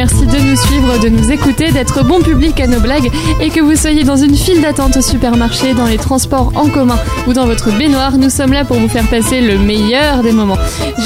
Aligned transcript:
merci 0.00 0.24
de 0.24 0.38
nous 0.38 0.56
suivre, 0.56 0.98
de 0.98 1.10
nous 1.10 1.30
écouter, 1.30 1.72
d'être 1.72 2.02
bon 2.02 2.22
public 2.22 2.58
à 2.58 2.66
nos 2.66 2.80
blagues 2.80 3.10
et 3.38 3.50
que 3.50 3.60
vous 3.60 3.76
soyez 3.76 4.02
dans 4.02 4.16
une 4.16 4.34
file 4.34 4.62
d'attente 4.62 4.96
au 4.96 5.02
supermarché, 5.02 5.74
dans 5.74 5.84
les 5.84 5.98
transports 5.98 6.52
en 6.54 6.70
commun 6.70 6.98
ou 7.26 7.34
dans 7.34 7.44
votre 7.44 7.70
baignoire. 7.76 8.16
Nous 8.16 8.30
sommes 8.30 8.54
là 8.54 8.64
pour 8.64 8.78
vous 8.78 8.88
faire 8.88 9.06
passer 9.08 9.42
le 9.42 9.58
meilleur 9.58 10.22
des 10.22 10.32
moments. 10.32 10.56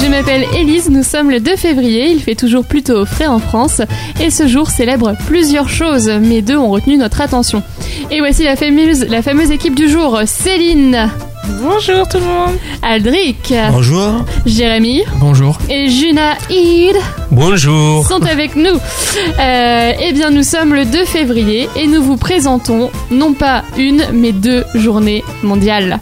Je 0.00 0.06
m'appelle 0.06 0.46
Élise, 0.56 0.90
nous 0.90 1.02
sommes 1.02 1.28
le 1.28 1.40
2 1.40 1.56
février, 1.56 2.08
il 2.12 2.22
fait 2.22 2.36
toujours 2.36 2.64
plutôt 2.64 3.04
frais 3.04 3.26
en 3.26 3.40
France 3.40 3.82
et 4.20 4.30
ce 4.30 4.46
jour 4.46 4.70
célèbre 4.70 5.16
plusieurs 5.26 5.68
choses, 5.68 6.08
mais 6.22 6.40
deux 6.40 6.56
ont 6.56 6.70
retenu 6.70 6.96
notre 6.96 7.20
attention. 7.20 7.64
Et 8.12 8.20
voici 8.20 8.44
la 8.44 8.54
fameuse, 8.54 9.06
la 9.08 9.22
fameuse 9.22 9.50
équipe 9.50 9.74
du 9.74 9.88
jour, 9.88 10.20
Céline. 10.24 11.10
Bonjour 11.46 12.08
tout 12.08 12.18
le 12.18 12.24
monde. 12.24 12.58
Aldric. 12.82 13.52
Bonjour. 13.70 14.24
Jérémy. 14.46 15.02
Bonjour. 15.16 15.58
Et 15.68 15.88
Juna 15.88 16.34
Id. 16.50 16.96
Bonjour. 17.30 18.06
Sont 18.06 18.24
avec 18.24 18.56
nous. 18.56 18.78
Euh, 19.38 19.92
eh 20.00 20.12
bien, 20.12 20.30
nous 20.30 20.42
sommes 20.42 20.74
le 20.74 20.84
2 20.84 21.04
février 21.04 21.68
et 21.76 21.86
nous 21.86 22.02
vous 22.02 22.16
présentons 22.16 22.90
non 23.10 23.34
pas 23.34 23.62
une, 23.76 24.04
mais 24.12 24.32
deux 24.32 24.64
journées 24.74 25.22
mondiales. 25.42 26.00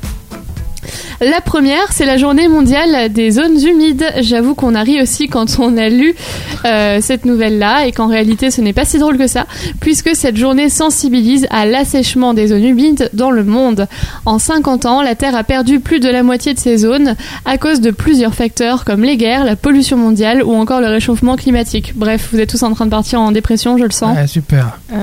La 1.24 1.40
première, 1.40 1.92
c'est 1.92 2.04
la 2.04 2.16
journée 2.16 2.48
mondiale 2.48 3.12
des 3.12 3.30
zones 3.30 3.56
humides. 3.64 4.04
J'avoue 4.22 4.56
qu'on 4.56 4.74
a 4.74 4.82
ri 4.82 5.00
aussi 5.00 5.28
quand 5.28 5.60
on 5.60 5.76
a 5.76 5.88
lu 5.88 6.16
euh, 6.64 6.98
cette 7.00 7.24
nouvelle-là 7.24 7.86
et 7.86 7.92
qu'en 7.92 8.08
réalité 8.08 8.50
ce 8.50 8.60
n'est 8.60 8.72
pas 8.72 8.84
si 8.84 8.98
drôle 8.98 9.16
que 9.18 9.28
ça, 9.28 9.46
puisque 9.78 10.16
cette 10.16 10.36
journée 10.36 10.68
sensibilise 10.68 11.46
à 11.50 11.64
l'assèchement 11.64 12.34
des 12.34 12.48
zones 12.48 12.64
humides 12.64 13.08
dans 13.12 13.30
le 13.30 13.44
monde. 13.44 13.86
En 14.26 14.40
50 14.40 14.84
ans, 14.86 15.00
la 15.00 15.14
Terre 15.14 15.36
a 15.36 15.44
perdu 15.44 15.78
plus 15.78 16.00
de 16.00 16.08
la 16.08 16.24
moitié 16.24 16.54
de 16.54 16.58
ses 16.58 16.78
zones 16.78 17.14
à 17.44 17.56
cause 17.56 17.80
de 17.80 17.92
plusieurs 17.92 18.34
facteurs 18.34 18.84
comme 18.84 19.02
les 19.04 19.16
guerres, 19.16 19.44
la 19.44 19.54
pollution 19.54 19.96
mondiale 19.96 20.42
ou 20.42 20.52
encore 20.56 20.80
le 20.80 20.88
réchauffement 20.88 21.36
climatique. 21.36 21.92
Bref, 21.94 22.30
vous 22.32 22.40
êtes 22.40 22.50
tous 22.50 22.64
en 22.64 22.72
train 22.74 22.86
de 22.86 22.90
partir 22.90 23.20
en 23.20 23.30
dépression, 23.30 23.78
je 23.78 23.84
le 23.84 23.90
sens. 23.92 24.16
Ouais, 24.16 24.26
super. 24.26 24.76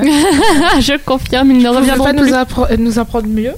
je 0.82 0.98
confirme, 1.06 1.52
ils 1.52 1.64
ne 1.64 1.70
reviendront 1.70 2.04
pas 2.04 2.14
plus. 2.14 2.30
nous, 2.30 2.36
appre- 2.36 2.78
nous 2.78 3.00
apprendre 3.00 3.28
mieux? 3.28 3.54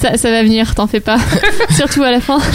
Ça, 0.00 0.16
ça 0.16 0.30
va 0.30 0.42
venir, 0.42 0.74
t'en 0.74 0.86
fais 0.86 1.00
pas. 1.00 1.18
Surtout 1.82 2.04
à 2.04 2.12
la 2.12 2.20
fin. 2.20 2.38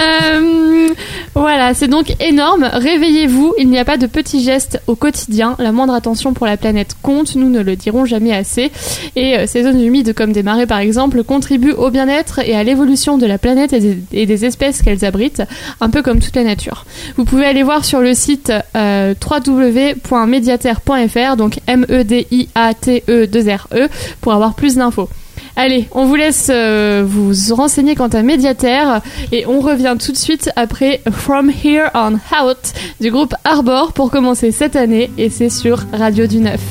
Euh, 0.00 0.88
voilà, 1.34 1.74
c'est 1.74 1.88
donc 1.88 2.14
énorme. 2.20 2.68
Réveillez-vous, 2.70 3.54
il 3.58 3.68
n'y 3.68 3.78
a 3.78 3.84
pas 3.84 3.96
de 3.96 4.06
petits 4.06 4.44
gestes 4.44 4.80
au 4.86 4.94
quotidien. 4.94 5.56
La 5.58 5.72
moindre 5.72 5.94
attention 5.94 6.34
pour 6.34 6.46
la 6.46 6.56
planète 6.56 6.94
compte, 7.02 7.34
nous 7.34 7.48
ne 7.48 7.60
le 7.60 7.74
dirons 7.74 8.04
jamais 8.04 8.32
assez. 8.32 8.70
Et 9.16 9.36
euh, 9.36 9.46
ces 9.46 9.64
zones 9.64 9.80
humides, 9.80 10.14
comme 10.14 10.32
des 10.32 10.42
marais 10.42 10.66
par 10.66 10.78
exemple, 10.78 11.24
contribuent 11.24 11.72
au 11.72 11.90
bien-être 11.90 12.40
et 12.40 12.54
à 12.54 12.62
l'évolution 12.62 13.18
de 13.18 13.26
la 13.26 13.38
planète 13.38 13.72
et 13.72 14.26
des, 14.26 14.44
espèces 14.44 14.82
qu'elles 14.82 15.04
abritent, 15.04 15.42
un 15.80 15.88
peu 15.88 16.02
comme 16.02 16.20
toute 16.20 16.36
la 16.36 16.44
nature. 16.44 16.84
Vous 17.16 17.24
pouvez 17.24 17.46
aller 17.46 17.62
voir 17.62 17.84
sur 17.84 18.00
le 18.00 18.14
site 18.14 18.52
euh, 18.76 19.14
www.mediaterre.fr, 19.20 21.36
donc 21.36 21.58
M-E-D-I-A-T-E-2-R-E, 21.66 23.84
E, 23.84 23.88
pour 24.20 24.34
avoir 24.34 24.54
plus 24.54 24.76
d'infos. 24.76 25.08
Allez, 25.62 25.88
on 25.92 26.06
vous 26.06 26.14
laisse 26.14 26.48
euh, 26.50 27.04
vous 27.06 27.34
renseigner 27.54 27.94
quant 27.94 28.08
à 28.08 28.22
Médiaterre 28.22 29.02
et 29.30 29.44
on 29.44 29.60
revient 29.60 29.94
tout 30.02 30.10
de 30.10 30.16
suite 30.16 30.50
après 30.56 31.02
From 31.12 31.50
Here 31.50 31.90
on 31.92 32.14
Out 32.14 32.72
du 32.98 33.10
groupe 33.10 33.34
Arbor 33.44 33.92
pour 33.92 34.10
commencer 34.10 34.52
cette 34.52 34.74
année 34.74 35.10
et 35.18 35.28
c'est 35.28 35.50
sur 35.50 35.84
Radio 35.92 36.26
du 36.26 36.38
Neuf. 36.38 36.62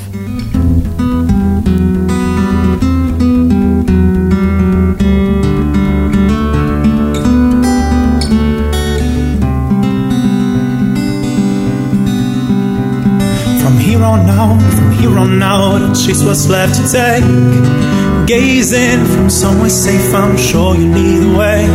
From 13.61 13.77
here 13.77 14.03
on 14.03 14.27
out, 14.27 14.59
from 14.73 14.91
here 14.93 15.15
on 15.15 15.43
out, 15.43 15.95
chase 15.95 16.23
what's 16.23 16.49
left 16.49 16.73
to 16.73 16.91
take. 16.91 17.89
Gazing 18.29 19.05
from 19.07 19.27
somewhere 19.27 19.71
safe, 19.71 20.13
I'm 20.13 20.37
sure 20.37 20.75
you 20.75 20.85
lead 20.93 21.17
the 21.23 21.35
way. 21.35 21.65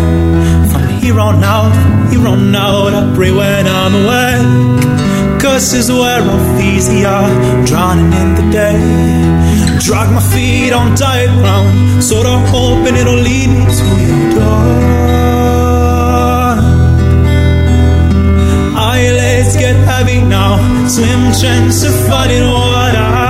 From 0.70 0.86
here 1.02 1.18
on 1.18 1.42
out, 1.42 1.72
from 1.74 2.10
here 2.12 2.28
on 2.28 2.54
out, 2.54 2.94
I 2.94 3.12
pray 3.16 3.32
when 3.32 3.66
I'm 3.66 3.94
awake. 4.02 5.40
Curses 5.42 5.90
wear 5.90 6.22
off 6.22 6.60
easier, 6.62 7.22
drowning 7.66 8.12
in 8.12 8.34
the 8.36 8.46
day. 8.52 8.78
Drag 9.80 10.08
my 10.12 10.22
feet 10.32 10.72
on 10.72 10.94
tight 10.94 11.26
ground, 11.40 12.04
sort 12.04 12.28
of 12.28 12.38
hoping 12.50 12.94
it'll 12.94 13.14
lead 13.14 13.48
me 13.48 13.64
to 13.78 13.86
your 14.06 14.30
door. 14.38 14.94
Eyelids 18.78 19.56
get 19.56 19.74
heavy 19.90 20.20
now. 20.22 20.54
Slim 20.86 21.32
chance 21.32 21.82
of 21.82 21.94
finding 22.08 22.48
what 22.48 22.94
I've 22.94 23.23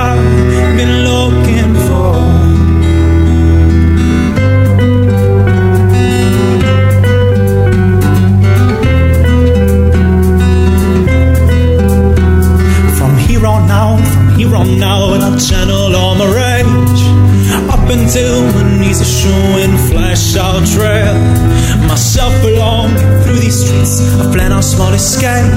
showing 19.24 19.72
flash 19.88 20.36
out 20.36 20.62
trail. 20.74 21.16
Myself 21.88 22.34
along 22.44 22.90
through 23.22 23.40
these 23.40 23.58
streets, 23.64 23.94
I 24.20 24.24
plan 24.34 24.52
our 24.52 24.62
small 24.62 24.92
escape. 24.92 25.52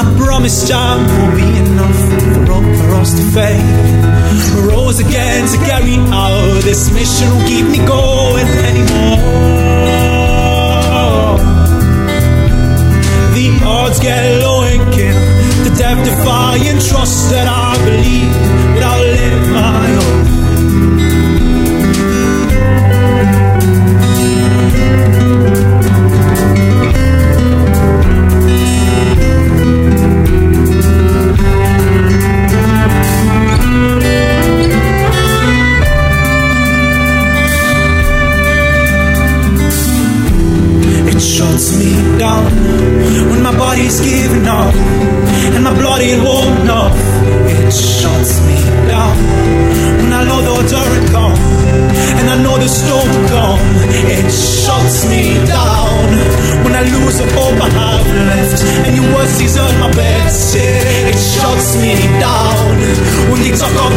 I 0.00 0.02
promise 0.18 0.68
time 0.68 1.02
will 1.14 1.32
be 1.40 1.48
enough 1.64 2.00
for 2.34 2.52
all 2.54 2.66
for 2.78 2.90
us 3.00 3.10
to 3.18 3.24
fade. 3.34 3.62
Rose 4.68 4.98
again 4.98 5.42
to 5.52 5.58
carry 5.70 5.96
out 6.22 6.62
this 6.68 6.92
mission 6.92 7.28
will 7.30 7.46
keep 7.52 7.66
me 7.74 7.80
going 7.86 8.48
anymore. 8.70 9.20
The 13.36 13.46
odds 13.64 14.00
get 14.00 14.22
low 14.42 14.64
and 14.64 14.82
kill 14.92 15.20
the 15.64 15.72
death 15.78 16.00
defying 16.04 16.78
trust 16.90 17.30
that 17.30 17.46
I 17.46 17.59
it 54.10 54.30
shuts 54.30 55.06
me 55.10 55.34
down. 55.48 56.08
When 56.64 56.74
i 56.74 56.82
lose 56.82 57.18
all 57.20 57.52
my 57.56 57.70
heart 57.70 58.06
and 58.86 58.92
you 58.96 59.02
won't 59.12 59.28
see 59.28 59.48
on 59.58 59.74
my 59.80 59.90
bed 59.92 60.26
it 61.10 61.18
shuts 61.18 61.76
me 61.82 61.94
down. 62.20 62.76
When 63.30 63.40
we 63.42 63.50
talk 63.50 63.72
about 63.72 63.92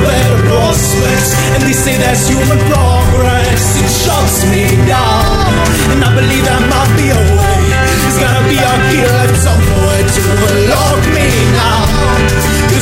our 0.54 0.74
sports 0.74 1.30
and 1.54 1.64
we 1.64 1.74
say 1.74 1.96
that's 1.98 2.28
human 2.28 2.60
progress, 2.70 3.64
it 3.82 3.90
shuts 4.04 4.38
me 4.52 4.64
down. 4.88 5.54
And 5.92 6.04
I 6.04 6.10
believe 6.16 6.46
I 6.48 6.60
might 6.72 6.92
be 6.98 7.08
old 7.12 7.53
here 8.56 9.36
somewhere 9.36 10.04
to 10.06 10.22
unlock 10.50 11.04
me 11.16 11.30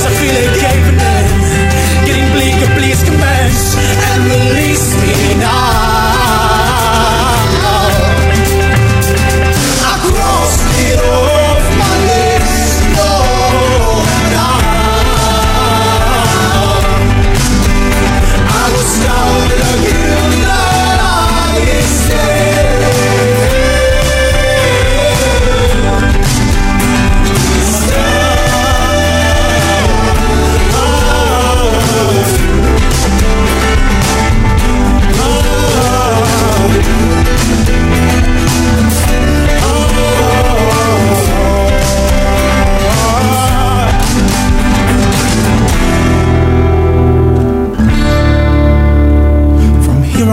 I 0.06 0.12
feel 0.18 0.36
it 0.36 0.54
caving 0.60 1.00
in, 1.00 1.28
getting 2.06 2.30
bleaker, 2.34 2.70
please 2.78 3.04
commence 3.04 3.76
and 3.78 4.20
release 4.26 4.88
me 5.02 5.40
now. 5.40 5.91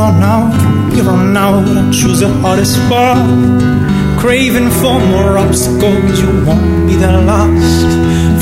On 0.08 0.22
out, 0.22 0.52
from 0.60 0.90
here 0.92 1.08
on 1.10 1.36
out, 1.36 1.68
I 1.68 1.90
choose 1.90 2.20
the 2.20 2.28
hardest 2.40 2.76
path. 2.88 3.20
Craving 4.18 4.70
for 4.80 4.98
more 5.12 5.38
obstacles, 5.38 6.20
you 6.20 6.30
won't 6.46 6.88
be 6.88 6.94
the 6.96 7.12
last. 7.30 7.88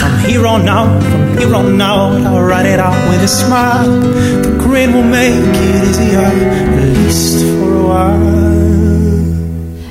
From 0.00 0.18
here 0.26 0.46
on 0.46 0.68
out, 0.68 1.02
from 1.02 1.38
here 1.38 1.54
on 1.54 1.80
out, 1.80 2.22
I'll 2.22 2.42
ride 2.42 2.66
it 2.66 2.78
out 2.78 2.98
with 3.10 3.22
a 3.22 3.28
smile. 3.28 3.90
The 4.44 4.56
grin 4.62 4.92
will 4.94 5.02
make 5.02 5.34
it 5.34 5.88
easier, 5.88 6.20
at 6.20 6.88
least 6.98 7.44
for 7.44 7.74
a 7.74 7.86
while. 7.88 8.56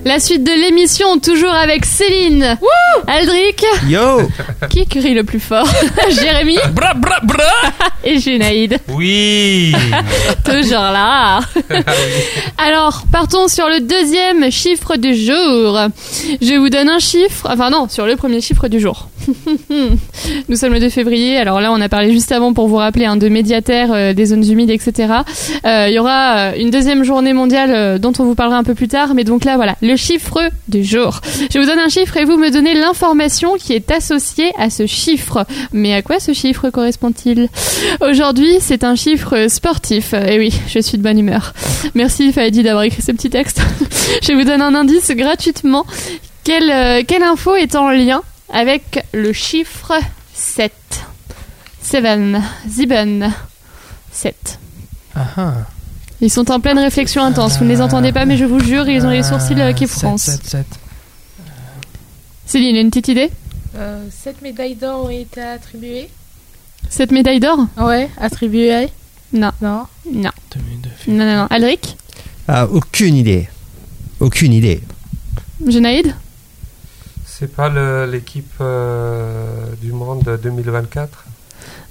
La 0.06 0.20
suite 0.20 0.44
de 0.44 0.54
l'émission, 0.54 1.20
toujours 1.20 1.54
avec 1.54 1.84
Céline, 1.84 2.58
Aldric, 3.08 3.66
Yo 3.88 4.22
qui 4.70 4.86
crie 4.86 5.14
le 5.14 5.24
plus 5.24 5.40
fort, 5.40 5.68
Jérémy 6.10 6.58
Bra 6.74 6.94
bra 6.94 7.20
bra 7.24 7.44
et 8.04 8.20
Junaïd. 8.20 8.78
Oui 8.90 9.74
Toujours 10.44 10.80
là. 10.80 11.40
Alors, 12.58 13.04
partons 13.12 13.48
sur 13.48 13.68
le 13.68 13.80
deuxième 13.80 14.52
chiffre 14.52 14.96
du 14.98 15.16
jour. 15.16 15.80
Je 16.42 16.58
vous 16.60 16.70
donne 16.70 16.90
un 16.90 17.00
chiffre, 17.00 17.48
enfin 17.50 17.70
non, 17.70 17.88
sur 17.90 18.06
le 18.06 18.16
premier 18.16 18.42
chiffre 18.42 18.68
du 18.68 18.80
jour. 18.80 19.10
Nous 20.50 20.56
sommes 20.56 20.74
le 20.74 20.80
2 20.80 20.90
février, 20.90 21.38
alors 21.38 21.60
là 21.60 21.72
on 21.72 21.82
a 21.82 21.90
parlé 21.90 22.12
juste 22.12 22.32
avant 22.32 22.54
pour 22.54 22.68
vous 22.68 22.76
rappeler 22.76 23.06
hein, 23.06 23.18
de 23.18 23.28
médiataires, 23.28 23.92
euh, 23.92 24.14
des 24.14 24.26
zones 24.28 24.48
humides, 24.48 24.70
etc. 24.70 25.14
Euh, 25.66 25.88
Il 25.90 25.94
y 25.94 26.00
aura 26.00 26.38
euh, 26.38 26.52
une 26.58 26.70
deuxième 26.70 27.04
journée 27.04 27.34
mondiale 27.34 27.72
euh, 27.74 27.98
dont 27.98 28.14
on 28.20 28.24
vous 28.24 28.36
parlera 28.36 28.58
un 28.58 28.64
peu 28.64 28.76
plus 28.76 28.88
tard, 28.88 29.14
mais 29.16 29.24
donc 29.24 29.46
là 29.46 29.56
voilà, 29.56 29.76
le 29.82 29.96
chiffre 29.96 30.40
du 30.68 30.84
jour. 30.84 31.22
Je 31.52 31.58
vous 31.60 31.66
donne 31.66 31.80
un 31.80 31.90
chiffre 31.90 32.16
et 32.18 32.26
vous 32.26 32.38
me 32.38 32.52
donnez 32.52 32.74
l'information 32.76 33.56
qui 33.58 33.74
est 33.74 33.90
associée 33.92 34.52
à 34.58 34.70
ce 34.70 34.86
chiffre. 34.86 35.46
Mais 35.74 35.94
à 35.94 36.02
quoi 36.02 36.20
ce 36.20 36.34
chiffre 36.34 36.70
correspond-il? 36.70 37.50
Aujourd'hui, 38.02 38.58
c'est 38.60 38.84
un 38.84 38.96
chiffre 38.96 39.48
sportif. 39.48 40.14
Et 40.14 40.38
oui, 40.38 40.54
je 40.68 40.80
suis 40.80 40.98
de 40.98 41.04
bonne 41.04 41.20
humeur. 41.20 41.54
Merci 41.94 42.32
Faidi 42.32 42.64
d'avoir 42.64 42.84
écrit 42.84 43.02
ce 43.02 43.12
petit 43.12 43.30
texte. 43.30 43.62
je 44.24 44.34
vous 44.34 44.44
donne 44.44 44.62
un 44.62 44.76
indice 44.76 45.12
gratuitement. 45.12 45.86
Quelle, 46.44 46.70
euh, 46.70 47.04
quelle 47.08 47.24
info 47.24 47.56
est 47.56 47.76
en 47.76 47.90
lien 47.90 48.22
avec 48.54 49.04
le 49.14 49.34
chiffre 49.34 49.94
7 50.34 50.72
Seven, 51.82 52.42
Sieben, 52.70 53.32
7. 54.12 54.60
Ah 55.16 55.28
ah. 55.38 55.54
Ils 56.22 56.32
sont 56.32 56.50
en 56.50 56.60
pleine 56.60 56.80
réflexion 56.80 57.24
intense. 57.24 57.58
Vous 57.58 57.66
ne 57.66 57.70
les 57.70 57.82
entendez 57.82 58.12
pas, 58.12 58.26
mais 58.26 58.38
je 58.38 58.46
vous 58.46 58.60
jure, 58.60 58.88
ils 58.88 59.06
ont 59.06 59.10
les 59.10 59.24
sourcils 59.24 59.60
euh, 59.60 59.74
qui 59.74 59.88
Sept, 59.88 60.00
froncent. 60.00 60.40
Céline, 62.46 62.76
une 62.76 62.90
petite 62.90 63.10
idée? 63.10 63.32
Sept 64.12 64.42
médailles 64.42 64.76
d'or 64.76 65.06
ont 65.06 65.10
été 65.10 65.42
attribuées. 65.42 66.10
Cette 66.90 67.12
médaille 67.12 67.40
d'or 67.40 67.60
Ouais, 67.78 68.10
attribuées. 68.18 68.88
Non, 69.34 69.52
Non. 69.62 69.86
non, 70.12 70.30
non, 71.08 71.16
non, 71.26 71.36
non. 71.36 71.48
Alric 71.50 71.98
Ah, 72.48 72.68
aucune 72.68 73.16
idée. 73.16 73.50
Aucune 74.20 74.54
idée. 74.54 74.82
Genaïd 75.68 76.14
C'est 77.26 77.54
pas 77.54 77.70
le- 77.70 78.06
l'équipe 78.10 78.54
euh, 78.62 79.66
du 79.82 79.92
monde 79.92 80.24
de 80.24 80.38
2024 80.38 81.26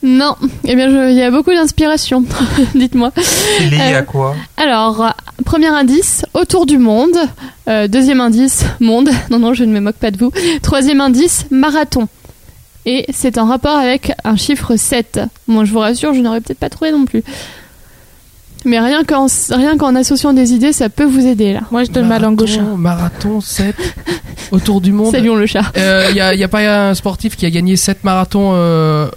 Non. 0.07 0.37
Eh 0.65 0.77
bien, 0.77 0.91
je- 0.91 1.11
il 1.11 1.17
y 1.17 1.23
a 1.23 1.31
beaucoup 1.31 1.51
d'inspiration. 1.51 2.25
Dites-moi. 2.75 3.11
C'est 3.17 3.65
lié 3.71 3.79
Euh, 3.81 3.99
à 4.01 4.03
quoi? 4.03 4.37
Alors, 4.59 5.03
euh, 5.03 5.09
premier 5.47 5.69
indice, 5.69 6.25
autour 6.35 6.67
du 6.67 6.77
monde. 6.79 7.17
Euh, 7.69 7.89
deuxième 7.89 8.21
indice, 8.21 8.65
monde. 8.81 9.09
Non, 9.31 9.39
non, 9.39 9.55
je 9.55 9.65
ne 9.65 9.73
me 9.73 9.81
moque 9.81 9.97
pas 9.97 10.11
de 10.11 10.19
vous. 10.19 10.31
Troisième 10.63 11.01
indice, 11.01 11.47
marathon. 11.51 12.07
Et 12.87 13.07
c'est 13.15 13.39
en 13.39 13.47
rapport 13.47 13.77
avec 13.79 14.13
un 14.25 14.37
chiffre 14.37 14.77
7. 14.77 15.21
Moi, 15.49 15.65
je 15.65 15.73
vous 15.73 15.79
rassure, 15.79 16.13
je 16.13 16.21
n'aurais 16.21 16.43
peut-être 16.43 16.59
pas 16.59 16.69
trouvé 16.69 16.93
non 16.93 17.07
plus. 17.07 17.23
Mais 18.67 18.79
rien 18.81 19.05
qu'en, 19.05 19.27
rien 19.51 19.77
qu'en 19.79 19.95
associant 19.95 20.33
des 20.35 20.53
idées, 20.53 20.73
ça 20.75 20.91
peut 20.91 21.05
vous 21.05 21.27
aider, 21.27 21.55
là. 21.55 21.61
Moi, 21.71 21.85
je 21.85 21.91
donne 21.91 22.09
ma 22.09 22.19
langue 22.19 22.41
au 22.43 22.47
chat. 22.47 22.61
Marathon, 22.61 22.77
Marathon, 22.77 23.41
7. 23.41 23.75
Autour 24.53 24.81
du 24.83 24.93
monde. 24.93 25.11
Saluons 25.13 25.37
le 25.37 25.47
chat. 25.47 25.65
Il 25.77 26.15
n'y 26.15 26.21
a, 26.21 26.35
y 26.35 26.45
a 26.45 26.49
pas 26.49 26.89
un 26.89 26.95
sportif 26.95 27.37
qui 27.37 27.47
a 27.47 27.51
gagné 27.51 27.77
7 27.77 28.05
marathons, 28.05 28.51
euh, 28.55 29.09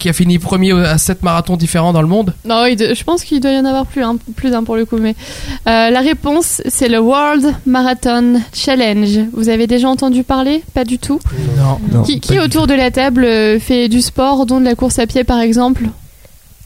qui 0.00 0.08
a 0.08 0.12
fini 0.12 0.38
premier 0.40 0.72
à 0.72 0.98
7 0.98 1.22
marathons 1.22 1.56
différents 1.56 1.92
dans 1.92 2.02
le 2.02 2.08
monde 2.08 2.34
Non, 2.44 2.64
je 2.66 3.04
pense 3.04 3.22
qu'il 3.22 3.38
doit 3.40 3.52
y 3.52 3.58
en 3.58 3.64
avoir 3.64 3.86
plus, 3.86 4.02
hein, 4.02 4.16
plus 4.34 4.50
d'un 4.50 4.64
pour 4.64 4.74
le 4.74 4.84
coup. 4.84 4.96
Mais 4.96 5.14
euh, 5.68 5.90
la 5.90 6.00
réponse, 6.00 6.62
c'est 6.66 6.88
le 6.88 6.98
World 6.98 7.54
Marathon 7.66 8.40
Challenge. 8.52 9.20
Vous 9.32 9.48
avez 9.48 9.66
déjà 9.66 9.88
entendu 9.88 10.24
parler? 10.24 10.64
Pas 10.74 10.84
du 10.84 10.98
tout? 10.98 11.20
Non. 11.58 11.78
Non, 11.92 12.02
qui 12.02 12.18
qui 12.18 12.40
autour 12.40 12.66
de 12.66 12.74
la 12.74 12.90
table 12.90 13.24
euh, 13.24 13.60
fait 13.60 13.88
du 13.88 14.00
sport, 14.00 14.46
dont 14.46 14.58
de 14.58 14.64
la 14.64 14.74
course 14.74 14.98
à 14.98 15.06
pied 15.06 15.22
par 15.22 15.40
exemple? 15.40 15.84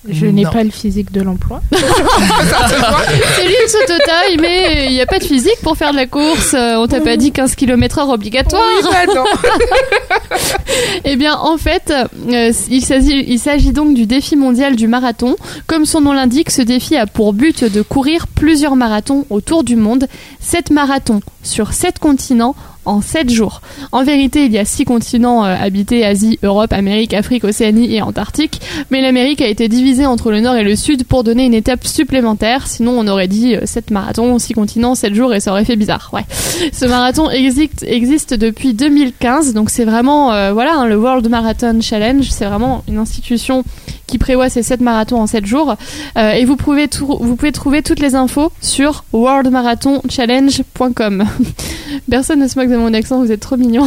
Je 0.08 0.26
n'ai 0.26 0.44
pas 0.44 0.62
le 0.64 0.70
physique 0.70 1.12
de 1.12 1.22
l'emploi. 1.22 1.62
Céline 1.72 3.68
Sotota, 3.68 4.12
mais 4.40 4.86
il 4.86 4.92
n'y 4.92 5.00
a 5.00 5.06
pas 5.06 5.18
de 5.18 5.24
physique 5.24 5.56
pour 5.62 5.76
faire 5.76 5.92
de 5.92 5.96
la 5.96 6.06
course. 6.06 6.54
euh, 6.54 6.76
on 6.76 6.86
t'a 6.86 7.00
pas 7.00 7.16
dit 7.16 7.32
15 7.32 7.54
km 7.54 7.98
heure 7.98 8.10
obligatoire. 8.10 8.62
Eh 11.04 11.16
bien, 11.16 11.36
en 11.36 11.56
fait, 11.56 11.92
euh, 12.28 12.52
il 12.70 12.84
s'agit 12.84 13.24
il 13.28 13.38
s'agit 13.38 13.72
donc 13.72 13.94
du 13.94 14.06
défi 14.06 14.36
mondial 14.36 14.74
du 14.76 14.88
marathon. 14.88 15.36
Comme 15.66 15.84
son 15.86 16.00
nom 16.00 16.12
l'indique, 16.12 16.50
ce 16.50 16.62
défi 16.62 16.96
a 16.96 17.06
pour 17.06 17.32
but 17.32 17.64
de 17.64 17.82
courir 17.82 18.26
plusieurs 18.26 18.74
marathons 18.76 19.24
autour 19.30 19.64
du 19.64 19.76
monde. 19.76 20.08
7 20.40 20.70
marathons 20.70 21.20
sur 21.42 21.72
7 21.72 21.98
continents 21.98 22.54
en 22.84 23.00
7 23.00 23.31
jours. 23.31 23.60
En 23.92 24.04
vérité, 24.04 24.46
il 24.46 24.52
y 24.52 24.58
a 24.58 24.64
6 24.64 24.84
continents 24.84 25.44
euh, 25.44 25.54
habités, 25.58 26.04
Asie, 26.04 26.38
Europe, 26.42 26.72
Amérique, 26.72 27.14
Afrique, 27.14 27.44
Océanie 27.44 27.94
et 27.94 28.02
Antarctique. 28.02 28.60
Mais 28.90 29.00
l'Amérique 29.00 29.40
a 29.40 29.46
été 29.46 29.69
divisée 29.69 30.06
entre 30.06 30.31
le 30.31 30.40
nord 30.40 30.56
et 30.56 30.64
le 30.64 30.76
sud 30.76 31.04
pour 31.04 31.25
donner 31.25 31.44
une 31.44 31.54
étape 31.54 31.86
supplémentaire. 31.86 32.66
Sinon, 32.66 32.92
on 32.98 33.08
aurait 33.08 33.28
dit 33.28 33.56
7 33.64 33.90
marathons, 33.90 34.38
6 34.38 34.54
continents, 34.54 34.94
7 34.94 35.14
jours 35.14 35.34
et 35.34 35.40
ça 35.40 35.52
aurait 35.52 35.64
fait 35.64 35.76
bizarre. 35.76 36.10
Ouais. 36.12 36.25
Ce 36.72 36.86
marathon 36.86 37.31
existe, 37.31 38.34
depuis 38.34 38.75
2015, 38.75 39.54
donc 39.54 39.70
c'est 39.70 39.84
vraiment 39.84 40.32
euh, 40.32 40.52
voilà 40.52 40.75
hein, 40.75 40.86
le 40.86 40.96
World 40.96 41.28
Marathon 41.28 41.81
Challenge. 41.81 42.26
C'est 42.31 42.46
vraiment 42.46 42.82
une 42.88 42.98
institution 42.98 43.64
qui 44.06 44.19
prévoit 44.19 44.48
ces 44.48 44.62
7 44.62 44.81
marathons 44.81 45.20
en 45.20 45.26
7 45.26 45.44
jours. 45.46 45.75
Euh, 46.16 46.31
et 46.32 46.44
vous 46.44 46.56
pouvez, 46.56 46.88
vous 47.00 47.36
pouvez 47.36 47.52
trouver 47.52 47.82
toutes 47.82 48.00
les 48.00 48.14
infos 48.14 48.50
sur 48.60 49.05
worldmarathonchallenge.com. 49.12 51.24
Personne 52.10 52.41
ne 52.41 52.48
se 52.48 52.58
moque 52.58 52.70
de 52.70 52.73
mon 52.76 52.93
accent, 52.94 53.19
vous 53.24 53.32
êtes 53.32 53.40
trop 53.40 53.56
mignon. 53.56 53.86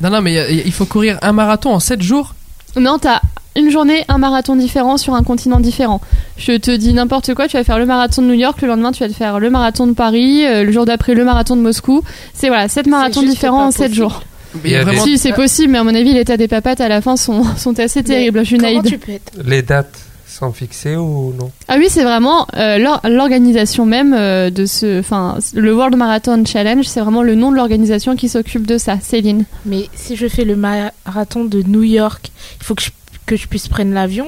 Non, 0.00 0.10
non, 0.10 0.20
mais 0.22 0.32
y 0.32 0.38
a- 0.38 0.50
y 0.50 0.60
a- 0.60 0.62
il 0.64 0.72
faut 0.72 0.86
courir 0.86 1.18
un 1.22 1.32
marathon 1.32 1.70
en 1.74 1.80
7 1.80 2.00
jours 2.02 2.34
Non, 2.76 2.98
t'as 2.98 3.20
une 3.56 3.70
journée, 3.70 4.04
un 4.08 4.18
marathon 4.18 4.54
différent 4.56 4.96
sur 4.96 5.14
un 5.14 5.22
continent 5.22 5.60
différent. 5.60 6.00
Je 6.36 6.52
te 6.56 6.70
dis 6.74 6.92
n'importe 6.94 7.34
quoi, 7.34 7.48
tu 7.48 7.56
vas 7.56 7.64
faire 7.64 7.78
le 7.78 7.84
marathon 7.86 8.22
de 8.22 8.28
New 8.28 8.34
York, 8.34 8.62
le 8.62 8.68
lendemain 8.68 8.92
tu 8.92 9.02
vas 9.02 9.08
te 9.10 9.14
faire 9.14 9.40
le 9.40 9.50
marathon 9.50 9.86
de 9.86 9.92
Paris, 9.92 10.46
euh, 10.46 10.62
le 10.64 10.72
jour 10.72 10.86
d'après 10.86 11.14
le 11.14 11.24
marathon 11.24 11.56
de 11.56 11.60
Moscou. 11.60 12.02
C'est 12.32 12.48
voilà, 12.48 12.68
7 12.68 12.86
marathons 12.86 13.20
juste 13.22 13.32
différents 13.32 13.58
pas 13.58 13.64
en 13.66 13.70
7 13.72 13.78
possible. 13.88 13.94
jours. 13.96 14.22
Mais 14.54 14.60
Il 14.64 14.70
y 14.72 14.76
a 14.76 14.82
vraiment- 14.82 15.04
Si, 15.04 15.18
c'est 15.18 15.32
possible, 15.32 15.72
mais 15.72 15.78
à 15.78 15.84
mon 15.84 15.94
avis, 15.94 16.12
l'état 16.12 16.36
des 16.36 16.48
papates 16.48 16.80
à 16.80 16.88
la 16.88 17.00
fin 17.00 17.16
sont, 17.16 17.44
sont 17.56 17.78
assez 17.78 18.02
terribles. 18.02 18.42
Comment 18.48 18.82
tu 18.82 18.98
peux 18.98 19.12
être 19.12 19.32
Les 19.44 19.62
dates 19.62 19.98
sont 20.40 20.96
ou 20.96 21.32
non? 21.38 21.50
Ah 21.68 21.76
oui, 21.78 21.86
c'est 21.88 22.02
vraiment 22.02 22.46
euh, 22.56 22.78
l'or- 22.78 23.00
l'organisation 23.08 23.86
même 23.86 24.14
euh, 24.16 24.50
de 24.50 24.66
ce. 24.66 24.98
Enfin, 25.00 25.38
le 25.54 25.74
World 25.74 25.96
Marathon 25.96 26.42
Challenge, 26.44 26.84
c'est 26.84 27.00
vraiment 27.00 27.22
le 27.22 27.34
nom 27.34 27.50
de 27.50 27.56
l'organisation 27.56 28.16
qui 28.16 28.28
s'occupe 28.28 28.66
de 28.66 28.78
ça, 28.78 28.98
Céline. 29.00 29.44
Mais 29.66 29.88
si 29.94 30.16
je 30.16 30.26
fais 30.28 30.44
le 30.44 30.56
marathon 30.56 31.44
de 31.44 31.62
New 31.62 31.82
York, 31.82 32.30
il 32.60 32.64
faut 32.64 32.74
que 32.74 32.82
je, 32.82 32.90
que 33.26 33.36
je 33.36 33.46
puisse 33.46 33.68
prendre 33.68 33.92
l'avion? 33.92 34.26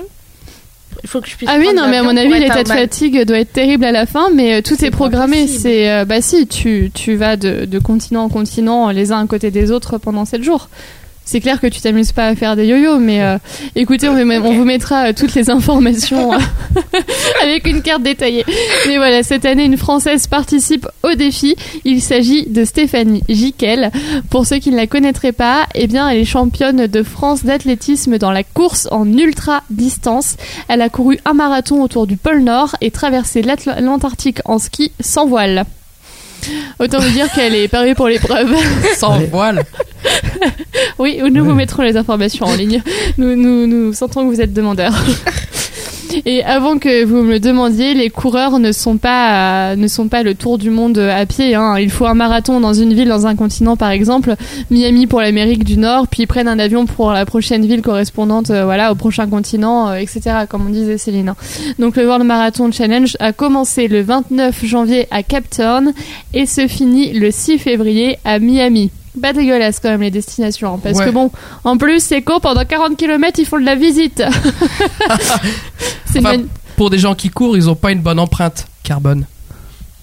Il 1.03 1.09
faut 1.09 1.21
que 1.23 1.29
je 1.29 1.37
puisse 1.37 1.49
Ah 1.51 1.57
oui, 1.59 1.69
non, 1.75 1.89
mais 1.89 1.97
à 1.97 2.03
mon 2.03 2.17
avis, 2.17 2.39
l'état 2.39 2.63
de 2.63 2.69
fatigue 2.69 3.25
doit 3.25 3.39
être 3.39 3.53
terrible 3.53 3.85
à 3.87 3.93
la 3.93 4.05
fin, 4.07 4.29
mais 4.33 4.57
euh, 4.57 4.63
tout 4.63 4.85
est 4.85 4.91
programmé. 4.91 5.47
C'est 5.49 5.91
euh, 5.91 6.05
bah 6.05 6.21
si, 6.21 6.47
tu 6.47 6.91
tu 6.95 7.17
vas 7.17 7.37
de, 7.37 7.65
de 7.65 7.79
continent 7.79 8.25
en 8.25 8.29
continent, 8.29 8.91
les 8.91 9.11
uns 9.11 9.25
à 9.25 9.27
côté 9.27 9.51
des 9.51 9.71
autres 9.73 9.97
pendant 9.99 10.25
7 10.27 10.43
jours. 10.43 10.69
C'est 11.25 11.41
clair 11.41 11.61
que 11.61 11.67
tu 11.67 11.81
t'amuses 11.81 12.13
pas 12.13 12.27
à 12.27 12.35
faire 12.35 12.57
des 12.57 12.67
yo-yo, 12.67 12.99
mais 12.99 13.23
euh, 13.23 13.39
écoutez, 13.77 14.09
on, 14.09 14.15
vous 14.15 14.65
mettra 14.65 15.09
euh, 15.09 15.13
toutes 15.17 15.35
les 15.35 15.51
informations 15.51 16.33
euh, 16.33 16.39
avec 17.43 17.67
une 17.67 17.81
carte 17.81 18.03
détaillée. 18.03 18.45
Mais 18.89 18.97
voilà, 18.97 19.23
cette 19.23 19.45
année, 19.45 19.65
une 19.65 19.77
Française 19.77 20.27
participe 20.27 20.87
au 21.03 21.15
défi. 21.15 21.57
Il 21.85 22.03
s'agit 22.03 22.47
de 22.47 22.65
Stéphanie 22.65 23.23
Jiquel. 23.29 23.91
Pour 24.31 24.47
ceux 24.47 24.59
qui 24.59 24.71
ne 24.71 24.77
la 24.77 24.87
connaîtraient 24.87 25.33
pas, 25.33 25.67
eh 25.75 25.87
bien, 25.87 26.09
elle 26.09 26.19
est 26.19 26.25
championne 26.25 26.87
de 26.87 27.03
France 27.03 27.45
d'athlétisme 27.45 28.19
dans 28.19 28.33
la 28.33 28.43
course 28.43 28.89
en 28.91 29.07
ultra 29.07 29.63
distance. 29.71 30.37
Elle 30.69 30.83
a 30.83 30.89
couru 30.89 31.19
un 31.25 31.35
marathon 31.35 31.83
autour 31.83 32.07
du 32.07 32.17
pôle 32.17 32.41
Nord 32.41 32.77
et 32.81 32.91
traversé 32.91 33.43
l'Antarctique 33.81 34.41
en 34.45 34.59
ski 34.59 34.91
sans 35.01 35.27
voile. 35.27 35.65
Autant 36.79 36.99
vous 36.99 37.11
dire 37.11 37.31
qu'elle 37.33 37.55
est 37.55 37.69
parée 37.69 37.95
pour 37.95 38.09
l'épreuve. 38.09 38.55
Sans 38.97 39.19
voile. 39.27 39.65
Oui, 40.99 41.21
nous 41.31 41.45
vous 41.45 41.55
mettrons 41.55 41.83
les 41.83 41.97
informations 41.97 42.47
en 42.47 42.55
ligne. 42.55 42.83
Nous, 43.19 43.37
nous, 43.37 43.67
nous 43.67 43.93
sentons 43.93 44.29
que 44.29 44.35
vous 44.35 44.41
êtes 44.41 44.53
demandeurs. 44.53 44.95
Et 46.27 46.45
avant 46.45 46.79
que 46.79 47.05
vous 47.05 47.23
me 47.23 47.33
le 47.33 47.41
demandiez, 47.41 47.95
les 47.95 48.11
coureurs 48.11 48.59
ne 48.59 48.73
sont 48.73 48.97
pas 48.99 49.77
ne 49.77 49.87
sont 49.89 50.09
pas 50.09 50.23
le 50.23 50.35
tour 50.35 50.59
du 50.59 50.71
monde 50.71 50.99
à 50.99 51.25
pied. 51.27 51.55
hein. 51.55 51.77
Il 51.79 51.91
faut 51.91 52.07
un 52.07 52.15
marathon 52.15 52.61
dans 52.61 52.73
une 52.75 52.93
ville, 52.93 53.09
dans 53.09 53.27
un 53.27 53.35
continent 53.37 53.77
par 53.77 53.91
exemple, 53.91 54.35
Miami 54.71 55.07
pour 55.07 55.21
l'Amérique 55.21 55.65
du 55.65 55.77
Nord, 55.79 56.09
puis 56.09 56.23
ils 56.23 56.27
prennent 56.27 56.49
un 56.49 56.59
avion 56.59 56.87
pour 56.87 57.13
la 57.13 57.25
prochaine 57.27 57.65
ville 57.67 57.83
correspondante, 57.83 58.51
euh, 58.51 58.65
voilà, 58.65 58.93
au 58.93 58.95
prochain 58.95 59.27
continent, 59.29 59.89
euh, 59.91 59.95
etc. 59.97 60.21
Comme 60.49 60.67
on 60.67 60.71
disait 60.71 60.99
Céline. 60.99 61.31
hein. 61.31 61.37
Donc 61.79 61.97
le 61.97 62.07
World 62.07 62.25
Marathon 62.27 62.71
Challenge 62.73 63.17
a 63.21 63.33
commencé 63.33 63.89
le 63.89 64.03
29 64.03 64.65
janvier 64.65 65.07
à 65.11 65.23
Cape 65.23 65.49
Town 65.51 65.93
et 66.35 66.47
se 66.47 66.67
finit 66.69 67.13
le 67.13 67.31
6 67.31 67.59
février 67.59 68.19
à 68.25 68.39
Miami. 68.39 68.91
Pas 69.21 69.33
dégueulasse 69.35 69.79
quand 69.79 69.91
même 69.91 70.01
les 70.01 70.11
destinations, 70.11 70.75
hein, 70.75 70.81
parce 70.83 70.99
Ouais. 70.99 71.05
que 71.07 71.11
bon, 71.11 71.31
en 71.65 71.77
plus 71.77 72.03
c'est 72.03 72.23
con, 72.23 72.41
pendant 72.41 72.65
40 72.65 72.97
km 72.97 73.39
ils 73.39 73.45
font 73.45 73.59
de 73.59 73.65
la 73.67 73.75
visite. 73.75 74.23
c'est 76.07 76.21
Enfin, 76.21 76.35
une- 76.35 76.49
Pour 76.77 76.89
des 76.91 76.99
gens 76.99 77.15
qui 77.15 77.29
courent, 77.29 77.57
ils 77.57 77.69
ont 77.69 77.75
pas 77.75 77.93
une 77.93 78.01
bonne 78.01 78.19
empreinte 78.19 78.67
carbone. 78.83 79.27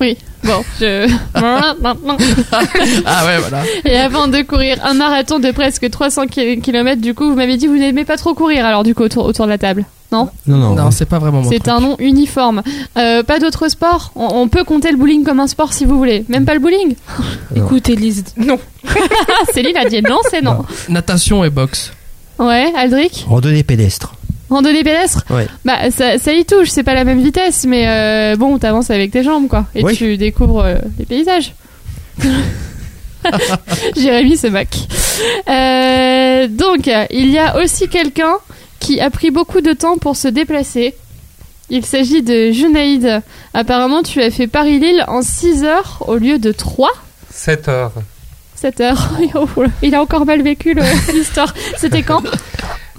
Oui, 0.01 0.17
bon, 0.43 0.63
je... 0.79 1.11
ah 1.35 3.25
ouais, 3.25 3.37
voilà. 3.39 3.63
Et 3.85 3.97
avant 3.97 4.27
de 4.27 4.41
courir 4.43 4.77
un 4.85 4.93
marathon 4.93 5.39
de 5.39 5.51
presque 5.51 5.89
300 5.89 6.27
km, 6.27 7.01
du 7.01 7.13
coup, 7.13 7.29
vous 7.29 7.35
m'avez 7.35 7.57
dit 7.57 7.65
que 7.65 7.71
vous 7.71 7.77
n'aimez 7.77 8.05
pas 8.05 8.15
trop 8.17 8.33
courir, 8.33 8.65
alors 8.65 8.83
du 8.83 8.95
coup, 8.95 9.03
autour, 9.03 9.25
autour 9.25 9.45
de 9.45 9.51
la 9.51 9.57
table. 9.57 9.85
Non? 10.11 10.29
Non, 10.47 10.57
non. 10.57 10.73
Non, 10.73 10.91
c'est 10.91 11.05
pas 11.05 11.19
vraiment 11.19 11.41
mon 11.41 11.49
C'est 11.49 11.67
un 11.67 11.79
nom 11.79 11.95
uniforme. 11.99 12.63
Euh, 12.97 13.21
pas 13.21 13.37
d'autres 13.39 13.67
sports 13.69 14.11
on, 14.15 14.27
on 14.31 14.47
peut 14.47 14.63
compter 14.63 14.91
le 14.91 14.97
bowling 14.97 15.23
comme 15.23 15.39
un 15.39 15.45
sport 15.45 15.71
si 15.71 15.85
vous 15.85 15.97
voulez. 15.97 16.25
Même 16.29 16.45
pas 16.45 16.55
le 16.55 16.59
bowling? 16.59 16.95
Non. 17.55 17.65
Écoute, 17.65 17.89
Elise, 17.89 18.23
non. 18.37 18.57
Céline 19.53 19.77
a 19.77 19.85
dit 19.85 20.01
non, 20.01 20.17
c'est 20.31 20.41
non. 20.41 20.65
Natation 20.87 21.43
et 21.43 21.51
boxe. 21.51 21.93
Ouais, 22.39 22.71
Aldric? 22.75 23.25
Randonnée 23.27 23.63
pédestre. 23.63 24.13
Randonnée 24.49 24.83
pédestre 24.83 25.23
Ouais. 25.29 25.47
Bah, 25.65 25.91
ça, 25.91 26.17
ça 26.17 26.33
y 26.33 26.43
touche, 26.45 26.69
c'est 26.69 26.83
pas 26.83 26.93
la 26.95 27.03
même 27.03 27.21
vitesse, 27.21 27.65
mais 27.67 27.87
euh, 27.87 28.35
bon, 28.35 28.57
t'avances 28.57 28.89
avec 28.89 29.11
tes 29.11 29.23
jambes, 29.23 29.47
quoi. 29.47 29.65
Et 29.75 29.83
Oui. 29.83 29.95
tu 29.95 30.17
découvres 30.17 30.63
euh, 30.65 30.75
les 30.97 31.05
paysages. 31.05 31.53
Jérémy 33.95 34.37
se 34.37 34.47
moque. 34.47 34.67
Euh, 35.49 36.47
donc, 36.47 36.89
il 37.11 37.29
y 37.29 37.37
a 37.37 37.57
aussi 37.61 37.87
quelqu'un 37.89 38.35
qui 38.79 38.99
a 39.01 39.09
pris 39.09 39.29
beaucoup 39.31 39.61
de 39.61 39.73
temps 39.73 39.97
pour 39.97 40.15
se 40.15 40.27
déplacer. 40.27 40.95
Il 41.69 41.85
s'agit 41.85 42.23
de 42.23 42.51
Junaïd. 42.51 43.21
Apparemment, 43.53 44.01
tu 44.01 44.21
as 44.21 44.31
fait 44.31 44.47
Paris-Lille 44.47 45.03
en 45.07 45.21
6 45.21 45.63
heures 45.63 46.03
au 46.07 46.15
lieu 46.15 46.39
de 46.39 46.51
3 46.51 46.89
7 47.29 47.67
heures. 47.67 47.91
7 48.55 48.81
heures. 48.81 49.09
Il 49.83 49.93
a 49.95 50.01
encore 50.01 50.25
mal 50.25 50.41
vécu 50.41 50.75
l'histoire. 51.13 51.53
C'était 51.77 52.01
quand? 52.03 52.23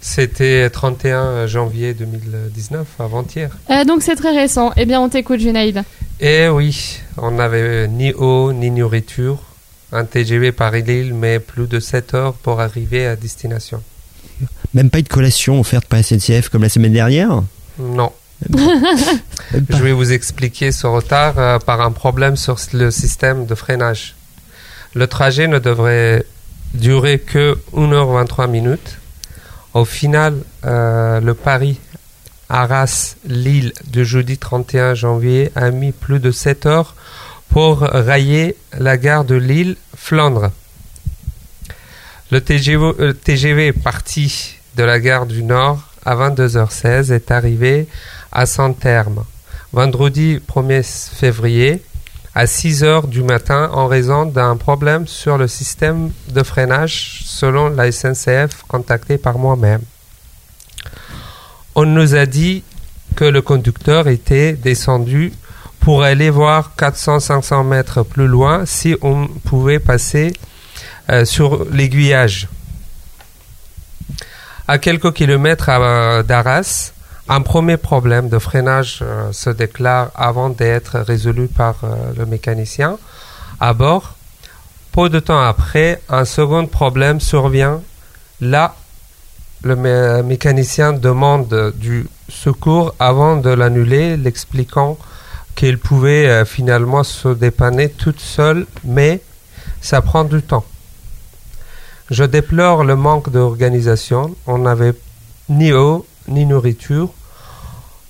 C'était 0.00 0.69
31 0.71 1.47
janvier 1.47 1.92
2019, 1.95 2.87
avant-hier. 2.99 3.50
Euh, 3.71 3.85
Donc, 3.85 4.02
c'est 4.02 4.16
très 4.16 4.35
récent. 4.35 4.73
Eh 4.76 4.87
bien, 4.87 5.00
on 5.00 5.09
t'écoute, 5.09 5.40
Junaïd. 5.40 5.83
Et 6.21 6.49
oui, 6.49 7.00
on 7.19 7.33
n'avait 7.33 7.87
ni 7.88 8.12
eau 8.14 8.52
ni 8.52 8.71
nourriture. 8.71 9.38
Un 9.92 10.04
TGV 10.04 10.52
Paris-Lille, 10.52 11.12
mais 11.14 11.38
plus 11.38 11.66
de 11.66 11.80
7 11.80 12.14
heures 12.14 12.35
pour 12.35 12.61
arriver 12.61 13.07
à 13.07 13.16
destination. 13.16 13.83
Même 14.73 14.88
pas 14.88 14.99
une 15.00 15.09
collation 15.09 15.61
offerte 15.61 15.87
par 15.87 16.02
SNCF 16.02 16.49
comme 16.49 16.62
la 16.62 16.69
semaine 16.69 16.92
dernière? 16.92 17.42
Non. 17.78 18.12
Même 18.49 19.66
pas. 19.66 19.76
Je 19.78 19.83
vais 19.83 19.92
vous 19.92 20.12
expliquer 20.12 20.73
ce 20.73 20.87
retard 20.87 21.38
euh, 21.38 21.59
par 21.59 21.80
un 21.80 21.90
problème 21.90 22.37
sur 22.37 22.57
le 22.73 22.90
système 22.90 23.47
de 23.47 23.54
freinage. 23.54 24.14
Le 24.95 25.07
trajet 25.07 25.47
ne 25.49 25.59
devrait 25.59 26.25
durer 26.75 27.19
que 27.19 27.59
1h23 27.75 28.49
minutes. 28.49 28.99
Au 29.75 29.85
final, 29.85 30.43
euh, 30.65 31.21
le 31.21 31.35
Paris 31.35 31.79
Arras-Lille 32.49 33.73
de 33.87 34.03
jeudi 34.03 34.37
31 34.37 34.95
janvier 34.95 35.53
a 35.55 35.71
mis 35.71 35.93
plus 35.93 36.19
de 36.19 36.33
7 36.33 36.67
heures 36.67 36.97
pour 37.49 37.81
railler 37.81 38.57
la 38.79 38.97
gare 38.97 39.25
de 39.25 39.37
Lille-Flandre. 39.37 40.50
Le 42.31 42.41
TGV, 42.41 42.93
euh, 43.00 43.12
TGV 43.12 43.73
parti 43.73 44.57
de 44.77 44.83
la 44.83 45.00
gare 45.00 45.27
du 45.27 45.43
Nord 45.43 45.83
à 46.05 46.15
22h16 46.17 47.12
est 47.12 47.31
arrivé 47.31 47.87
à 48.33 48.47
son 48.47 48.73
terme 48.73 49.25
vendredi 49.73 50.41
1er 50.49 50.83
février 51.15 51.83
à 52.35 52.47
6 52.47 52.85
heures 52.85 53.07
du 53.09 53.23
matin 53.23 53.71
en 53.73 53.87
raison 53.87 54.25
d'un 54.25 54.57
problème 54.57 55.07
sur 55.07 55.37
le 55.37 55.49
système 55.49 56.11
de 56.29 56.43
freinage 56.43 57.23
selon 57.25 57.69
la 57.69 57.91
SNCF 57.91 58.63
contactée 58.69 59.19
par 59.19 59.39
moi-même. 59.39 59.83
On 61.75 61.87
nous 61.87 62.15
a 62.15 62.27
dit 62.27 62.63
que 63.17 63.25
le 63.25 63.43
conducteur 63.43 64.09
était 64.09 64.53
descendu 64.53 65.33
pour 65.81 66.03
aller 66.03 66.31
voir 66.31 66.73
400-500 66.79 67.67
mètres 67.67 68.03
plus 68.03 68.27
loin 68.27 68.65
si 68.67 68.97
on 69.03 69.27
pouvait 69.27 69.79
passer 69.79 70.33
euh, 71.11 71.25
sur 71.25 71.65
l'aiguillage. 71.71 72.49
À 74.69 74.79
quelques 74.79 75.13
kilomètres 75.15 75.69
euh, 75.71 76.23
d'Arras, 76.23 76.93
un 77.37 77.43
premier 77.43 77.77
problème 77.77 78.29
de 78.29 78.39
freinage 78.39 78.99
euh, 79.03 79.31
se 79.33 79.51
déclare 79.51 80.11
avant 80.17 80.51
d'être 80.51 80.99
résolu 80.99 81.47
par 81.47 81.77
euh, 81.85 81.95
le 82.19 82.27
mécanicien. 82.27 82.99
À 83.61 83.73
bord, 83.73 84.15
peu 84.91 85.09
de 85.09 85.21
temps 85.21 85.41
après, 85.41 86.03
un 86.09 86.25
second 86.25 86.67
problème 86.67 87.21
survient. 87.21 87.81
Là, 88.41 88.75
le 89.63 89.77
mé- 89.77 90.23
mécanicien 90.25 90.93
demande 90.93 91.73
du 91.77 92.09
secours 92.29 92.95
avant 92.99 93.37
de 93.37 93.51
l'annuler, 93.51 94.17
l'expliquant 94.17 94.99
qu'il 95.55 95.79
pouvait 95.79 96.27
euh, 96.27 96.45
finalement 96.45 97.05
se 97.05 97.29
dépanner 97.29 97.91
toute 97.91 98.19
seule, 98.21 98.67
mais 98.83 99.21
ça 99.81 100.03
prend 100.03 100.25
du 100.25 100.43
temps. 100.43 100.65
Je 102.11 102.25
déplore 102.25 102.83
le 102.83 102.97
manque 102.97 103.31
d'organisation. 103.31 104.35
On 104.49 104.59
n'avait 104.59 104.95
ni 105.49 105.73
eau 105.73 106.05
ni 106.27 106.45
nourriture. 106.45 107.11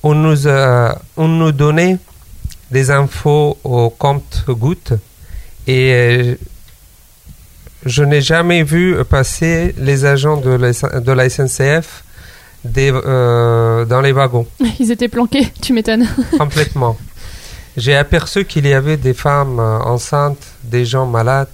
On 0.03 0.15
nous, 0.15 0.49
a- 0.49 0.99
on 1.17 1.29
nous 1.29 1.53
donnait 1.53 1.99
des 2.71 2.91
infos 2.91 3.59
au 3.65 3.91
compte-gouttes 3.91 4.93
et 5.67 5.93
euh, 5.93 6.35
je 7.85 8.03
n'ai 8.05 8.21
jamais 8.21 8.63
vu 8.63 8.97
passer 9.05 9.75
les 9.79 10.05
agents 10.05 10.37
de 10.37 10.51
la, 10.51 11.01
de 11.01 11.13
la 11.13 11.29
SNCF 11.29 12.05
des, 12.65 12.91
euh, 12.93 13.85
dans 13.87 14.01
les 14.01 14.13
wagons, 14.13 14.47
Ils 14.81 14.91
étaient 14.91 15.09
planqués, 15.09 15.51
tu 15.63 15.73
m'étonnes. 15.73 16.07
complètement. 16.39 16.97
J'ai 17.77 17.97
aperçu 17.97 18.45
qu'il 18.45 18.67
y 18.67 18.75
avait 18.75 18.97
des 18.99 19.15
femmes 19.15 19.59
euh, 19.61 19.79
enceintes, 19.81 20.45
des 20.65 20.85
gens 20.85 21.07
malades 21.07 21.49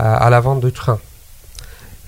euh, 0.00 0.02
à 0.18 0.28
l'avant 0.30 0.56
du 0.56 0.70
train. 0.72 0.98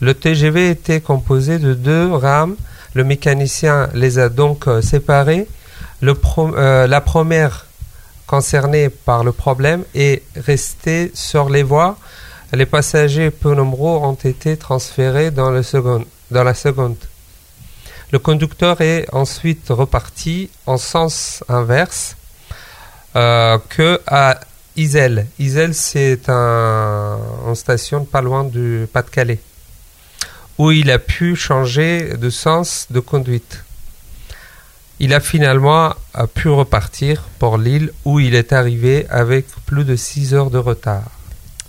Le 0.01 0.13
TGV 0.15 0.71
était 0.71 1.01
composé 1.01 1.59
de 1.59 1.73
deux 1.75 2.13
rames. 2.13 2.57
Le 2.95 3.05
mécanicien 3.05 3.89
les 3.95 4.19
a 4.19 4.29
donc 4.29 4.67
euh, 4.67 4.81
pro- 6.15 6.55
euh, 6.55 6.87
la 6.87 7.01
première 7.01 7.67
concernée 8.27 8.89
par 8.89 9.25
le 9.25 9.33
problème 9.33 9.85
est 9.95 10.23
restée 10.37 11.11
sur 11.15 11.49
les 11.51 11.63
voies. 11.63 11.97
Les 12.53 12.67
passagers 12.67 13.31
peu 13.31 13.55
nombreux 13.55 13.97
ont 13.99 14.15
été 14.15 14.57
transférés 14.57 15.31
dans, 15.31 15.51
la 15.51 15.63
seconde. 15.63 16.97
Le 18.13 18.19
conducteur 18.19 18.81
est 18.81 19.07
ensuite 19.13 19.67
reparti 19.69 20.51
en 20.67 20.77
sens 20.79 21.45
inverse 21.49 22.17
euh, 23.15 23.59
que 23.69 24.01
à 24.07 24.41
Iselle. 24.77 25.27
Iselle, 25.39 25.75
c'est 25.75 26.29
un, 26.29 27.19
une 27.47 27.55
station 27.55 28.05
pas 28.05 28.21
loin 28.21 28.45
du 28.45 28.89
Pas-de-Calais, 28.93 29.39
où 30.61 30.73
il 30.73 30.91
a 30.91 30.99
pu 30.99 31.37
changer 31.37 32.19
de 32.21 32.29
sens 32.29 32.87
de 32.91 33.01
conduite. 33.01 33.65
Il 34.99 35.15
a 35.15 35.21
finalement 35.21 35.95
a 36.13 36.27
pu 36.27 36.51
repartir 36.51 37.23
pour 37.39 37.57
Lille, 37.57 37.93
où 38.05 38.21
il 38.21 38.35
est 38.35 38.53
arrivé 38.53 39.07
avec 39.09 39.47
plus 39.65 39.85
de 39.85 39.97
6 39.97 40.35
heures 40.35 40.51
de 40.51 40.59
retard. 40.59 41.11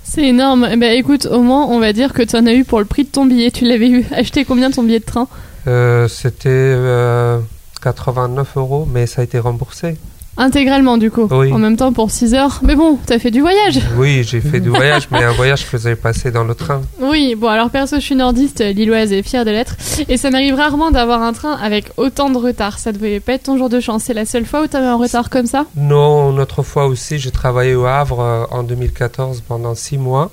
C'est 0.04 0.28
énorme. 0.28 0.68
Eh 0.70 0.76
ben, 0.76 0.92
écoute, 0.92 1.26
au 1.26 1.42
moins, 1.42 1.68
on 1.68 1.80
va 1.80 1.94
dire 1.94 2.12
que 2.12 2.22
tu 2.22 2.36
en 2.36 2.46
as 2.46 2.52
eu 2.54 2.66
pour 2.66 2.80
le 2.80 2.86
prix 2.86 3.06
de 3.06 3.10
ton 3.10 3.26
billet. 3.26 3.50
Tu 3.50 3.64
l'avais 3.64 3.88
eu 3.88 4.06
acheté 4.12 4.44
combien 4.44 4.70
ton 4.72 4.84
billet 4.84 5.00
de 5.00 5.06
train? 5.06 5.30
Euh, 5.68 6.10
C'était 6.10 6.50
euh, 6.50 7.40
89 7.82 8.58
euros, 8.58 8.86
mais 8.92 9.08
ça 9.08 9.22
a 9.22 9.24
été 9.24 9.40
remboursé. 9.40 9.96
Intégralement, 10.38 10.98
du 10.98 11.12
coup. 11.12 11.28
Oui. 11.30 11.52
En 11.52 11.58
même 11.60 11.76
temps, 11.76 11.92
pour 11.94 12.10
6 12.10 12.34
heures. 12.34 12.60
Mais 12.64 12.76
bon, 12.76 12.98
t'as 13.06 13.20
fait 13.20 13.32
du 13.32 13.42
voyage. 13.42 13.80
Oui, 13.98 14.24
j'ai 14.24 14.40
fait 14.40 14.60
du 14.62 14.70
voyage, 14.70 15.08
mais 15.12 15.24
un 15.24 15.32
voyage 15.34 15.70
que 15.70 15.78
j'ai 15.78 15.96
passé 15.96 16.32
dans 16.32 16.46
le 16.46 16.56
train. 16.56 16.82
Oui, 17.02 17.36
bon, 17.38 17.48
alors 17.48 17.70
perso, 17.70 17.98
je 17.98 18.02
suis 18.02 18.16
nordiste, 18.16 18.62
lilloise 18.62 19.12
et 19.12 19.24
fière 19.24 19.44
de 19.46 19.52
l'être. 19.52 19.76
Et 20.08 20.16
ça 20.18 20.30
m'arrive 20.32 20.56
rarement 20.56 20.90
d'avoir 20.90 21.22
un 21.22 21.34
train 21.34 21.54
avec 21.62 21.92
autant 21.98 22.30
de 22.30 22.38
retard. 22.38 22.80
Ça 22.80 22.92
devait 22.94 23.20
pas 23.20 23.34
être 23.34 23.44
ton 23.44 23.58
jour 23.58 23.68
de 23.70 23.80
chance. 23.82 24.04
C'est 24.06 24.14
la 24.14 24.26
seule 24.26 24.46
fois 24.46 24.64
où 24.64 24.68
t'avais 24.68 24.88
un 24.88 24.96
retard 24.96 25.30
comme 25.30 25.48
ça? 25.48 25.66
Non, 25.76 26.32
une 26.32 26.40
autre 26.40 26.64
fois 26.64 26.86
aussi, 26.88 27.20
j'ai 27.20 27.32
travaillé 27.32 27.76
au 27.76 27.86
Havre 27.86 28.22
euh, 28.22 28.44
en 28.52 28.64
2014 28.64 29.42
pendant 29.48 29.76
six 29.76 29.98
mois. 29.98 30.32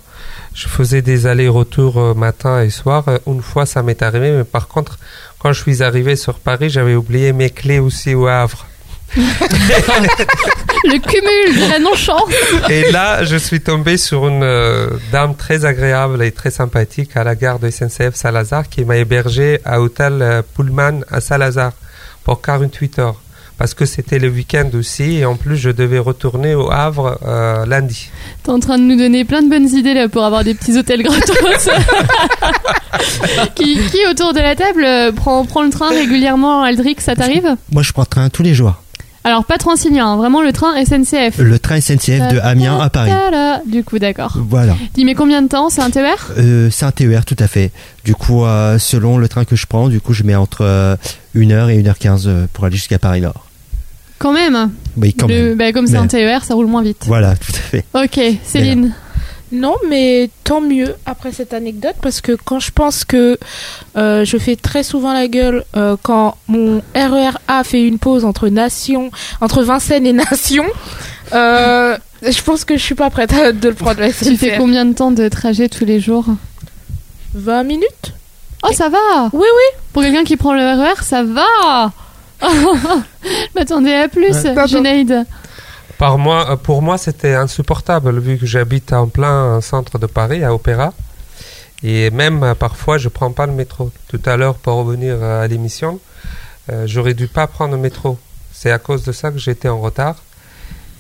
je 0.55 0.69
faisais 0.69 1.03
des 1.03 1.27
allers-retours 1.27 1.99
euh, 1.99 2.15
matin 2.15 2.63
et 2.63 2.71
soir. 2.71 3.05
Euh, 3.09 3.19
Une 3.27 3.43
fois, 3.43 3.67
ça 3.67 3.83
m'est 3.83 4.01
arrivé, 4.01 4.31
mais 4.31 4.45
par 4.45 4.69
contre, 4.69 4.97
quand 5.41 5.53
je 5.53 5.61
suis 5.61 5.83
arrivé 5.83 6.15
sur 6.15 6.35
Paris, 6.35 6.71
j'avais 6.71 6.95
oublié 6.95 7.33
mes 7.33 7.51
clés 7.51 7.81
aussi 7.81 8.15
au 8.15 8.29
Havre. 8.29 8.67
Le 9.17 10.99
cumul 10.99 11.67
de 11.67 11.71
la 11.71 11.79
non-chance. 11.79 12.31
Et 12.71 12.91
là, 12.93 13.25
je 13.25 13.37
suis 13.37 13.61
tombé 13.61 13.97
sur 13.97 14.29
une 14.29 14.43
euh, 14.43 14.89
dame 15.13 15.35
très 15.35 15.65
agréable 15.65 16.23
et 16.23 16.33
très 16.33 16.51
sympathique 16.51 17.17
à 17.17 17.25
la 17.25 17.35
gare 17.35 17.59
de 17.59 17.71
SNCF 17.71 18.15
Salazar 18.15 18.69
qui 18.69 18.85
m'a 18.85 18.97
hébergé 18.97 19.61
à 19.65 19.81
hôtel 19.81 20.23
euh, 20.23 20.43
Pullman 20.55 21.01
à 21.11 21.21
Salazar 21.21 21.73
pour 22.25 22.41
48 22.43 22.99
heures. 22.99 23.21
Parce 23.59 23.75
que 23.75 23.87
c'était 23.87 24.21
le 24.21 24.29
week-end 24.29 24.71
aussi 24.75 25.17
et 25.17 25.25
en 25.25 25.35
plus 25.35 25.57
je 25.57 25.71
devais 25.71 25.99
retourner 25.99 26.55
au 26.55 26.71
Havre 26.71 27.19
euh, 27.27 27.67
lundi. 27.67 28.09
T'es 28.45 28.51
en 28.51 28.61
train 28.61 28.79
de 28.79 28.85
nous 28.85 28.97
donner 28.97 29.25
plein 29.25 29.43
de 29.43 29.51
bonnes 29.51 29.69
idées 29.69 29.95
là 29.95 30.09
pour 30.09 30.25
avoir 30.25 30.45
des 30.45 30.55
petits 30.55 30.79
hôtels 30.79 31.03
gratos. 31.03 31.37
qui, 33.57 33.81
qui 33.91 33.99
autour 34.09 34.33
de 34.33 34.39
la 34.39 34.55
table 34.55 34.85
euh, 34.85 35.11
prend, 35.11 35.45
prend 35.45 35.65
le 35.65 35.71
train 35.71 35.89
régulièrement 35.89 36.63
Aldric, 36.63 37.01
ça 37.01 37.17
t'arrive? 37.17 37.57
Moi, 37.73 37.83
je 37.83 37.93
prends 37.93 38.03
le 38.03 38.07
train 38.07 38.29
tous 38.29 38.45
les 38.45 38.55
jours. 38.55 38.77
Alors 39.25 39.45
pas 39.45 39.59
Transilien, 39.59 40.07
hein, 40.07 40.17
vraiment 40.17 40.41
le 40.43 40.53
train 40.53 40.75
SNCF. 40.85 41.39
Le 41.39 41.59
train 41.59 41.81
SNCF 41.81 42.33
de 42.33 42.39
Amiens 42.39 42.79
à 42.81 42.89
Paris. 42.89 43.11
Tada 43.11 43.61
Du 43.67 43.85
coup, 43.85 43.99
d'accord. 43.99 44.35
Voilà. 44.37 44.75
Dis, 44.95 45.05
mais 45.05 45.15
combien 45.15 45.43
de 45.43 45.49
temps 45.49 45.69
C'est 45.71 45.83
un 45.83 45.91
TER 45.91 46.15
Euh, 46.39 46.71
c'est 46.71 46.87
un 46.87 46.93
TER, 46.93 47.25
tout 47.25 47.37
à 47.39 47.47
fait. 47.47 47.71
Du 48.05 48.15
coup, 48.15 48.45
euh, 48.45 48.79
selon 48.79 49.19
le 49.19 49.29
train 49.29 49.45
que 49.45 49.57
je 49.57 49.67
prends, 49.67 49.89
du 49.89 50.01
coup, 50.01 50.13
je 50.15 50.23
mets 50.23 50.37
entre 50.37 50.63
euh, 50.63 50.97
1h 51.35 51.69
et 51.71 51.83
1h15 51.83 52.23
euh, 52.27 52.47
pour 52.53 52.65
aller 52.65 52.77
jusqu'à 52.77 52.99
Paris-Nord. 52.99 53.45
Quand 54.19 54.33
même? 54.33 54.71
Oui, 54.97 55.13
quand 55.15 55.29
Le- 55.29 55.49
même. 55.51 55.55
bah, 55.59 55.73
comme 55.73 55.87
c'est 55.87 55.97
un 55.97 56.07
TER, 56.07 56.43
ça 56.45 56.55
roule 56.55 56.67
moins 56.67 56.83
vite. 56.83 57.05
Voilà, 57.07 57.37
tout 57.37 57.53
à 57.53 57.59
fait. 57.61 57.85
Ok, 57.95 58.21
Céline. 58.45 58.95
Non, 59.51 59.75
mais 59.89 60.29
tant 60.45 60.61
mieux 60.61 60.95
après 61.07 61.33
cette 61.33 61.55
anecdote 61.55 61.97
parce 62.03 62.21
que 62.21 62.33
quand 62.33 62.61
je 62.61 62.71
pense 62.71 63.05
que 63.05 63.39
euh, 63.97 64.25
je 64.25 64.37
fais 64.37 64.57
très 64.57 64.83
souvent 64.83 65.13
la 65.15 65.27
gueule 65.27 65.65
euh, 65.77 65.97
quand 66.03 66.37
mon 66.49 66.83
RER 66.95 67.31
A 67.49 67.65
fait 67.65 67.83
une 67.83 67.99
pause 67.99 68.25
entre 68.25 68.49
Nation, 68.49 69.11
entre 69.41 69.63
Vincennes 69.63 70.07
et 70.07 70.13
Nation, 70.31 70.65
euh, 71.33 71.97
je 72.23 72.43
pense 72.43 72.65
que 72.65 72.77
je 72.77 72.83
suis 72.83 72.95
pas 72.95 73.09
prête 73.11 73.33
à, 73.33 73.53
de 73.53 73.69
le 73.69 73.75
prendre 73.75 74.01
la 74.01 74.13
Tu 74.13 74.37
fais 74.37 74.57
combien 74.59 74.85
de 74.85 74.93
temps 74.93 75.13
de 75.13 75.29
trajet 75.29 75.69
tous 75.69 75.85
les 75.87 76.01
jours 76.01 76.27
20 77.35 77.63
minutes 77.63 78.13
Oh, 78.65 78.73
ça 78.73 78.89
va 78.89 79.31
Oui, 79.33 79.47
oui. 79.47 79.79
Pour 79.93 80.03
quelqu'un 80.03 80.25
qui 80.25 80.37
prend 80.37 80.53
le 80.53 80.61
RER, 80.61 81.01
ça 81.03 81.23
va 81.23 81.93
Je 82.43 83.49
m'attendais 83.55 83.95
à 83.95 84.09
plus, 84.09 84.31
Ouais. 84.33 84.55
Pardon. 84.55 84.77
Junaïd. 84.79 85.25
Par 85.99 86.17
moi, 86.17 86.51
euh, 86.51 86.57
pour 86.57 86.81
moi, 86.81 86.97
c'était 86.97 87.35
insupportable 87.35 88.19
vu 88.21 88.39
que 88.39 88.47
j'habite 88.47 88.93
en 88.93 89.09
plein 89.09 89.61
centre 89.61 89.99
de 89.99 90.07
Paris, 90.07 90.45
à 90.45 90.55
Opéra. 90.55 90.93
Et 91.83 92.11
même 92.11 92.43
euh, 92.43 92.55
parfois, 92.55 92.99
je 92.99 93.09
prends 93.09 93.33
pas 93.33 93.47
le 93.47 93.53
métro. 93.53 93.91
Tout 94.09 94.21
à 94.25 94.37
l'heure, 94.37 94.55
pour 94.55 94.75
revenir 94.75 95.17
euh, 95.21 95.45
à 95.45 95.47
l'émission, 95.49 96.01
euh, 96.71 96.87
j'aurais 96.87 97.15
dû 97.15 97.27
pas 97.29 97.47
prendre 97.47 97.75
le 97.75 97.81
métro. 97.81 98.19
C'est 98.53 98.71
à 98.71 98.79
cause 98.79 99.05
de 99.05 99.13
ça 99.13 99.31
que 99.31 99.39
j'étais 99.39 99.69
en 99.69 99.81
retard. 99.81 100.17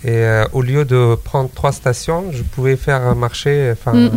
Et 0.04 0.10
euh, 0.10 0.44
au 0.52 0.62
lieu 0.62 0.84
de 0.84 1.16
prendre 1.16 1.50
trois 1.52 1.72
stations, 1.72 2.30
je 2.32 2.42
pouvais 2.42 2.76
faire 2.76 3.02
un 3.02 3.14
marché, 3.14 3.70
enfin, 3.72 3.92
Mm. 3.94 4.10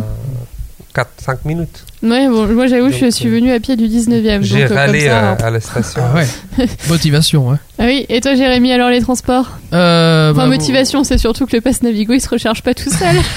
4-5 0.94 1.38
minutes. 1.46 1.84
Ouais, 2.02 2.28
bon, 2.28 2.46
moi 2.48 2.66
j'avoue, 2.66 2.90
je 2.90 3.10
suis 3.10 3.28
euh, 3.28 3.30
venue 3.30 3.52
à 3.52 3.60
pied 3.60 3.76
du 3.76 3.86
19e. 3.86 4.42
J'ai 4.42 4.62
donc, 4.62 4.72
euh, 4.72 4.74
râlé 4.74 4.98
comme 5.00 5.08
ça, 5.08 5.18
à, 5.20 5.32
hein. 5.32 5.36
à 5.42 5.50
la 5.50 5.60
station. 5.60 6.02
Ah 6.04 6.14
ouais. 6.16 6.66
Motivation, 6.88 7.48
ouais. 7.48 7.56
Ah 7.78 7.84
oui, 7.84 8.04
et 8.08 8.20
toi 8.20 8.34
Jérémy, 8.34 8.72
alors 8.72 8.90
les 8.90 9.00
transports? 9.00 9.50
Euh, 9.72 10.32
Enfin, 10.32 10.42
bah, 10.42 10.46
motivation, 10.48 11.04
c'est 11.04 11.18
surtout 11.18 11.46
que 11.46 11.56
le 11.56 11.62
pass 11.62 11.82
Navigo 11.82 12.12
il 12.12 12.20
se 12.20 12.28
recharge 12.28 12.62
pas 12.62 12.74
tout 12.74 12.90
seul. 12.90 13.16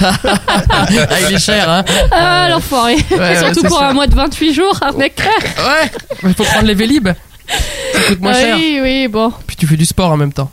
Ah, 0.68 0.86
il 1.28 1.34
est 1.36 1.38
cher, 1.38 1.68
hein. 1.70 1.84
ah, 2.10 2.48
l'enfoiré. 2.50 2.96
Ouais, 3.16 3.36
surtout 3.36 3.62
pour 3.62 3.78
ça. 3.78 3.88
un 3.88 3.92
mois 3.94 4.06
de 4.06 4.14
28 4.14 4.52
jours, 4.52 4.78
un 4.82 4.92
mec. 4.92 5.20
Ouais. 5.58 5.90
Il 6.24 6.34
faut 6.34 6.44
prendre 6.44 6.66
les 6.66 6.74
Vélib. 6.74 7.08
Ça 7.08 8.00
coûte 8.08 8.20
moins 8.20 8.32
Ah 8.34 8.40
cher. 8.40 8.56
oui, 8.56 8.80
oui, 8.82 9.08
bon. 9.08 9.32
Puis 9.46 9.56
tu 9.56 9.66
fais 9.66 9.76
du 9.76 9.86
sport 9.86 10.10
en 10.10 10.16
même 10.16 10.32
temps. 10.32 10.50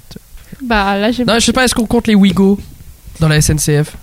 Bah 0.64 0.98
là, 0.98 1.12
j'ai. 1.12 1.26
Non, 1.26 1.36
je 1.36 1.46
sais 1.46 1.54
pas, 1.54 1.66
est-ce 1.66 1.76
qu'on 1.76 1.86
compte 1.86 2.08
les 2.08 2.16
Wigo 2.16 2.58
dans 3.20 3.28
la 3.28 3.42
SNCF 3.42 3.96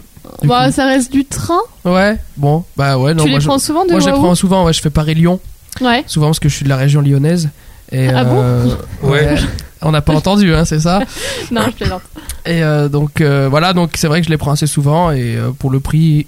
Bah, 0.44 0.66
coup 0.66 0.72
ça 0.72 0.86
reste 0.86 1.12
du 1.12 1.24
train. 1.24 1.60
Ouais, 1.84 2.16
bon, 2.36 2.64
bah 2.76 2.98
ouais, 2.98 3.14
non, 3.14 3.24
tu 3.24 3.30
moi, 3.30 3.38
les 3.38 3.42
je, 3.42 3.48
prends 3.48 3.58
souvent 3.58 3.84
de 3.84 3.90
moi 3.90 4.00
je 4.00 4.06
les 4.06 4.12
prends 4.12 4.34
souvent, 4.34 4.64
ouais, 4.64 4.72
je 4.72 4.80
fais 4.80 4.90
Paris-Lyon, 4.90 5.40
Ouais. 5.80 6.04
souvent 6.06 6.26
parce 6.26 6.40
que 6.40 6.48
je 6.48 6.54
suis 6.54 6.64
de 6.64 6.68
la 6.68 6.76
région 6.76 7.00
lyonnaise. 7.00 7.48
Et, 7.92 8.08
Ah 8.08 8.24
bon 8.24 8.40
euh, 8.40 8.66
Ouais. 9.02 9.34
On 9.82 9.92
n'a 9.92 10.02
pas 10.02 10.14
entendu, 10.14 10.54
hein, 10.54 10.64
c'est 10.64 10.80
ça. 10.80 11.00
Non, 11.50 11.62
je 11.66 11.70
plaisante. 11.72 12.02
Et 12.46 12.62
euh, 12.62 12.88
donc 12.88 13.20
euh, 13.20 13.48
voilà, 13.48 13.72
donc 13.72 13.92
c'est 13.94 14.06
vrai 14.06 14.20
que 14.20 14.26
je 14.26 14.30
les 14.30 14.36
prends 14.36 14.52
assez 14.52 14.66
souvent 14.66 15.10
et 15.10 15.36
euh, 15.36 15.50
pour 15.58 15.70
le 15.70 15.80
prix, 15.80 16.26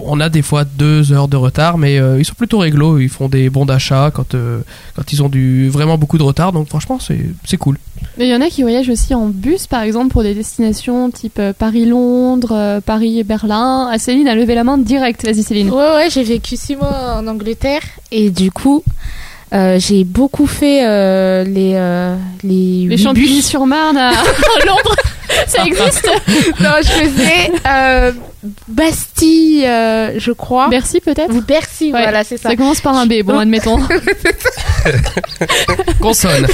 on 0.00 0.20
a 0.20 0.28
des 0.28 0.42
fois 0.42 0.64
deux 0.64 1.12
heures 1.12 1.28
de 1.28 1.36
retard, 1.36 1.78
mais 1.78 1.98
euh, 1.98 2.18
ils 2.18 2.24
sont 2.24 2.34
plutôt 2.34 2.58
réglo. 2.58 2.98
Ils 2.98 3.08
font 3.08 3.28
des 3.28 3.50
bons 3.50 3.66
d'achat 3.66 4.10
quand 4.12 4.34
euh, 4.34 4.60
quand 4.96 5.12
ils 5.12 5.22
ont 5.22 5.28
du 5.28 5.68
vraiment 5.68 5.98
beaucoup 5.98 6.18
de 6.18 6.22
retard. 6.22 6.52
Donc 6.52 6.68
franchement, 6.68 6.98
c'est 7.00 7.20
c'est 7.44 7.56
cool. 7.56 7.78
Mais 8.18 8.28
il 8.28 8.30
y 8.30 8.34
en 8.34 8.40
a 8.40 8.48
qui 8.48 8.62
voyagent 8.62 8.90
aussi 8.90 9.14
en 9.14 9.26
bus, 9.26 9.66
par 9.66 9.82
exemple, 9.82 10.12
pour 10.12 10.22
des 10.22 10.34
destinations 10.34 11.10
type 11.10 11.38
euh, 11.38 11.52
Paris-Londres, 11.52 12.52
euh, 12.52 12.80
Paris-Berlin. 12.80 13.88
Ah, 13.90 13.98
Céline 13.98 14.28
a 14.28 14.34
levé 14.34 14.54
la 14.54 14.64
main 14.64 14.78
direct. 14.78 15.24
Vas-y, 15.24 15.42
Céline. 15.42 15.70
Ouais, 15.70 15.94
ouais, 15.94 16.08
j'ai 16.10 16.22
vécu 16.22 16.56
six 16.56 16.76
mois 16.76 17.16
en 17.18 17.26
Angleterre 17.26 17.82
et 18.12 18.30
du 18.30 18.50
coup, 18.50 18.84
euh, 19.54 19.78
j'ai 19.78 20.02
beaucoup 20.02 20.46
fait 20.46 20.84
euh, 20.84 21.44
les 21.44 21.74
euh, 21.74 22.16
les, 22.42 22.86
Les 22.88 22.96
huit 22.96 22.98
Champigny-sur-Marne 22.98 23.96
à 23.96 24.08
à 24.10 24.66
Londres, 24.66 24.96
ça 25.48 25.64
existe? 25.64 26.10
Non, 26.60 26.70
je 26.82 26.88
faisais 26.88 27.52
euh, 27.66 28.12
Bastille, 28.68 29.64
euh, 29.66 30.18
je 30.18 30.32
crois. 30.32 30.68
Merci 30.68 31.00
peut-être? 31.00 31.32
Ou 31.34 31.40
Bercy, 31.42 31.86
Ouais, 31.92 32.02
voilà, 32.02 32.24
c'est 32.24 32.36
ça. 32.36 32.50
Ça 32.50 32.56
commence 32.56 32.80
par 32.80 32.96
un 32.96 33.06
B, 33.06 33.22
bon, 33.24 33.38
admettons. 33.38 33.78
Consonne. 36.00 36.46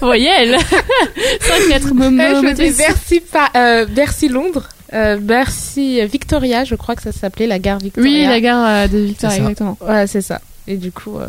Voyelle 0.00 0.56
5 0.58 1.68
lettres, 1.68 1.88
Euh, 2.00 2.42
je 2.42 2.54
faisais. 2.56 2.86
Bercy, 2.86 3.20
Pa- 3.20 3.50
euh, 3.56 3.86
Bercy 3.86 4.28
Londres, 4.28 4.68
euh, 4.92 5.16
Bercy 5.16 6.00
Victoria, 6.06 6.64
je 6.64 6.74
crois 6.74 6.94
que 6.96 7.02
ça 7.02 7.12
s'appelait 7.12 7.46
la 7.46 7.58
gare 7.58 7.78
Victoria. 7.78 8.10
Oui, 8.10 8.26
la 8.26 8.40
gare 8.40 8.64
euh, 8.66 8.86
de 8.88 8.98
Victoria, 8.98 9.36
exactement. 9.38 9.76
Ouais, 9.80 10.06
c'est 10.06 10.22
ça. 10.22 10.40
Et 10.66 10.76
du 10.76 10.92
coup, 10.92 11.18
euh, 11.18 11.26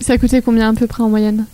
Ça 0.00 0.18
coûtait 0.18 0.42
combien 0.42 0.70
à 0.70 0.74
peu 0.74 0.86
près 0.86 1.02
en 1.02 1.08
moyenne? 1.08 1.46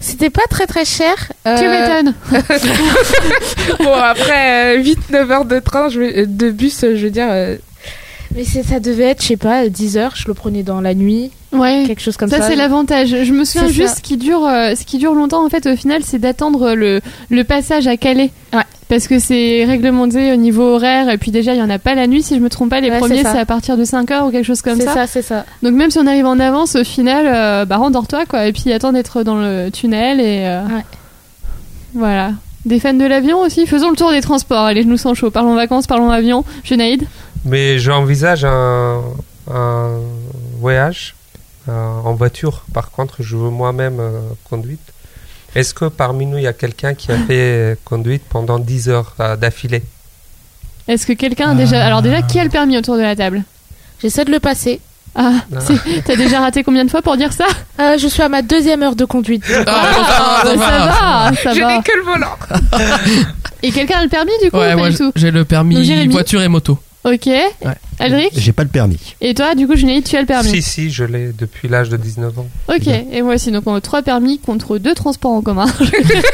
C'était 0.00 0.30
pas 0.30 0.42
très 0.50 0.66
très 0.66 0.84
cher. 0.84 1.14
Tu 1.44 1.50
Euh, 1.50 1.70
m'étonnes 1.70 2.14
bon, 3.80 3.92
après 3.94 4.78
8-9 4.82 5.30
heures 5.30 5.44
de 5.44 5.58
train, 5.60 5.88
je 5.88 6.00
euh, 6.00 6.26
de 6.26 6.50
bus, 6.50 6.82
euh, 6.84 6.96
je 6.96 7.04
veux 7.04 7.10
dire. 7.10 7.28
euh, 7.30 7.56
Mais 8.34 8.44
ça 8.44 8.80
devait 8.80 9.04
être, 9.10 9.22
je 9.22 9.28
sais 9.28 9.36
pas, 9.36 9.68
10 9.68 9.96
heures. 9.96 10.14
Je 10.16 10.26
le 10.28 10.34
prenais 10.34 10.62
dans 10.62 10.80
la 10.80 10.94
nuit, 10.94 11.30
Ouais. 11.52 11.84
quelque 11.86 12.00
chose 12.00 12.16
comme 12.16 12.30
ça. 12.30 12.38
Ça, 12.40 12.48
c'est 12.48 12.56
l'avantage. 12.56 13.08
Je 13.24 13.32
me 13.32 13.44
souviens 13.44 13.68
juste 13.68 13.88
ça. 13.88 13.96
ce 13.96 14.00
qui 14.02 14.16
dure, 14.16 14.46
euh, 14.46 14.74
ce 14.74 14.84
qui 14.84 14.98
dure 14.98 15.14
longtemps 15.14 15.44
en 15.44 15.48
fait 15.48 15.66
au 15.66 15.76
final, 15.76 16.02
c'est 16.04 16.18
d'attendre 16.18 16.74
le, 16.74 17.00
le 17.28 17.44
passage 17.44 17.86
à 17.86 17.96
Calais. 17.96 18.30
Ouais. 18.52 18.60
Parce 18.90 19.06
que 19.08 19.18
c'est 19.18 19.64
réglementé 19.64 20.32
au 20.32 20.36
niveau 20.36 20.74
horaire 20.74 21.08
et 21.08 21.16
puis 21.16 21.30
déjà 21.30 21.54
il 21.54 21.58
y 21.58 21.62
en 21.62 21.70
a 21.70 21.78
pas 21.78 21.94
la 21.94 22.06
nuit 22.06 22.22
si 22.22 22.34
je 22.34 22.40
me 22.40 22.50
trompe 22.50 22.68
pas. 22.70 22.80
Les 22.80 22.90
Ouais, 22.90 22.98
premiers 22.98 23.18
c'est 23.18 23.22
ça. 23.22 23.38
à 23.40 23.44
partir 23.46 23.76
de 23.78 23.84
5 23.84 24.10
heures 24.10 24.26
ou 24.26 24.30
quelque 24.30 24.44
chose 24.44 24.60
comme 24.62 24.78
C'est 24.78 24.84
ça. 24.84 24.94
ça, 24.94 25.06
c'est 25.06 25.22
ça. 25.22 25.46
Donc 25.62 25.74
même 25.74 25.90
si 25.90 25.98
on 25.98 26.06
arrive 26.08 26.26
en 26.26 26.38
avance, 26.40 26.74
au 26.76 26.82
final, 26.84 27.24
euh, 27.26 27.64
bah 27.64 27.76
rendors-toi 27.78 28.26
quoi. 28.26 28.46
Et 28.46 28.52
puis 28.52 28.70
attends 28.72 28.92
d'être 28.92 29.22
dans 29.22 29.36
le 29.36 29.70
tunnel 29.70 30.20
et 30.20 30.44
euh, 30.44 30.60
Ouais. 30.66 30.84
voilà. 31.94 32.32
Des 32.66 32.78
fans 32.78 32.92
de 32.92 33.04
l'avion 33.06 33.38
aussi. 33.40 33.66
Faisons 33.66 33.90
le 33.90 33.96
tour 33.96 34.10
des 34.10 34.20
transports. 34.20 34.64
Allez, 34.66 34.82
je 34.82 34.88
nous 34.88 34.98
sens 34.98 35.16
chaud. 35.16 35.30
Parlons 35.30 35.54
vacances, 35.54 35.86
parlons 35.86 36.10
avion. 36.10 36.44
Junaïd. 36.62 37.04
Mais 37.46 37.78
j'envisage 37.78 38.44
un, 38.44 39.00
un 39.50 39.92
voyage 40.58 41.14
euh, 41.68 41.72
en 42.04 42.12
voiture. 42.14 42.64
Par 42.74 42.90
contre, 42.90 43.22
je 43.22 43.36
veux 43.36 43.48
moi-même 43.50 43.98
euh, 43.98 44.20
conduite. 44.50 44.80
Est-ce 45.54 45.74
que 45.74 45.86
parmi 45.86 46.26
nous, 46.26 46.38
il 46.38 46.44
y 46.44 46.46
a 46.46 46.52
quelqu'un 46.52 46.94
qui 46.94 47.10
a 47.12 47.16
fait 47.18 47.76
conduite 47.84 48.22
pendant 48.28 48.58
10 48.58 48.88
heures 48.88 49.14
euh, 49.20 49.36
d'affilée 49.36 49.82
Est-ce 50.88 51.06
que 51.06 51.12
quelqu'un 51.12 51.50
a 51.50 51.54
déjà. 51.54 51.84
Alors 51.84 52.02
déjà, 52.02 52.22
qui 52.22 52.38
a 52.38 52.44
le 52.44 52.50
permis 52.50 52.78
autour 52.78 52.96
de 52.96 53.02
la 53.02 53.16
table? 53.16 53.42
J'essaie 54.00 54.24
de 54.24 54.30
le 54.30 54.40
passer. 54.40 54.80
Ah, 55.16 55.32
Ah. 55.54 55.58
c'est- 55.60 56.02
t'as 56.04 56.14
déjà 56.14 56.38
raté 56.40 56.62
combien 56.62 56.84
de 56.84 56.90
fois 56.90 57.02
pour 57.02 57.16
dire 57.16 57.32
ça? 57.32 57.46
Euh, 57.80 57.98
je 57.98 58.06
suis 58.06 58.22
à 58.22 58.28
ma 58.28 58.42
deuxième 58.42 58.80
heure 58.84 58.94
de 58.94 59.04
conduite. 59.04 59.42
Ah, 59.66 60.42
ça 60.44 60.54
va, 60.54 61.30
ça 61.42 61.52
je 61.52 61.60
va. 61.60 61.76
n'ai 61.78 61.82
que 61.82 61.96
le 61.96 62.04
volant. 62.04 62.36
Et 63.62 63.72
quelqu'un 63.72 63.98
a 63.98 64.02
le 64.04 64.08
permis 64.08 64.30
du 64.42 64.50
coup 64.50 64.56
Ouais, 64.56 64.72
ou 64.74 64.76
moi 64.78 64.86
pas 64.86 64.90
du 64.92 64.96
tout? 64.98 65.12
j'ai 65.16 65.30
le 65.32 65.44
permis 65.44 65.74
Donc, 65.74 65.84
Jérémy? 65.84 66.12
voiture 66.12 66.40
et 66.42 66.48
moto. 66.48 66.78
Ok. 67.04 67.28
Aldric 68.00 68.32
J'ai 68.36 68.52
pas 68.52 68.64
le 68.64 68.68
permis. 68.68 68.98
Et 69.20 69.34
toi, 69.34 69.54
du 69.54 69.66
coup, 69.66 69.76
Junaïd, 69.76 70.04
tu 70.04 70.16
as 70.16 70.20
le 70.20 70.26
permis 70.26 70.48
Si, 70.48 70.62
si, 70.62 70.90
je 70.90 71.04
l'ai 71.04 71.32
depuis 71.38 71.68
l'âge 71.68 71.90
de 71.90 71.96
19 71.96 72.38
ans. 72.38 72.46
Ok, 72.68 72.88
et 72.88 73.22
moi 73.22 73.34
aussi, 73.34 73.52
donc 73.52 73.64
on 73.66 73.74
a 73.74 73.80
trois 73.80 74.02
permis 74.02 74.38
contre 74.38 74.78
deux 74.78 74.94
transports 74.94 75.32
en 75.32 75.42
commun. 75.42 75.66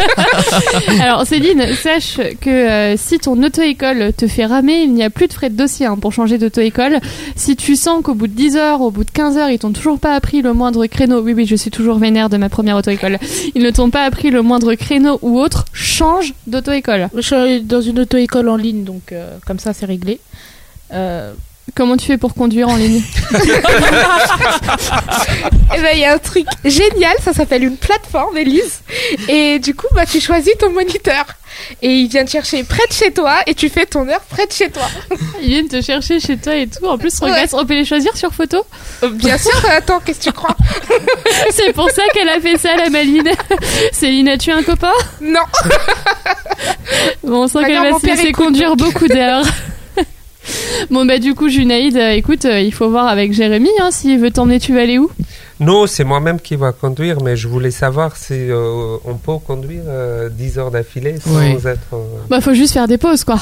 Alors 1.01 1.27
Céline, 1.27 1.75
sache 1.75 2.21
que 2.41 2.51
euh, 2.51 2.97
si 2.97 3.19
ton 3.19 3.43
auto-école 3.43 4.13
te 4.13 4.27
fait 4.27 4.47
ramer, 4.47 4.83
il 4.83 4.95
n'y 4.95 5.03
a 5.03 5.11
plus 5.11 5.27
de 5.27 5.33
frais 5.33 5.51
de 5.51 5.57
dossier 5.57 5.87
hein, 5.87 5.97
pour 5.97 6.13
changer 6.13 6.39
d'auto-école. 6.39 7.01
Si 7.35 7.57
tu 7.57 7.77
sens 7.77 8.03
qu'au 8.03 8.15
bout 8.15 8.29
de 8.29 8.35
10 8.35 8.57
heures, 8.57 8.81
au 8.81 8.91
bout 8.91 9.05
de 9.05 9.11
15 9.11 9.37
heures, 9.37 9.51
ils 9.51 9.59
t'ont 9.59 9.73
toujours 9.73 9.99
pas 9.99 10.15
appris 10.15 10.43
le 10.43 10.53
moindre 10.53 10.87
créneau, 10.87 11.21
oui 11.21 11.33
oui, 11.33 11.47
je 11.47 11.57
suis 11.57 11.71
toujours 11.71 11.99
vénère 11.99 12.29
de 12.29 12.37
ma 12.37 12.49
première 12.49 12.77
auto-école, 12.77 13.19
ils 13.55 13.63
ne 13.63 13.71
t'ont 13.71 13.91
pas 13.91 14.05
appris 14.05 14.31
le 14.31 14.43
moindre 14.43 14.75
créneau 14.75 15.19
ou 15.23 15.39
autre, 15.39 15.65
change 15.73 16.35
d'auto-école. 16.47 17.09
Je 17.15 17.21
suis 17.21 17.63
dans 17.63 17.81
une 17.81 18.01
auto-école 18.01 18.49
en 18.49 18.57
ligne, 18.57 18.85
donc 18.85 19.13
euh, 19.13 19.37
comme 19.47 19.59
ça, 19.59 19.73
c'est 19.73 19.87
réglé. 19.87 20.21
Euh, 20.93 21.33
Comment 21.75 21.97
tu 21.97 22.07
fais 22.07 22.17
pour 22.17 22.35
conduire 22.35 22.69
en 22.69 22.77
ligne 22.77 23.03
Et 25.75 25.81
ben 25.81 25.91
il 25.95 25.99
y 26.01 26.05
a 26.05 26.15
un 26.15 26.19
truc 26.19 26.47
génial, 26.65 27.17
ça 27.23 27.33
s'appelle 27.33 27.65
une 27.65 27.77
plateforme, 27.77 28.37
Elise. 28.37 28.81
Et 29.29 29.59
du 29.59 29.75
coup, 29.75 29.89
bah 29.95 30.07
tu 30.07 30.21
choisis 30.21 30.57
ton 30.59 30.71
moniteur. 30.71 31.25
Et 31.83 31.91
il 31.91 32.09
vient 32.09 32.25
te 32.25 32.31
chercher 32.31 32.63
près 32.65 32.87
de 32.89 32.93
chez 32.93 33.11
toi 33.13 33.39
et 33.47 33.55
tu 33.55 33.69
fais 33.69 33.85
ton 33.87 34.09
heure 34.09 34.21
près 34.21 34.47
de 34.47 34.53
chez 34.53 34.71
toi. 34.71 34.87
Ils 35.43 35.49
viennent 35.49 35.69
te 35.69 35.81
chercher 35.81 36.21
chez 36.21 36.37
toi 36.37 36.55
et 36.55 36.67
tout. 36.67 36.85
En 36.87 36.99
plus, 36.99 37.19
regarde, 37.21 37.49
on 37.53 37.65
peut 37.67 37.75
les 37.75 37.85
choisir 37.85 38.17
sur 38.17 38.33
photo. 38.33 38.65
Euh, 39.03 39.09
Bien 39.09 39.37
sûr, 39.39 39.53
attends, 39.71 40.01
qu'est-ce 40.05 40.19
que 40.21 40.25
tu 40.25 40.33
crois 40.33 40.57
C'est 41.51 41.73
pour 41.73 41.91
ça 41.91 42.03
qu'elle 42.15 42.29
a 42.29 42.41
fait 42.41 42.59
ça, 42.59 42.77
la 42.77 42.91
maline. 42.91 43.31
Céline, 43.93 44.29
as-tu 44.29 44.51
un 44.53 44.63
copain 44.63 44.93
Non. 45.21 45.41
Bon, 47.25 47.43
on 47.45 47.49
sent 47.49 47.61
D'ailleurs, 47.63 47.83
qu'elle 47.83 47.93
va 47.93 47.99
se 48.01 48.07
laisser 48.07 48.27
écoute, 48.29 48.47
conduire 48.47 48.77
beaucoup 48.77 49.09
d'heures. 49.09 49.45
Bon 50.91 51.05
bah 51.07 51.19
du 51.19 51.35
coup 51.35 51.49
Junaïd, 51.49 51.97
euh, 51.97 52.11
écoute, 52.13 52.45
euh, 52.45 52.61
il 52.61 52.73
faut 52.73 52.89
voir 52.91 53.09
avec 53.09 53.33
Jérémy, 53.33 53.69
hein, 53.81 53.91
s'il 53.91 54.19
veut 54.19 54.31
t'emmener, 54.31 54.61
tu 54.61 54.75
vas 54.75 54.83
aller 54.83 54.99
où? 54.99 55.11
Non, 55.59 55.87
c'est 55.87 56.05
moi-même 56.05 56.39
qui 56.41 56.55
va 56.57 56.73
conduire, 56.73 57.23
mais 57.23 57.37
je 57.37 57.49
voulais 57.49 57.71
savoir 57.71 58.17
si 58.17 58.35
euh, 58.35 58.97
on 59.05 59.15
peut 59.15 59.39
conduire 59.45 59.83
euh, 59.89 60.29
10 60.29 60.59
heures 60.59 60.71
d'affilée 60.71 61.17
sans 61.19 61.37
Oui. 61.39 61.53
être. 61.65 61.95
euh, 61.95 62.05
Bah 62.29 62.41
faut 62.41 62.55
juste 62.55 62.75
faire 62.75 62.87
des 62.89 62.99
pauses 62.99 63.25
quoi. 63.25 63.39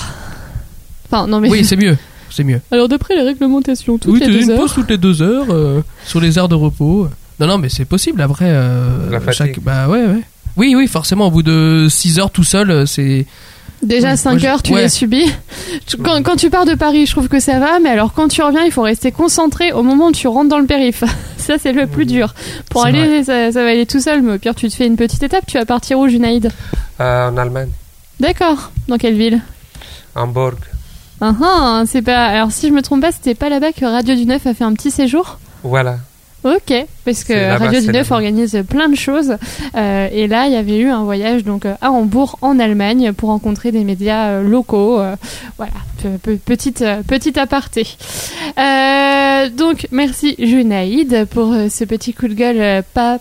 Enfin 1.11 1.27
non 1.27 1.41
mais... 1.41 1.49
Oui, 1.51 1.65
c'est 1.65 1.77
mieux. 1.77 1.97
C'est 2.31 2.45
mieux. 2.45 2.61
Alors 2.71 2.89
d'après 2.89 3.15
les 3.17 3.23
réglementations, 3.23 3.99
toutes 3.99 4.13
oui, 4.13 4.21
les 4.21 4.27
tu 4.27 4.33
deux 4.33 4.43
une 4.43 4.51
heures... 4.53 4.59
pause 4.61 4.73
toutes 4.75 4.91
les 4.91 4.99
deux 4.99 5.23
heures 5.23 5.47
euh, 5.51 5.83
sur 6.07 6.21
les 6.21 6.39
heures 6.39 6.49
de 6.49 6.55
repos. 6.55 7.09
Non, 7.41 7.47
non, 7.49 7.59
mais 7.59 7.69
c'est 7.69 7.85
possible. 7.85 8.21
Après, 8.23 8.47
euh, 8.49 9.11
La 9.11 9.21
fatigue. 9.21 9.59
bah 9.61 9.89
ouais, 9.89 10.05
ouais. 10.07 10.21
Oui, 10.57 10.75
oui, 10.77 10.87
forcément. 10.87 11.27
Au 11.27 11.31
bout 11.33 11.43
de 11.43 11.89
6 11.91 12.21
heures 12.21 12.31
tout 12.31 12.45
seul, 12.45 12.71
euh, 12.71 12.87
c'est. 12.87 13.27
Déjà 13.85 14.13
Oui, 14.13 14.17
5 14.17 14.31
moi, 14.31 14.39
je- 14.39 14.47
heures, 14.47 14.63
tu 14.63 14.73
ouais. 14.75 14.83
les 14.83 14.89
subis. 14.89 15.31
Quand, 16.03 16.23
quand 16.23 16.37
tu 16.37 16.51
pars 16.51 16.65
de 16.65 16.75
Paris, 16.75 17.07
je 17.07 17.13
trouve 17.13 17.29
que 17.29 17.39
ça 17.41 17.59
va, 17.59 17.79
mais 17.81 17.91
alors 17.91 18.13
quand 18.15 18.29
tu 18.29 18.43
reviens, 18.43 18.65
il 18.65 18.73
faut 18.73 18.83
rester 18.83 19.13
concentré 19.13 19.73
au 19.73 19.83
moment 19.83 20.07
où 20.09 20.13
tu 20.13 20.27
rentres 20.27 20.49
dans 20.49 20.59
le 20.59 20.67
périph. 20.67 21.05
Ça, 21.37 21.55
c'est 21.59 21.73
le 21.73 21.87
plus 21.87 22.07
dur. 22.07 22.33
Pour 22.71 22.87
aller, 22.87 23.23
ça, 23.23 23.53
ça 23.53 23.63
va 23.63 23.69
aller 23.69 23.85
tout 23.85 24.01
seul, 24.01 24.23
mais 24.23 24.33
au 24.35 24.39
pire, 24.39 24.55
tu 24.55 24.67
te 24.71 24.75
fais 24.75 24.87
une 24.87 24.97
petite 24.97 25.23
étape. 25.23 25.45
Tu 25.47 25.59
vas 25.59 25.67
partir 25.67 25.99
où, 25.99 26.09
Junaïd? 26.09 26.51
Euh, 27.01 27.29
en 27.29 27.37
Allemagne, 27.37 27.69
D'accord. 28.19 28.71
Dans 28.89 28.97
quelle 28.97 29.15
ville? 29.17 29.43
Hamburg. 30.15 30.55
Ah 31.21 31.35
ah, 31.43 31.83
c'est 31.87 32.01
pas. 32.01 32.25
Alors, 32.29 32.51
si 32.51 32.69
je 32.69 32.73
me 32.73 32.81
trompe 32.81 33.03
pas, 33.03 33.13
c'était 33.13 33.35
pas 33.35 33.51
là-bas 33.51 33.73
que 33.73 33.85
Radio 33.85 34.15
du 34.15 34.25
Neuf 34.25 34.47
a 34.47 34.55
fait 34.55 34.65
un 34.65 34.73
petit 34.73 34.91
séjour? 34.91 35.39
Voilà. 35.63 35.99
Ok, 36.45 36.73
parce 37.05 37.25
que 37.25 37.33
Radio 37.59 37.81
du 37.81 37.87
Neuf 37.93 38.11
organise 38.11 38.65
plein 38.69 38.89
de 38.89 38.97
choses. 38.97 39.37
Euh, 39.77 40.09
et 40.13 40.27
là, 40.27 40.47
il 40.47 40.53
y 40.53 40.57
avait 40.57 40.79
eu 40.79 40.89
un 40.89 41.05
voyage 41.05 41.45
donc 41.45 41.67
euh, 41.67 41.75
à 41.81 41.91
Hambourg, 41.91 42.39
en 42.43 42.59
Allemagne, 42.59 43.13
pour 43.13 43.29
rencontrer 43.31 43.73
des 43.73 43.85
médias 43.85 44.29
euh, 44.29 44.43
locaux. 44.43 45.01
euh, 45.01 45.17
voilà, 45.57 45.73
pe- 46.03 46.17
pe- 46.23 46.37
petite, 46.39 46.83
euh, 46.83 47.03
petit 47.07 47.39
aparté. 47.39 47.87
Euh, 48.59 49.49
donc, 49.51 49.87
merci 49.91 50.35
Junaïd 50.39 51.27
pour 51.31 51.55
ce 51.71 51.85
petit 51.85 52.13
coup 52.15 52.29
de 52.29 52.35
gueule 52.35 52.61
euh, 52.61 52.83
pa, 52.93 53.19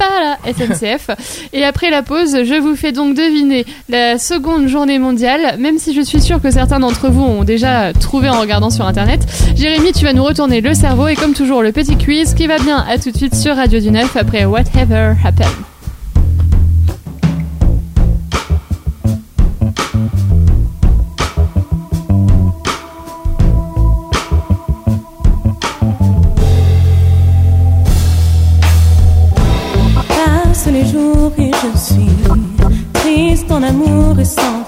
la 0.00 0.38
SNCF. 0.54 1.10
et 1.52 1.62
après 1.62 1.90
la 1.90 2.02
pause, 2.02 2.44
je 2.44 2.58
vous 2.58 2.74
fais 2.74 2.90
donc 2.90 3.14
deviner 3.14 3.66
la 3.90 4.18
seconde 4.18 4.66
journée 4.66 4.98
mondiale, 4.98 5.56
même 5.58 5.76
si 5.78 5.92
je 5.94 6.00
suis 6.00 6.22
sûre 6.22 6.40
que 6.40 6.50
certains 6.50 6.80
d'entre 6.80 7.10
vous 7.10 7.22
ont 7.22 7.44
déjà 7.44 7.92
trouvé 7.92 8.30
en 8.30 8.40
regardant 8.40 8.70
sur 8.70 8.86
Internet. 8.86 9.20
Jérémy, 9.56 9.92
tu 9.92 10.04
vas 10.06 10.14
nous 10.14 10.24
retourner 10.24 10.62
le 10.62 10.72
cerveau 10.72 11.06
et 11.08 11.16
comme 11.16 11.34
toujours 11.34 11.62
le 11.62 11.72
petit 11.72 11.96
quiz 11.98 12.32
qui 12.32 12.46
va 12.46 12.58
bien. 12.58 12.78
À 12.88 12.96
tout 13.10 13.14
de 13.14 13.18
suite 13.18 13.34
sur 13.34 13.56
Radio 13.56 13.80
du 13.80 13.90
Neuf 13.90 14.16
après 14.16 14.44
Whatever 14.44 15.14
Happened. 15.24 15.48
Passent 30.06 30.66
les 30.66 30.86
jours 30.86 31.32
et 31.36 31.50
je 31.50 31.78
suis 31.78 32.06
triste 32.92 33.50
en 33.50 33.62
amour 33.64 34.20
et 34.20 34.24
sans 34.24 34.59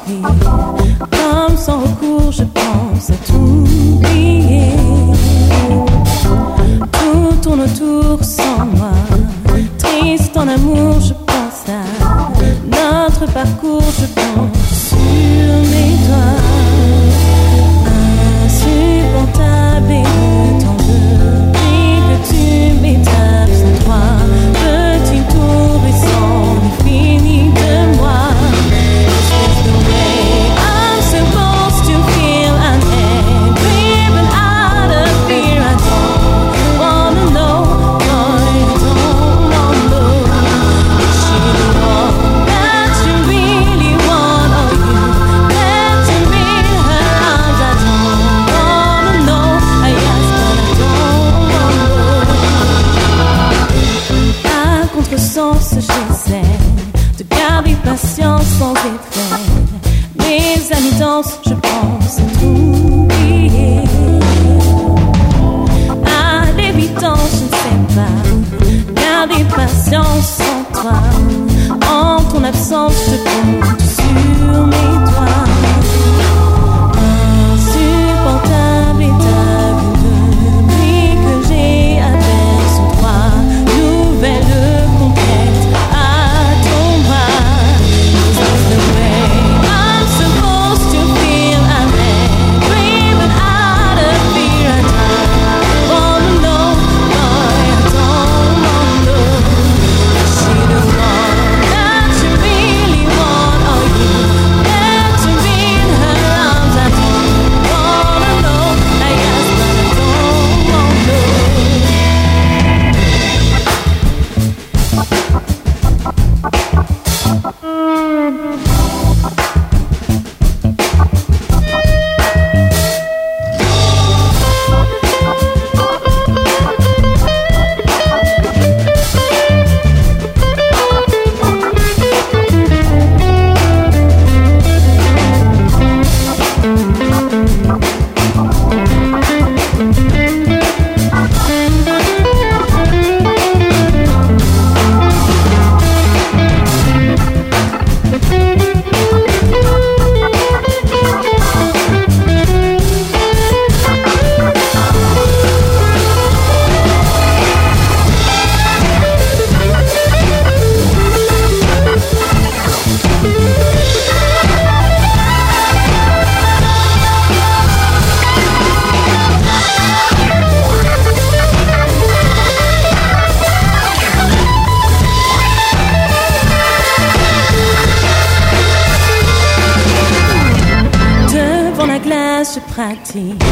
pratique. 182.83 183.43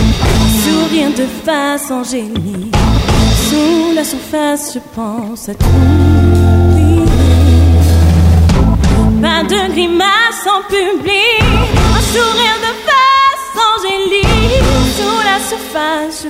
Sourire 0.64 1.12
de 1.16 1.26
face 1.44 1.90
angélique. 1.90 2.74
Sous 3.48 3.94
la 3.94 4.04
surface, 4.04 4.74
je 4.74 4.80
pense 4.94 5.48
à 5.48 5.54
tout. 5.54 5.66
Pas 9.22 9.42
de 9.52 9.72
grimace 9.72 10.44
en 10.54 10.62
public. 10.68 11.42
Un 11.96 12.02
sourire 12.14 12.58
de 12.66 12.72
face 12.88 13.54
angélique. 13.72 14.64
Sous 14.96 15.20
la 15.30 15.38
surface, 15.52 16.24
je 16.24 16.29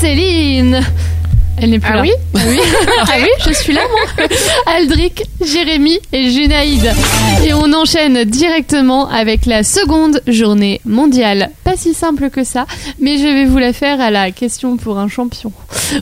Céline. 0.00 0.80
Elle 1.60 1.70
n'est 1.70 1.80
plus 1.80 1.90
Ah 1.92 1.96
là. 1.96 2.02
oui 2.02 2.12
oui. 2.34 2.58
ah 3.02 3.14
oui, 3.20 3.28
je 3.48 3.52
suis 3.52 3.72
là 3.72 3.80
moi. 3.90 4.26
Aldric, 4.76 5.24
Jérémy 5.44 5.98
et 6.12 6.30
Junaïd. 6.30 6.88
Et 7.44 7.52
on 7.52 7.72
enchaîne 7.72 8.22
directement 8.22 9.08
avec 9.08 9.44
la 9.44 9.64
seconde 9.64 10.22
journée 10.28 10.80
mondiale. 10.84 11.50
Pas 11.64 11.76
si 11.76 11.94
simple 11.94 12.30
que 12.30 12.44
ça, 12.44 12.64
mais 13.00 13.18
je 13.18 13.24
vais 13.24 13.44
vous 13.46 13.58
la 13.58 13.72
faire 13.72 14.00
à 14.00 14.12
la 14.12 14.30
question 14.30 14.76
pour 14.76 14.98
un 14.98 15.08
champion. 15.08 15.50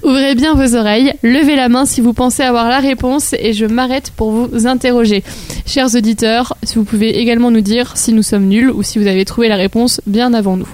Ouvrez 0.05 0.35
bien 0.35 0.53
vos 0.53 0.77
oreilles, 0.77 1.15
levez 1.23 1.57
la 1.57 1.71
main 1.71 1.87
si 1.87 2.03
vous 2.03 2.13
pensez 2.13 2.43
avoir 2.43 2.69
la 2.69 2.81
réponse 2.81 3.35
et 3.39 3.55
je 3.55 3.65
m'arrête 3.65 4.13
pour 4.15 4.31
vous 4.33 4.67
interroger. 4.67 5.25
Chers 5.67 5.95
auditeurs, 5.95 6.55
si 6.65 6.75
vous 6.75 6.85
pouvez 6.85 7.19
également 7.19 7.51
nous 7.51 7.63
dire 7.63 7.93
si 7.97 8.13
nous 8.13 8.23
sommes 8.23 8.47
nuls 8.47 8.71
ou 8.71 8.83
si 8.83 8.99
vous 8.99 9.07
avez 9.07 9.25
trouvé 9.25 9.49
la 9.49 9.57
réponse 9.57 10.03
bien 10.07 10.35
avant 10.35 10.59
nous. 10.59 10.69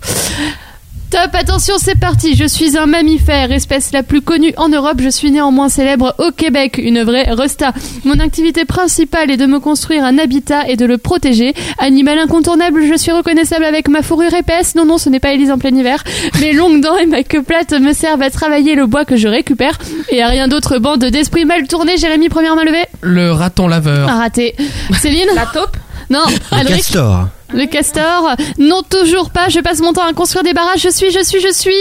Top, 1.12 1.34
attention, 1.34 1.74
c'est 1.76 1.98
parti. 1.98 2.36
Je 2.36 2.46
suis 2.46 2.78
un 2.78 2.86
mammifère, 2.86 3.52
espèce 3.52 3.92
la 3.92 4.02
plus 4.02 4.22
connue 4.22 4.54
en 4.56 4.70
Europe. 4.70 4.98
Je 4.98 5.10
suis 5.10 5.30
néanmoins 5.30 5.68
célèbre 5.68 6.14
au 6.16 6.30
Québec, 6.30 6.80
une 6.82 7.02
vraie 7.02 7.24
resta. 7.24 7.74
Mon 8.06 8.18
activité 8.18 8.64
principale 8.64 9.30
est 9.30 9.36
de 9.36 9.44
me 9.44 9.60
construire 9.60 10.04
un 10.04 10.16
habitat 10.16 10.66
et 10.70 10.76
de 10.76 10.86
le 10.86 10.96
protéger. 10.96 11.52
Animal 11.76 12.18
incontournable, 12.18 12.86
je 12.86 12.96
suis 12.96 13.12
reconnaissable 13.12 13.64
avec 13.64 13.88
ma 13.88 14.00
fourrure 14.00 14.32
épaisse. 14.32 14.74
Non, 14.74 14.86
non, 14.86 14.96
ce 14.96 15.10
n'est 15.10 15.20
pas 15.20 15.34
Élise 15.34 15.50
en 15.50 15.58
plein 15.58 15.76
hiver. 15.76 16.02
Mes 16.40 16.54
longues 16.54 16.80
dents 16.80 16.96
et 16.96 17.04
ma 17.04 17.22
queue 17.22 17.42
plate 17.42 17.72
me 17.72 17.92
servent 17.92 18.22
à 18.22 18.30
travailler 18.30 18.74
le 18.74 18.86
bois 18.86 19.04
que 19.04 19.16
je 19.16 19.28
récupère. 19.28 19.76
Et 20.08 20.22
à 20.22 20.28
rien 20.28 20.48
d'autre, 20.48 20.78
bande 20.78 21.04
d'esprits 21.04 21.44
mal 21.44 21.68
tournés. 21.68 21.98
Jérémy, 21.98 22.30
première 22.30 22.56
main 22.56 22.64
levée. 22.64 22.86
Le 23.02 23.32
raton 23.32 23.68
laveur. 23.68 24.08
Ah, 24.10 24.16
raté. 24.16 24.56
Céline 24.98 25.28
La 25.34 25.44
taupe? 25.44 25.76
Non, 26.08 26.24
Aldric 26.50 26.76
castor. 26.78 27.28
Le 27.52 27.66
castor 27.66 28.34
Non, 28.58 28.82
toujours 28.82 29.30
pas. 29.30 29.48
Je 29.48 29.60
passe 29.60 29.80
mon 29.80 29.92
temps 29.92 30.06
à 30.06 30.12
construire 30.12 30.44
des 30.44 30.52
barrages. 30.54 30.80
Je 30.80 30.88
suis, 30.90 31.10
je 31.10 31.22
suis, 31.22 31.40
je 31.40 31.52
suis. 31.52 31.76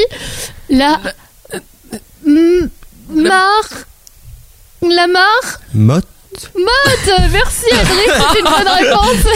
La. 0.70 1.00
M- 2.26 2.70
Mar. 3.10 3.64
La 4.82 5.08
mare 5.08 5.60
Motte. 5.74 6.08
Motte 6.56 7.20
Merci 7.32 7.65
Adrien, 7.72 8.26
c'est 8.32 8.39
une 8.39 8.46
bonne 8.46 8.67
réponse 8.67 9.28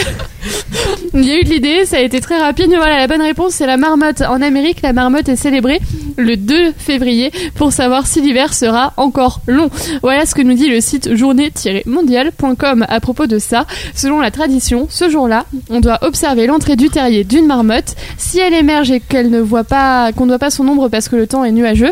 Il 1.13 1.25
y 1.25 1.31
a 1.31 1.39
eu 1.39 1.43
de 1.43 1.49
l'idée, 1.49 1.86
ça 1.86 1.97
a 1.97 1.99
été 2.01 2.21
très 2.21 2.39
rapide, 2.39 2.67
mais 2.69 2.77
voilà, 2.77 2.97
la 2.99 3.08
bonne 3.08 3.21
réponse 3.21 3.53
c'est 3.53 3.65
la 3.65 3.77
marmotte. 3.77 4.21
En 4.21 4.41
Amérique, 4.41 4.81
la 4.81 4.93
marmotte 4.93 5.27
est 5.29 5.36
célébrée 5.36 5.79
le 6.17 6.38
2 6.38 6.73
février 6.77 7.31
pour 7.55 7.73
savoir 7.73 8.08
si 8.08 8.21
l'hiver 8.21 8.53
sera 8.53 8.93
encore 8.97 9.41
long. 9.47 9.69
Voilà 10.01 10.25
ce 10.25 10.36
que 10.36 10.41
nous 10.41 10.53
dit 10.53 10.69
le 10.69 10.79
site 10.81 11.15
journée-mondiale.com 11.15 12.86
à 12.88 12.99
propos 12.99 13.27
de 13.27 13.39
ça. 13.39 13.65
Selon 13.93 14.21
la 14.21 14.31
tradition, 14.31 14.88
ce 14.89 15.10
jour-là, 15.10 15.45
on 15.69 15.79
doit 15.81 15.99
observer 16.03 16.47
l'entrée 16.47 16.75
du 16.75 16.89
terrier 16.89 17.23
d'une 17.23 17.45
marmotte. 17.45 17.95
Si 18.17 18.39
elle 18.39 18.53
émerge 18.53 18.91
et 18.91 18.99
qu'elle 18.99 19.29
ne 19.29 19.41
voit 19.41 19.63
pas, 19.63 20.12
qu'on 20.13 20.25
ne 20.25 20.31
voit 20.31 20.39
pas 20.39 20.51
son 20.51 20.67
ombre 20.67 20.89
parce 20.89 21.10
que 21.10 21.15
le 21.15 21.27
temps 21.27 21.43
est 21.43 21.51
nuageux, 21.51 21.91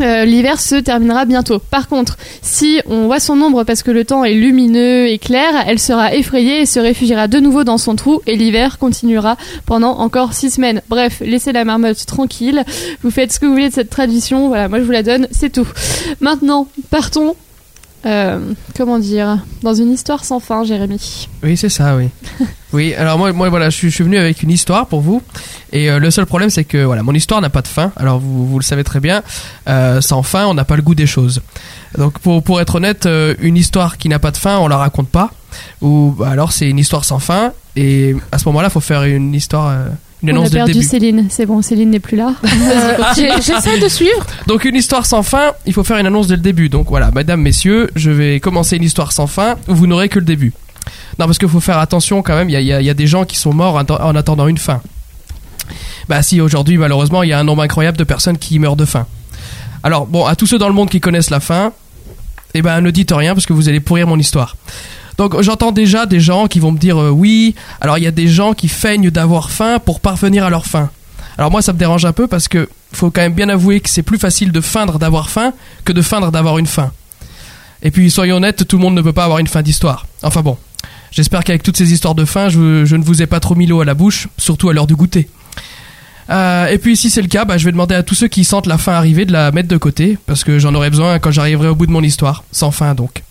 euh, 0.00 0.24
l'hiver 0.24 0.58
se 0.58 0.76
terminera 0.76 1.26
bientôt. 1.26 1.58
Par 1.58 1.88
contre, 1.88 2.16
si 2.40 2.80
on 2.86 3.06
voit 3.06 3.20
son 3.20 3.40
ombre 3.42 3.64
parce 3.64 3.82
que 3.82 3.90
le 3.90 4.04
temps 4.04 4.24
est 4.24 4.34
lumineux 4.34 5.06
et 5.08 5.18
clair, 5.18 5.64
elle 5.66 5.78
sera 5.78 6.14
effrayée 6.14 6.62
et 6.62 6.66
se 6.66 6.80
réfugiera 6.80 7.28
de 7.28 7.38
nouveau 7.38 7.62
dans 7.62 7.76
son 7.76 7.94
trou 7.94 8.20
et 8.26 8.36
l'hiver 8.36 8.78
continuera 8.78 9.36
pendant 9.66 9.98
encore 9.98 10.32
six 10.32 10.50
semaines. 10.50 10.80
Bref, 10.88 11.20
laissez 11.24 11.52
la 11.52 11.64
marmotte 11.64 12.06
tranquille. 12.06 12.64
Vous 13.02 13.10
faites 13.10 13.32
ce 13.32 13.38
que 13.38 13.44
vous 13.44 13.52
voulez 13.52 13.68
de 13.68 13.74
cette 13.74 13.90
tradition. 13.90 14.48
Voilà, 14.48 14.68
moi 14.68 14.78
je 14.78 14.84
vous 14.84 14.92
la 14.92 15.02
donne, 15.02 15.28
c'est 15.30 15.50
tout. 15.50 15.68
Maintenant, 16.20 16.68
partons. 16.90 17.36
Euh, 18.04 18.52
comment 18.76 18.98
dire? 18.98 19.38
Dans 19.62 19.74
une 19.74 19.92
histoire 19.92 20.24
sans 20.24 20.40
fin, 20.40 20.64
Jérémy. 20.64 21.28
Oui, 21.42 21.56
c'est 21.56 21.68
ça, 21.68 21.96
oui. 21.96 22.08
oui, 22.72 22.94
alors 22.94 23.18
moi, 23.18 23.32
moi 23.32 23.48
voilà, 23.48 23.70
je 23.70 23.76
suis, 23.76 23.90
je 23.90 23.94
suis 23.94 24.04
venu 24.04 24.18
avec 24.18 24.42
une 24.42 24.50
histoire 24.50 24.86
pour 24.86 25.00
vous. 25.00 25.22
Et 25.72 25.90
euh, 25.90 25.98
le 25.98 26.10
seul 26.10 26.26
problème, 26.26 26.50
c'est 26.50 26.64
que 26.64 26.84
voilà, 26.84 27.02
mon 27.02 27.12
histoire 27.12 27.40
n'a 27.40 27.50
pas 27.50 27.62
de 27.62 27.68
fin. 27.68 27.92
Alors 27.96 28.18
vous, 28.18 28.46
vous 28.46 28.58
le 28.58 28.64
savez 28.64 28.84
très 28.84 29.00
bien, 29.00 29.22
euh, 29.68 30.00
sans 30.00 30.22
fin, 30.22 30.46
on 30.46 30.54
n'a 30.54 30.64
pas 30.64 30.76
le 30.76 30.82
goût 30.82 30.94
des 30.94 31.06
choses. 31.06 31.42
Donc 31.96 32.18
pour, 32.18 32.42
pour 32.42 32.60
être 32.60 32.74
honnête, 32.74 33.08
une 33.40 33.56
histoire 33.56 33.98
qui 33.98 34.08
n'a 34.08 34.18
pas 34.18 34.30
de 34.30 34.36
fin, 34.36 34.58
on 34.58 34.68
la 34.68 34.78
raconte 34.78 35.08
pas. 35.08 35.30
Ou 35.80 36.14
bah, 36.18 36.30
alors 36.30 36.52
c'est 36.52 36.68
une 36.68 36.78
histoire 36.78 37.04
sans 37.04 37.18
fin. 37.18 37.52
Et 37.76 38.16
à 38.32 38.38
ce 38.38 38.48
moment-là, 38.48 38.68
il 38.68 38.72
faut 38.72 38.80
faire 38.80 39.04
une 39.04 39.34
histoire, 39.34 39.76
une 40.22 40.38
On 40.38 40.42
a 40.42 40.44
le 40.44 40.50
perdu 40.50 40.72
début. 40.72 40.84
Céline. 40.84 41.26
C'est 41.30 41.46
bon, 41.46 41.62
Céline 41.62 41.90
n'est 41.90 42.00
plus 42.00 42.16
là. 42.16 42.34
Euh, 42.44 42.96
j'ai- 43.16 43.30
J'essaie 43.42 43.78
de 43.78 43.88
suivre. 43.88 44.24
Donc 44.46 44.64
une 44.64 44.76
histoire 44.76 45.04
sans 45.06 45.22
fin, 45.22 45.52
il 45.66 45.72
faut 45.72 45.84
faire 45.84 45.98
une 45.98 46.06
annonce 46.06 46.26
dès 46.28 46.36
le 46.36 46.42
début. 46.42 46.68
Donc 46.68 46.88
voilà, 46.88 47.10
mesdames, 47.14 47.40
messieurs, 47.42 47.90
je 47.96 48.10
vais 48.10 48.38
commencer 48.40 48.76
une 48.76 48.84
histoire 48.84 49.12
sans 49.12 49.26
fin 49.26 49.56
où 49.68 49.74
vous 49.74 49.86
n'aurez 49.86 50.08
que 50.08 50.18
le 50.18 50.24
début. 50.24 50.52
Non, 51.18 51.26
parce 51.26 51.38
qu'il 51.38 51.48
faut 51.48 51.60
faire 51.60 51.78
attention 51.78 52.22
quand 52.22 52.34
même, 52.34 52.48
il 52.50 52.58
y 52.58 52.64
y 52.64 52.72
a- 52.72 52.80
il 52.80 52.86
y 52.86 52.90
a 52.90 52.94
des 52.94 53.06
gens 53.06 53.24
qui 53.24 53.36
sont 53.36 53.52
morts 53.52 53.74
en 53.76 53.82
atten- 53.82 54.00
en 54.02 54.14
attendant 54.16 54.46
une 54.48 54.58
fin. 54.58 54.80
Bah 56.08 56.22
si, 56.22 56.40
aujourd'hui, 56.40 56.76
malheureusement, 56.78 57.22
il 57.22 57.28
y 57.30 57.32
a 57.32 57.38
un 57.38 57.44
nombre 57.44 57.62
incroyable 57.62 57.96
de 57.98 58.04
personnes 58.04 58.38
qui 58.38 58.58
meurent 58.58 58.76
de 58.76 58.84
faim. 58.84 59.06
Alors, 59.82 60.06
bon, 60.06 60.24
à 60.26 60.36
tous 60.36 60.46
ceux 60.46 60.58
dans 60.58 60.68
le 60.68 60.74
monde 60.74 60.90
qui 60.90 61.00
connaissent 61.00 61.30
la 61.30 61.40
faim, 61.40 61.72
eh 62.54 62.62
ben 62.62 62.80
ne 62.80 62.90
dites 62.90 63.12
rien 63.12 63.34
parce 63.34 63.46
que 63.46 63.52
vous 63.52 63.68
allez 63.68 63.80
pourrir 63.80 64.06
mon 64.06 64.18
histoire. 64.18 64.56
Donc 65.18 65.40
j'entends 65.42 65.72
déjà 65.72 66.06
des 66.06 66.20
gens 66.20 66.46
qui 66.46 66.60
vont 66.60 66.72
me 66.72 66.78
dire 66.78 67.00
euh, 67.00 67.10
oui, 67.10 67.54
alors 67.80 67.98
il 67.98 68.04
y 68.04 68.06
a 68.06 68.12
des 68.12 68.28
gens 68.28 68.54
qui 68.54 68.68
feignent 68.68 69.10
d'avoir 69.10 69.50
faim 69.50 69.78
pour 69.78 70.00
parvenir 70.00 70.44
à 70.44 70.50
leur 70.50 70.66
faim. 70.66 70.90
Alors 71.38 71.50
moi 71.50 71.62
ça 71.62 71.72
me 71.72 71.78
dérange 71.78 72.04
un 72.04 72.12
peu 72.12 72.26
parce 72.26 72.48
que 72.48 72.68
faut 72.92 73.10
quand 73.10 73.22
même 73.22 73.34
bien 73.34 73.48
avouer 73.48 73.80
que 73.80 73.88
c'est 73.88 74.02
plus 74.02 74.18
facile 74.18 74.52
de 74.52 74.60
feindre 74.60 74.98
d'avoir 74.98 75.30
faim 75.30 75.52
que 75.84 75.92
de 75.92 76.02
feindre 76.02 76.30
d'avoir 76.30 76.58
une 76.58 76.66
faim. 76.66 76.92
Et 77.82 77.90
puis 77.90 78.10
soyons 78.10 78.36
honnêtes, 78.36 78.66
tout 78.66 78.76
le 78.76 78.82
monde 78.82 78.94
ne 78.94 79.02
peut 79.02 79.12
pas 79.12 79.24
avoir 79.24 79.38
une 79.38 79.46
fin 79.46 79.62
d'histoire. 79.62 80.06
Enfin 80.22 80.42
bon, 80.42 80.56
j'espère 81.10 81.44
qu'avec 81.44 81.62
toutes 81.62 81.76
ces 81.76 81.92
histoires 81.92 82.14
de 82.14 82.24
faim, 82.24 82.48
je, 82.48 82.94
ne 82.94 83.02
vous 83.02 83.22
ai 83.22 83.26
pas 83.26 83.40
trop 83.40 83.54
mis 83.54 83.66
l'eau 83.66 83.80
à 83.80 83.84
la 83.84 83.94
bouche, 83.94 84.28
surtout 84.38 84.68
à 84.68 84.72
l'heure 84.72 84.86
du 84.86 84.94
goûter. 84.94 85.28
Euh, 86.30 86.66
et 86.68 86.78
puis 86.78 86.96
si 86.96 87.10
c'est 87.10 87.22
le 87.22 87.28
cas, 87.28 87.44
bah, 87.44 87.58
je 87.58 87.64
vais 87.64 87.72
demander 87.72 87.96
à 87.96 88.04
tous 88.04 88.14
ceux 88.14 88.28
qui 88.28 88.44
sentent 88.44 88.68
la 88.68 88.78
faim 88.78 88.92
arriver 88.92 89.24
de 89.24 89.32
la 89.32 89.50
mettre 89.50 89.68
de 89.68 89.76
côté, 89.76 90.16
parce 90.26 90.44
que 90.44 90.58
j'en 90.60 90.74
aurai 90.74 90.90
besoin 90.90 91.18
quand 91.18 91.32
j'arriverai 91.32 91.68
au 91.68 91.74
bout 91.74 91.86
de 91.86 91.92
mon 91.92 92.02
histoire, 92.02 92.44
sans 92.52 92.70
fin 92.70 92.94
donc. 92.94 93.24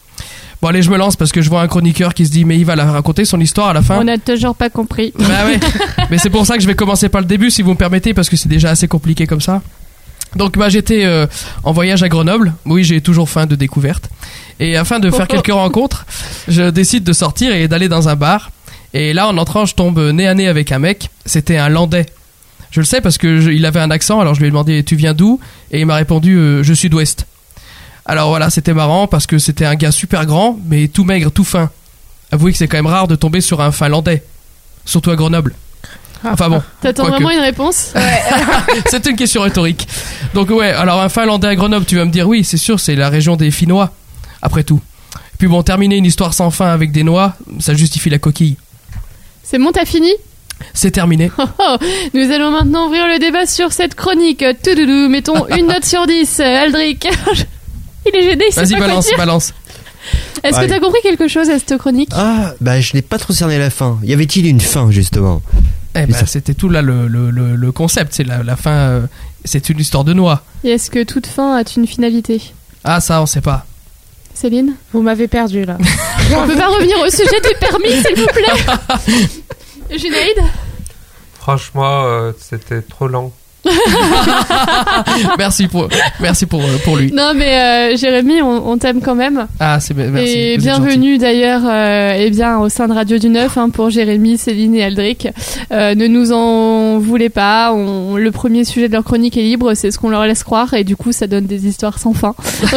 Bon 0.62 0.68
allez, 0.68 0.82
je 0.84 0.92
me 0.92 0.98
lance 0.98 1.16
parce 1.16 1.32
que 1.32 1.42
je 1.42 1.50
vois 1.50 1.62
un 1.62 1.68
chroniqueur 1.68 2.14
qui 2.14 2.26
se 2.26 2.32
dit 2.32 2.46
mais 2.46 2.58
il 2.58 2.66
va 2.66 2.76
la 2.76 2.86
raconter 2.92 3.26
son 3.26 3.40
histoire 3.40 3.70
à 3.70 3.74
la 3.74 3.82
fin. 3.82 4.00
On 4.00 4.04
n'a 4.04 4.18
toujours 4.20 4.56
pas 4.56 4.70
compris. 4.70 5.12
Bah 5.18 5.26
ouais. 5.48 5.60
Mais 6.12 6.18
c'est 6.20 6.30
pour 6.30 6.46
ça 6.46 6.56
que 6.56 6.62
je 6.62 6.68
vais 6.68 6.76
commencer 6.76 7.10
par 7.10 7.22
le 7.22 7.28
début, 7.28 7.50
si 7.50 7.62
vous 7.64 7.72
me 7.72 7.76
permettez, 7.78 8.14
parce 8.14 8.30
que 8.30 8.38
c'est 8.38 8.50
déjà 8.50 8.70
assez 8.70 8.88
compliqué 8.88 9.26
comme 9.26 9.42
ça. 9.42 9.62
Donc 10.36 10.58
bah 10.58 10.70
j'étais 10.70 11.04
euh, 11.06 11.26
en 11.64 11.72
voyage 11.74 12.04
à 12.04 12.10
Grenoble. 12.10 12.54
Oui, 12.66 12.84
j'ai 12.84 13.02
toujours 13.02 13.28
faim 13.30 13.48
de 13.48 13.56
découverte. 13.56 14.10
Et 14.60 14.78
afin 14.78 15.00
de 15.00 15.10
faire 15.10 15.28
quelques 15.28 15.52
rencontres, 15.52 16.06
je 16.48 16.70
décide 16.70 17.04
de 17.04 17.14
sortir 17.14 17.54
et 17.56 17.68
d'aller 17.68 17.90
dans 17.90 18.08
un 18.08 18.16
bar. 18.16 18.52
Et 18.94 19.14
là, 19.14 19.28
en 19.28 19.38
entrant, 19.38 19.66
je 19.66 19.74
tombe 19.74 20.00
nez 20.00 20.28
à 20.28 20.34
nez 20.36 20.48
avec 20.48 20.72
un 20.72 20.80
mec. 20.80 21.10
C'était 21.26 21.58
un 21.58 21.70
Landais. 21.70 22.06
Je 22.70 22.80
le 22.82 22.86
sais 22.86 23.02
parce 23.02 23.18
que 23.18 23.42
je- 23.42 23.50
il 23.50 23.66
avait 23.66 23.80
un 23.80 23.90
accent. 23.92 24.20
Alors 24.22 24.36
je 24.36 24.40
lui 24.42 24.48
ai 24.48 24.52
demandé 24.52 24.84
tu 24.84 24.96
viens 24.96 25.14
d'où? 25.14 25.40
Et 25.72 25.80
il 25.82 25.86
m'a 25.86 25.96
répondu 25.96 26.38
euh, 26.38 26.62
je 26.64 26.74
suis 26.74 26.90
d'Ouest. 26.90 27.26
Alors 28.06 28.30
voilà, 28.30 28.50
c'était 28.50 28.74
marrant 28.74 29.08
parce 29.08 29.28
que 29.28 29.38
c'était 29.38 29.66
un 29.66 29.76
gars 29.76 29.92
super 29.92 30.26
grand, 30.26 30.58
mais 30.68 30.88
tout 30.88 31.04
maigre, 31.04 31.32
tout 31.32 31.44
fin. 31.44 31.70
Avouez 32.32 32.52
que 32.52 32.58
c'est 32.58 32.68
quand 32.68 32.78
même 32.78 32.88
rare 32.88 33.08
de 33.08 33.16
tomber 33.16 33.42
sur 33.42 33.62
un 33.62 33.72
Finlandais, 33.72 34.24
surtout 34.86 35.12
à 35.12 35.16
Grenoble. 35.16 35.54
Enfin 36.24 36.50
bon, 36.50 36.62
T'attends 36.82 37.08
vraiment 37.08 37.32
une 37.32 37.40
réponse 37.40 37.94
c'est 38.92 39.06
une 39.08 39.16
question 39.16 39.42
rhétorique. 39.42 39.88
Donc 40.36 40.50
ouais, 40.52 40.70
alors 40.70 41.02
un 41.02 41.10
Finlandais 41.10 41.48
à 41.48 41.56
Grenoble, 41.56 41.86
tu 41.86 41.96
vas 41.96 42.06
me 42.06 42.12
dire 42.12 42.28
oui, 42.28 42.44
c'est 42.44 42.58
sûr, 42.58 42.80
c'est 42.80 42.96
la 42.96 43.10
région 43.10 43.36
des 43.36 43.50
Finnois, 43.50 43.92
après 44.42 44.64
tout. 44.64 44.80
Puis 45.40 45.48
bon, 45.48 45.64
terminer 45.64 45.98
une 45.98 46.06
histoire 46.06 46.34
sans 46.36 46.52
fin 46.52 46.68
avec 46.68 46.92
des 46.92 47.04
noix, 47.04 47.34
ça 47.60 47.74
justifie 47.74 48.12
la 48.12 48.20
coquille. 48.20 48.58
C'est 49.44 49.58
bon, 49.58 49.72
t'as 49.72 49.86
fini 49.86 50.12
C'est 50.74 50.92
terminé. 50.92 51.32
Oh, 51.40 51.46
oh. 51.60 51.78
Nous 52.14 52.32
allons 52.32 52.52
maintenant 52.52 52.86
ouvrir 52.86 53.08
le 53.08 53.18
débat 53.18 53.48
sur 53.48 53.74
cette 53.74 53.96
chronique. 53.96 54.46
Toudoudou, 54.64 55.10
mettons 55.10 55.48
une 55.48 55.68
note 55.74 55.84
sur 55.84 56.06
10. 56.06 56.40
Aldric. 56.40 57.08
Il 58.06 58.16
est 58.16 58.22
gêné, 58.24 58.46
il 58.50 58.54
sait 58.54 58.62
Vas-y, 58.62 58.72
pas 58.72 58.78
quoi 58.78 58.88
balance, 58.88 59.06
dire. 59.08 59.18
balance. 59.18 59.54
Est-ce 60.44 60.54
que 60.54 60.58
Allez. 60.62 60.68
t'as 60.70 60.80
compris 60.80 61.00
quelque 61.04 61.28
chose 61.28 61.50
à 61.50 61.60
cette 61.60 61.78
chronique 61.78 62.10
Ah, 62.14 62.54
bah 62.60 62.82
je 62.82 62.96
n'ai 62.96 63.02
pas 63.04 63.20
trop 63.20 63.34
cerné 63.34 63.60
la 63.60 63.70
fin. 63.70 64.00
Y 64.04 64.14
avait-il 64.14 64.48
une 64.48 64.60
fin 64.62 64.90
justement? 64.90 65.42
Eh 65.94 66.06
ben, 66.08 66.14
ça. 66.16 66.26
c'était 66.26 66.54
tout 66.56 66.70
là 66.70 66.82
le, 66.82 67.08
le, 67.08 67.30
le, 67.30 67.56
le 67.56 67.72
concept, 67.72 68.14
c'est 68.14 68.24
la, 68.24 68.42
la 68.44 68.56
fin, 68.56 68.72
euh, 68.72 69.02
c'est 69.46 69.70
une 69.70 69.80
histoire 69.80 70.04
de 70.04 70.14
noix. 70.14 70.42
Et 70.64 70.70
est-ce 70.72 70.90
que 70.90 71.04
toute 71.04 71.28
fin 71.28 71.56
a 71.58 71.64
une 71.78 71.86
finalité? 71.86 72.42
Ah 72.84 73.00
ça, 73.02 73.22
on 73.22 73.26
sait 73.28 73.42
pas. 73.42 73.66
Céline? 74.34 74.74
Vous 74.94 75.02
m'avez 75.02 75.28
perdu 75.28 75.66
là. 75.66 75.78
On 76.36 76.48
peut 76.48 76.56
pas 76.56 76.70
revenir 76.70 76.98
au 77.06 77.10
sujet 77.10 77.40
du 77.44 77.60
permis, 77.60 78.02
s'il 78.02 78.16
vous 78.16 78.28
plaît 78.28 79.18
Junaïd? 79.98 80.38
Franchement, 81.38 82.04
euh, 82.06 82.32
c'était 82.40 82.82
trop 82.82 83.08
long. 83.08 83.32
merci 85.38 85.68
pour, 85.68 85.88
merci 86.20 86.46
pour, 86.46 86.62
euh, 86.62 86.78
pour 86.84 86.98
lui. 86.98 87.12
Non 87.12 87.34
mais 87.36 87.92
euh, 87.94 87.98
Jérémy, 87.98 88.42
on, 88.42 88.72
on 88.72 88.78
t'aime 88.78 89.02
quand 89.02 89.16
même. 89.16 89.48
Ah, 89.60 89.80
c'est 89.80 89.94
merci. 89.96 90.32
et 90.38 90.58
bienvenue 90.58 91.18
d'ailleurs 91.18 91.62
euh, 91.66 92.16
eh 92.18 92.30
bien, 92.32 92.58
au 92.60 92.70
sein 92.70 92.88
de 92.88 92.94
Radio 92.94 93.18
du 93.18 93.30
Neuf 93.30 93.58
hein, 93.58 93.70
pour 93.70 93.90
Jérémy, 93.90 94.38
Céline 94.38 94.76
et 94.76 94.84
Aldric. 94.84 95.28
Euh, 95.72 95.96
ne 95.96 96.08
nous 96.08 96.32
en 96.32 96.98
voulez 97.00 97.30
pas, 97.30 97.72
on- 97.74 98.18
le 98.18 98.32
premier 98.32 98.64
sujet 98.66 98.88
de 98.88 98.94
leur 98.94 99.04
chronique 99.04 99.38
est 99.38 99.42
libre, 99.44 99.74
c'est 99.74 99.92
ce 99.92 100.00
qu'on 100.00 100.10
leur 100.10 100.26
laisse 100.26 100.44
croire 100.44 100.74
et 100.74 100.84
du 100.84 100.96
coup 100.96 101.12
ça 101.12 101.28
donne 101.28 101.46
des 101.46 101.68
histoires 101.68 102.00
sans 102.00 102.14
fin. 102.14 102.34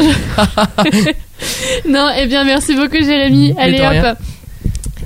non, 1.88 2.08
eh 2.18 2.26
bien 2.26 2.44
merci 2.44 2.74
beaucoup 2.74 2.96
Jérémy. 3.02 3.54
Allez 3.58 3.80
hop. 3.80 4.16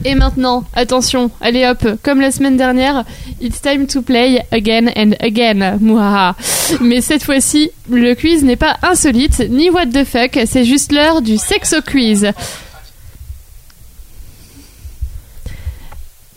Et 0.04 0.14
maintenant, 0.14 0.64
attention, 0.74 1.30
allez 1.40 1.66
hop, 1.66 1.86
comme 2.02 2.20
la 2.20 2.30
semaine 2.30 2.56
dernière, 2.56 3.04
it's 3.40 3.60
time 3.60 3.86
to 3.86 4.02
play 4.02 4.42
again 4.52 4.88
and 4.96 5.12
again. 5.20 5.78
Mouhaha. 5.80 6.34
Mais 6.80 7.00
cette 7.00 7.22
fois-ci, 7.22 7.70
le 7.90 8.14
quiz 8.14 8.44
n'est 8.44 8.56
pas 8.56 8.76
insolite, 8.82 9.40
ni 9.50 9.70
what 9.70 9.86
the 9.86 10.04
fuck, 10.04 10.38
c'est 10.46 10.64
juste 10.64 10.92
l'heure 10.92 11.22
du 11.22 11.36
sexo 11.36 11.76
quiz. 11.82 12.32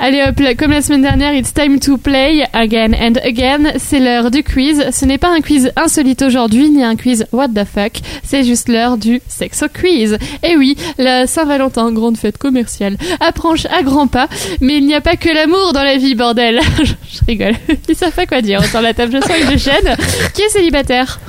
Allez 0.03 0.23
hop, 0.23 0.41
comme 0.57 0.71
la 0.71 0.81
semaine 0.81 1.03
dernière, 1.03 1.35
it's 1.35 1.53
time 1.53 1.79
to 1.79 1.95
play 1.95 2.43
again 2.53 2.91
and 2.99 3.19
again. 3.23 3.73
C'est 3.77 3.99
l'heure 3.99 4.31
du 4.31 4.43
quiz. 4.43 4.83
Ce 4.91 5.05
n'est 5.05 5.19
pas 5.19 5.29
un 5.29 5.41
quiz 5.41 5.71
insolite 5.75 6.23
aujourd'hui, 6.23 6.71
ni 6.71 6.83
un 6.83 6.95
quiz 6.95 7.27
what 7.31 7.49
the 7.49 7.65
fuck. 7.65 8.01
C'est 8.23 8.43
juste 8.43 8.67
l'heure 8.67 8.97
du 8.97 9.21
sexo 9.27 9.67
quiz. 9.71 10.17
Et 10.41 10.57
oui, 10.57 10.75
la 10.97 11.27
Saint-Valentin, 11.27 11.91
grande 11.91 12.17
fête 12.17 12.39
commerciale, 12.39 12.97
approche 13.19 13.67
à 13.67 13.83
grands 13.83 14.07
pas. 14.07 14.27
Mais 14.59 14.77
il 14.77 14.87
n'y 14.87 14.95
a 14.95 15.01
pas 15.01 15.17
que 15.17 15.29
l'amour 15.29 15.71
dans 15.71 15.83
la 15.83 15.97
vie, 15.97 16.15
bordel. 16.15 16.61
je, 16.83 17.19
rigole. 17.27 17.53
Ils 17.87 17.95
savent 17.95 18.11
pas 18.11 18.25
quoi 18.25 18.41
dire. 18.41 18.59
Autour 18.59 18.81
la 18.81 18.95
table, 18.95 19.11
je 19.13 19.21
sens 19.21 19.37
je 19.51 19.57
chaîne. 19.59 19.95
Qui 20.33 20.41
est 20.41 20.49
célibataire? 20.49 21.19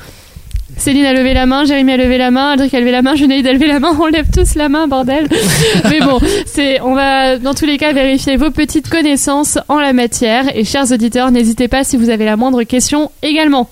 Céline 0.82 1.06
a 1.06 1.12
levé 1.12 1.32
la 1.32 1.46
main, 1.46 1.64
Jérémy 1.64 1.92
a 1.92 1.96
levé 1.96 2.18
la 2.18 2.32
main, 2.32 2.54
Aldric 2.54 2.74
a 2.74 2.80
levé 2.80 2.90
la 2.90 3.02
main, 3.02 3.14
Junaïd 3.14 3.46
a 3.46 3.52
levé 3.52 3.68
la 3.68 3.78
main, 3.78 3.96
on 4.00 4.06
lève 4.06 4.26
tous 4.34 4.56
la 4.56 4.68
main, 4.68 4.88
bordel. 4.88 5.28
Mais 5.88 6.00
bon, 6.00 6.18
c'est, 6.44 6.80
on 6.80 6.96
va 6.96 7.38
dans 7.38 7.54
tous 7.54 7.66
les 7.66 7.78
cas 7.78 7.92
vérifier 7.92 8.36
vos 8.36 8.50
petites 8.50 8.90
connaissances 8.90 9.60
en 9.68 9.78
la 9.78 9.92
matière. 9.92 10.46
Et 10.56 10.64
chers 10.64 10.90
auditeurs, 10.90 11.30
n'hésitez 11.30 11.68
pas 11.68 11.84
si 11.84 11.96
vous 11.96 12.10
avez 12.10 12.24
la 12.24 12.36
moindre 12.36 12.64
question 12.64 13.12
également. 13.22 13.70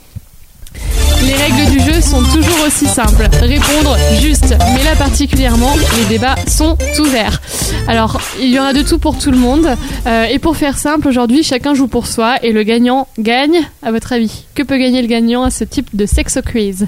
Les 1.24 1.34
règles 1.34 1.72
du 1.72 1.80
jeu 1.80 2.00
sont 2.00 2.22
toujours 2.22 2.64
aussi 2.64 2.86
simples. 2.86 3.28
Répondre 3.42 3.96
juste, 4.20 4.54
mais 4.76 4.84
là 4.84 4.94
particulièrement, 4.96 5.74
les 5.98 6.04
débats 6.04 6.36
sont 6.46 6.78
ouverts. 7.00 7.42
Alors, 7.88 8.20
il 8.40 8.50
y 8.50 8.58
aura 8.60 8.72
de 8.72 8.82
tout 8.82 9.00
pour 9.00 9.18
tout 9.18 9.32
le 9.32 9.36
monde. 9.36 9.66
Euh, 10.06 10.26
et 10.26 10.38
pour 10.38 10.56
faire 10.56 10.78
simple, 10.78 11.08
aujourd'hui, 11.08 11.42
chacun 11.42 11.74
joue 11.74 11.88
pour 11.88 12.06
soi 12.06 12.36
et 12.44 12.52
le 12.52 12.62
gagnant 12.62 13.08
gagne. 13.18 13.62
À 13.82 13.90
votre 13.90 14.12
avis, 14.12 14.44
que 14.54 14.62
peut 14.62 14.78
gagner 14.78 15.02
le 15.02 15.08
gagnant 15.08 15.42
à 15.42 15.50
ce 15.50 15.64
type 15.64 15.88
de 15.92 16.06
sexo 16.06 16.40
quiz? 16.40 16.86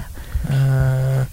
Euh, 0.51 1.23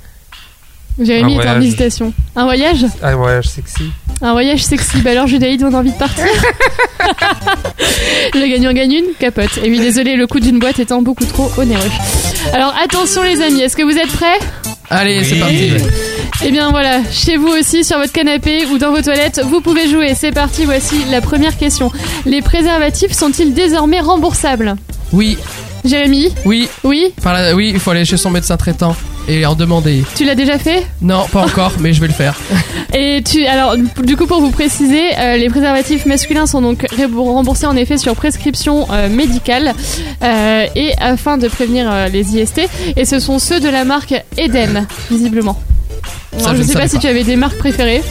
Jérémy 0.98 1.36
est 1.36 1.48
en 1.48 1.60
hésitation. 1.60 2.12
Un 2.36 2.44
voyage 2.44 2.84
Un 3.02 3.16
voyage 3.16 3.48
sexy. 3.48 3.84
Un 4.22 4.32
voyage 4.32 4.64
sexy. 4.64 5.00
Bah 5.00 5.12
alors, 5.12 5.26
Judaïd, 5.26 5.62
on 5.62 5.72
a 5.72 5.78
envie 5.78 5.92
de 5.92 5.98
partir. 5.98 6.24
le 8.34 8.50
gagnant 8.50 8.72
gagne 8.72 8.92
une 8.92 9.14
capote. 9.18 9.58
Et 9.64 9.70
oui, 9.70 9.78
désolé, 9.78 10.16
le 10.16 10.26
coût 10.26 10.40
d'une 10.40 10.58
boîte 10.58 10.78
étant 10.78 11.00
beaucoup 11.00 11.24
trop 11.24 11.50
onéreux. 11.56 11.90
Alors, 12.52 12.74
attention 12.82 13.22
les 13.22 13.40
amis, 13.40 13.60
est-ce 13.60 13.76
que 13.76 13.82
vous 13.82 13.96
êtes 13.96 14.12
prêts? 14.12 14.38
Allez, 14.90 15.24
c'est 15.24 15.38
parti. 15.38 15.70
Eh 16.42 16.50
bien 16.50 16.70
voilà, 16.70 17.00
chez 17.10 17.36
vous 17.36 17.48
aussi, 17.48 17.84
sur 17.84 17.98
votre 17.98 18.12
canapé 18.12 18.64
ou 18.72 18.78
dans 18.78 18.90
vos 18.90 19.02
toilettes, 19.02 19.40
vous 19.44 19.60
pouvez 19.60 19.88
jouer. 19.88 20.14
C'est 20.14 20.32
parti, 20.32 20.64
voici 20.64 20.96
la 21.10 21.20
première 21.20 21.56
question. 21.56 21.90
Les 22.26 22.42
préservatifs 22.42 23.12
sont-ils 23.12 23.54
désormais 23.54 24.00
remboursables? 24.00 24.76
Oui, 25.12 25.38
Jérémy 25.84 26.28
oui, 26.44 26.68
Oui 26.84 27.12
par 27.22 27.32
là- 27.32 27.54
oui, 27.54 27.70
il 27.72 27.80
faut 27.80 27.90
aller 27.90 28.04
chez 28.04 28.16
son 28.16 28.30
médecin 28.30 28.56
traitant 28.56 28.94
et 29.28 29.46
en 29.46 29.54
demander. 29.54 30.02
Tu 30.16 30.24
l'as 30.24 30.34
déjà 30.34 30.58
fait 30.58 30.84
Non, 31.02 31.26
pas 31.30 31.40
encore, 31.42 31.72
mais 31.78 31.92
je 31.92 32.00
vais 32.00 32.08
le 32.08 32.12
faire. 32.12 32.38
Et 32.94 33.22
tu, 33.22 33.46
alors, 33.46 33.76
du 34.02 34.16
coup, 34.16 34.26
pour 34.26 34.40
vous 34.40 34.50
préciser, 34.50 35.00
euh, 35.16 35.36
les 35.36 35.48
préservatifs 35.48 36.04
masculins 36.06 36.46
sont 36.46 36.60
donc 36.60 36.84
ré- 36.90 37.04
remboursés 37.04 37.66
en 37.66 37.76
effet 37.76 37.98
sur 37.98 38.16
prescription 38.16 38.88
euh, 38.90 39.08
médicale 39.08 39.72
euh, 40.24 40.66
et 40.74 40.92
afin 40.98 41.38
de 41.38 41.46
prévenir 41.46 41.88
euh, 41.88 42.08
les 42.08 42.36
IST. 42.36 42.62
Et 42.96 43.04
ce 43.04 43.20
sont 43.20 43.38
ceux 43.38 43.60
de 43.60 43.68
la 43.68 43.84
marque 43.84 44.14
Eden, 44.36 44.86
visiblement. 45.10 45.60
Alors, 46.38 46.50
je 46.52 46.56
je 46.56 46.62
ne 46.62 46.66
sais 46.66 46.74
pas 46.74 46.88
si 46.88 46.98
tu 46.98 47.06
avais 47.06 47.24
des 47.24 47.36
marques 47.36 47.58
préférées. 47.58 48.02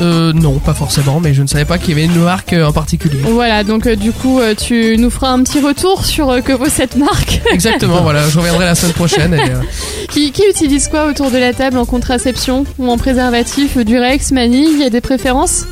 Euh, 0.00 0.32
non, 0.32 0.58
pas 0.58 0.74
forcément, 0.74 1.20
mais 1.20 1.34
je 1.34 1.42
ne 1.42 1.46
savais 1.46 1.64
pas 1.64 1.78
qu'il 1.78 1.90
y 1.90 1.92
avait 1.92 2.04
une 2.04 2.22
marque 2.22 2.52
euh, 2.52 2.66
en 2.66 2.72
particulier. 2.72 3.18
Voilà, 3.24 3.64
donc 3.64 3.86
euh, 3.86 3.96
du 3.96 4.12
coup, 4.12 4.40
euh, 4.40 4.54
tu 4.54 4.96
nous 4.98 5.10
feras 5.10 5.30
un 5.30 5.42
petit 5.42 5.60
retour 5.60 6.04
sur 6.04 6.30
euh, 6.30 6.40
que 6.40 6.52
vaut 6.52 6.68
cette 6.68 6.96
marque. 6.96 7.40
Exactement, 7.52 8.02
voilà, 8.02 8.28
je 8.28 8.38
reviendrai 8.38 8.64
la 8.64 8.74
semaine 8.74 8.92
prochaine. 8.94 9.34
Et, 9.34 9.40
euh, 9.40 9.60
qui, 10.10 10.32
qui 10.32 10.42
utilise 10.48 10.88
quoi 10.88 11.06
autour 11.06 11.30
de 11.30 11.38
la 11.38 11.52
table 11.52 11.78
en 11.78 11.84
contraception 11.84 12.64
ou 12.78 12.90
en 12.90 12.98
préservatif 12.98 13.76
Durex, 13.76 14.32
Mani 14.32 14.68
Il 14.72 14.78
y 14.80 14.84
a 14.84 14.90
des 14.90 15.00
préférences 15.00 15.64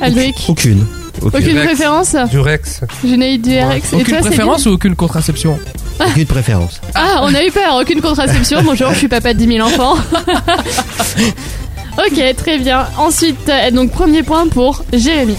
Aldric 0.00 0.34
Aucune. 0.48 0.84
Aucune, 1.22 1.40
Aucune 1.40 1.62
préférence 1.62 2.16
Durex. 2.30 2.80
Junaïd 3.04 3.42
Durex. 3.42 3.92
Et 3.92 3.96
aucune 3.96 4.04
toi, 4.04 4.16
Céline 4.16 4.26
préférence 4.26 4.66
ou 4.66 4.70
aucune 4.70 4.96
contraception 4.96 5.58
aucune 6.00 6.26
préférence. 6.26 6.80
Ah, 6.94 7.20
on 7.22 7.34
a 7.34 7.44
eu 7.44 7.50
peur, 7.50 7.76
aucune 7.80 8.00
contraception. 8.00 8.62
Bonjour, 8.64 8.92
je 8.92 8.98
suis 8.98 9.08
papa 9.08 9.32
de 9.32 9.38
10 9.38 9.56
000 9.56 9.66
enfants. 9.66 9.94
ok, 11.98 12.36
très 12.36 12.58
bien. 12.58 12.86
Ensuite, 12.98 13.48
euh, 13.48 13.70
donc 13.70 13.92
premier 13.92 14.22
point 14.22 14.48
pour 14.48 14.84
Jérémy. 14.92 15.36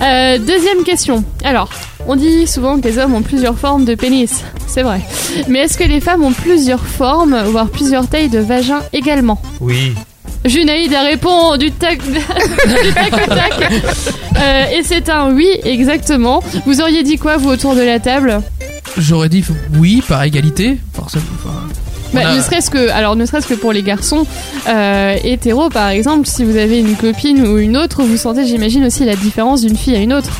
Euh, 0.00 0.38
deuxième 0.38 0.82
question. 0.84 1.24
Alors, 1.44 1.68
on 2.06 2.16
dit 2.16 2.46
souvent 2.46 2.80
que 2.80 2.88
les 2.88 2.98
hommes 2.98 3.14
ont 3.14 3.22
plusieurs 3.22 3.58
formes 3.58 3.84
de 3.84 3.94
pénis. 3.94 4.42
C'est 4.66 4.82
vrai. 4.82 5.00
Mais 5.48 5.60
est-ce 5.60 5.76
que 5.76 5.84
les 5.84 6.00
femmes 6.00 6.24
ont 6.24 6.32
plusieurs 6.32 6.86
formes, 6.86 7.42
voire 7.46 7.68
plusieurs 7.68 8.08
tailles 8.08 8.30
de 8.30 8.38
vagin 8.38 8.80
également? 8.92 9.40
Oui. 9.60 9.94
Junaïd 10.44 10.92
a 10.94 11.02
répondu 11.02 11.66
du 11.66 11.72
tac, 11.72 11.98
du 12.08 12.92
tac 12.94 13.12
au 13.12 13.34
tac. 13.34 13.72
Euh, 14.38 14.64
et 14.78 14.82
c'est 14.82 15.08
un 15.10 15.32
oui, 15.32 15.48
exactement. 15.64 16.42
Vous 16.66 16.80
auriez 16.80 17.02
dit 17.02 17.18
quoi, 17.18 17.36
vous, 17.36 17.50
autour 17.50 17.74
de 17.74 17.82
la 17.82 17.98
table? 18.00 18.40
J'aurais 18.96 19.28
dit 19.28 19.44
oui, 19.78 20.02
par 20.06 20.22
égalité, 20.22 20.78
forcément. 20.94 21.24
enfin, 21.34 21.60
Bah. 22.14 22.34
Ne 22.34 22.40
serait-ce 22.40 22.70
que, 22.70 22.88
alors 22.90 23.16
ne 23.16 23.26
serait-ce 23.26 23.46
que 23.46 23.54
pour 23.54 23.72
les 23.72 23.82
garçons 23.82 24.26
euh, 24.68 25.16
hétéros, 25.22 25.68
par 25.68 25.90
exemple, 25.90 26.26
si 26.26 26.44
vous 26.44 26.56
avez 26.56 26.78
une 26.80 26.96
copine 26.96 27.46
ou 27.46 27.58
une 27.58 27.76
autre, 27.76 28.02
vous 28.02 28.16
sentez, 28.16 28.46
j'imagine 28.46 28.84
aussi 28.86 29.04
la 29.04 29.16
différence 29.16 29.60
d'une 29.60 29.76
fille 29.76 29.94
à 29.94 30.00
une 30.00 30.12
autre. 30.14 30.32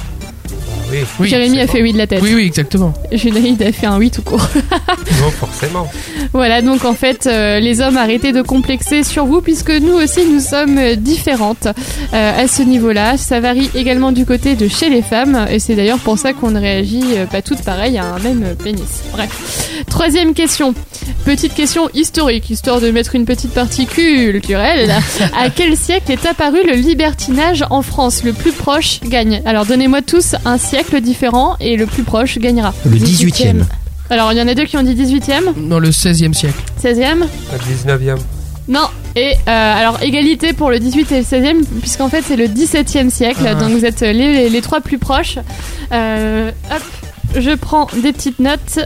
Oui, 0.90 0.98
Oui, 1.18 1.28
Jérémy 1.28 1.60
a 1.60 1.66
fait 1.66 1.82
oui 1.82 1.92
de 1.92 1.98
la 1.98 2.06
tête. 2.06 2.20
Oui, 2.22 2.32
oui, 2.34 2.44
exactement. 2.46 2.92
Junaïd 3.12 3.62
a 3.62 3.72
fait 3.72 3.86
un 3.86 3.98
oui 3.98 4.10
tout 4.10 4.22
court. 4.22 4.46
Non, 5.20 5.30
forcément. 5.30 5.90
Voilà, 6.32 6.62
donc 6.62 6.84
en 6.86 6.94
fait, 6.94 7.26
euh, 7.26 7.60
les 7.60 7.80
hommes, 7.82 7.98
arrêtez 7.98 8.32
de 8.32 8.40
complexer 8.40 9.02
sur 9.02 9.26
vous 9.26 9.42
puisque 9.42 9.70
nous 9.70 9.92
aussi, 9.92 10.24
nous 10.24 10.40
sommes 10.40 10.94
différentes 10.96 11.66
euh, 12.14 12.42
à 12.44 12.48
ce 12.48 12.62
niveau-là. 12.62 13.18
Ça 13.18 13.40
varie 13.40 13.70
également 13.74 14.12
du 14.12 14.24
côté 14.24 14.54
de 14.54 14.66
chez 14.68 14.88
les 14.88 15.02
femmes 15.02 15.46
et 15.50 15.58
c'est 15.58 15.74
d'ailleurs 15.74 15.98
pour 15.98 16.18
ça 16.18 16.32
qu'on 16.32 16.50
ne 16.50 16.60
réagit 16.60 17.02
euh, 17.16 17.26
pas 17.26 17.42
toutes 17.42 17.62
pareil 17.62 17.98
à 17.98 18.04
un 18.14 18.18
même 18.18 18.54
pénis. 18.62 19.02
Bref. 19.12 19.84
Troisième 19.90 20.32
question. 20.32 20.74
Petite 21.24 21.54
question 21.54 21.90
historique, 21.92 22.48
histoire 22.48 22.80
de 22.80 22.90
mettre 22.90 23.14
une 23.14 23.26
petite 23.26 23.52
partie 23.52 23.86
culturelle. 23.86 24.90
à 25.38 25.50
quel 25.50 25.76
siècle 25.76 26.12
est 26.12 26.24
apparu 26.24 26.58
le 26.66 26.74
libertinage 26.74 27.64
en 27.68 27.82
France? 27.82 28.22
Le 28.24 28.32
plus 28.32 28.52
proche 28.52 29.00
gagne. 29.04 29.42
Alors 29.44 29.66
donnez-moi 29.66 30.00
tous 30.00 30.34
un 30.46 30.56
siècle 30.56 30.79
différent 31.00 31.56
et 31.60 31.76
le 31.76 31.86
plus 31.86 32.02
proche 32.02 32.38
gagnera. 32.38 32.72
Le 32.84 32.96
18e. 32.98 33.62
Alors 34.10 34.32
il 34.32 34.38
y 34.38 34.42
en 34.42 34.48
a 34.48 34.54
deux 34.54 34.64
qui 34.64 34.76
ont 34.76 34.82
dit 34.82 34.94
18e, 34.94 35.68
Dans 35.68 35.78
le 35.78 35.90
16e 35.90 36.32
siècle. 36.32 36.60
16e 36.82 37.20
Le 37.20 37.92
19e. 38.14 38.18
Non. 38.68 38.86
Et 39.16 39.34
euh, 39.48 39.78
alors 39.78 40.02
égalité 40.02 40.52
pour 40.52 40.70
le 40.70 40.78
18 40.78 41.12
et 41.12 41.18
le 41.18 41.24
16e 41.24 41.64
puisqu'en 41.80 42.08
fait 42.08 42.22
c'est 42.26 42.36
le 42.36 42.46
17e 42.46 43.10
siècle. 43.10 43.40
Ah. 43.46 43.54
Donc 43.54 43.70
vous 43.70 43.84
êtes 43.84 44.00
les, 44.00 44.12
les- 44.12 44.48
les 44.50 44.60
trois 44.62 44.80
plus 44.80 44.98
proches. 44.98 45.38
Euh, 45.92 46.50
hop, 46.70 46.82
je 47.40 47.50
prends 47.54 47.88
des 48.02 48.12
petites 48.12 48.38
notes. 48.40 48.78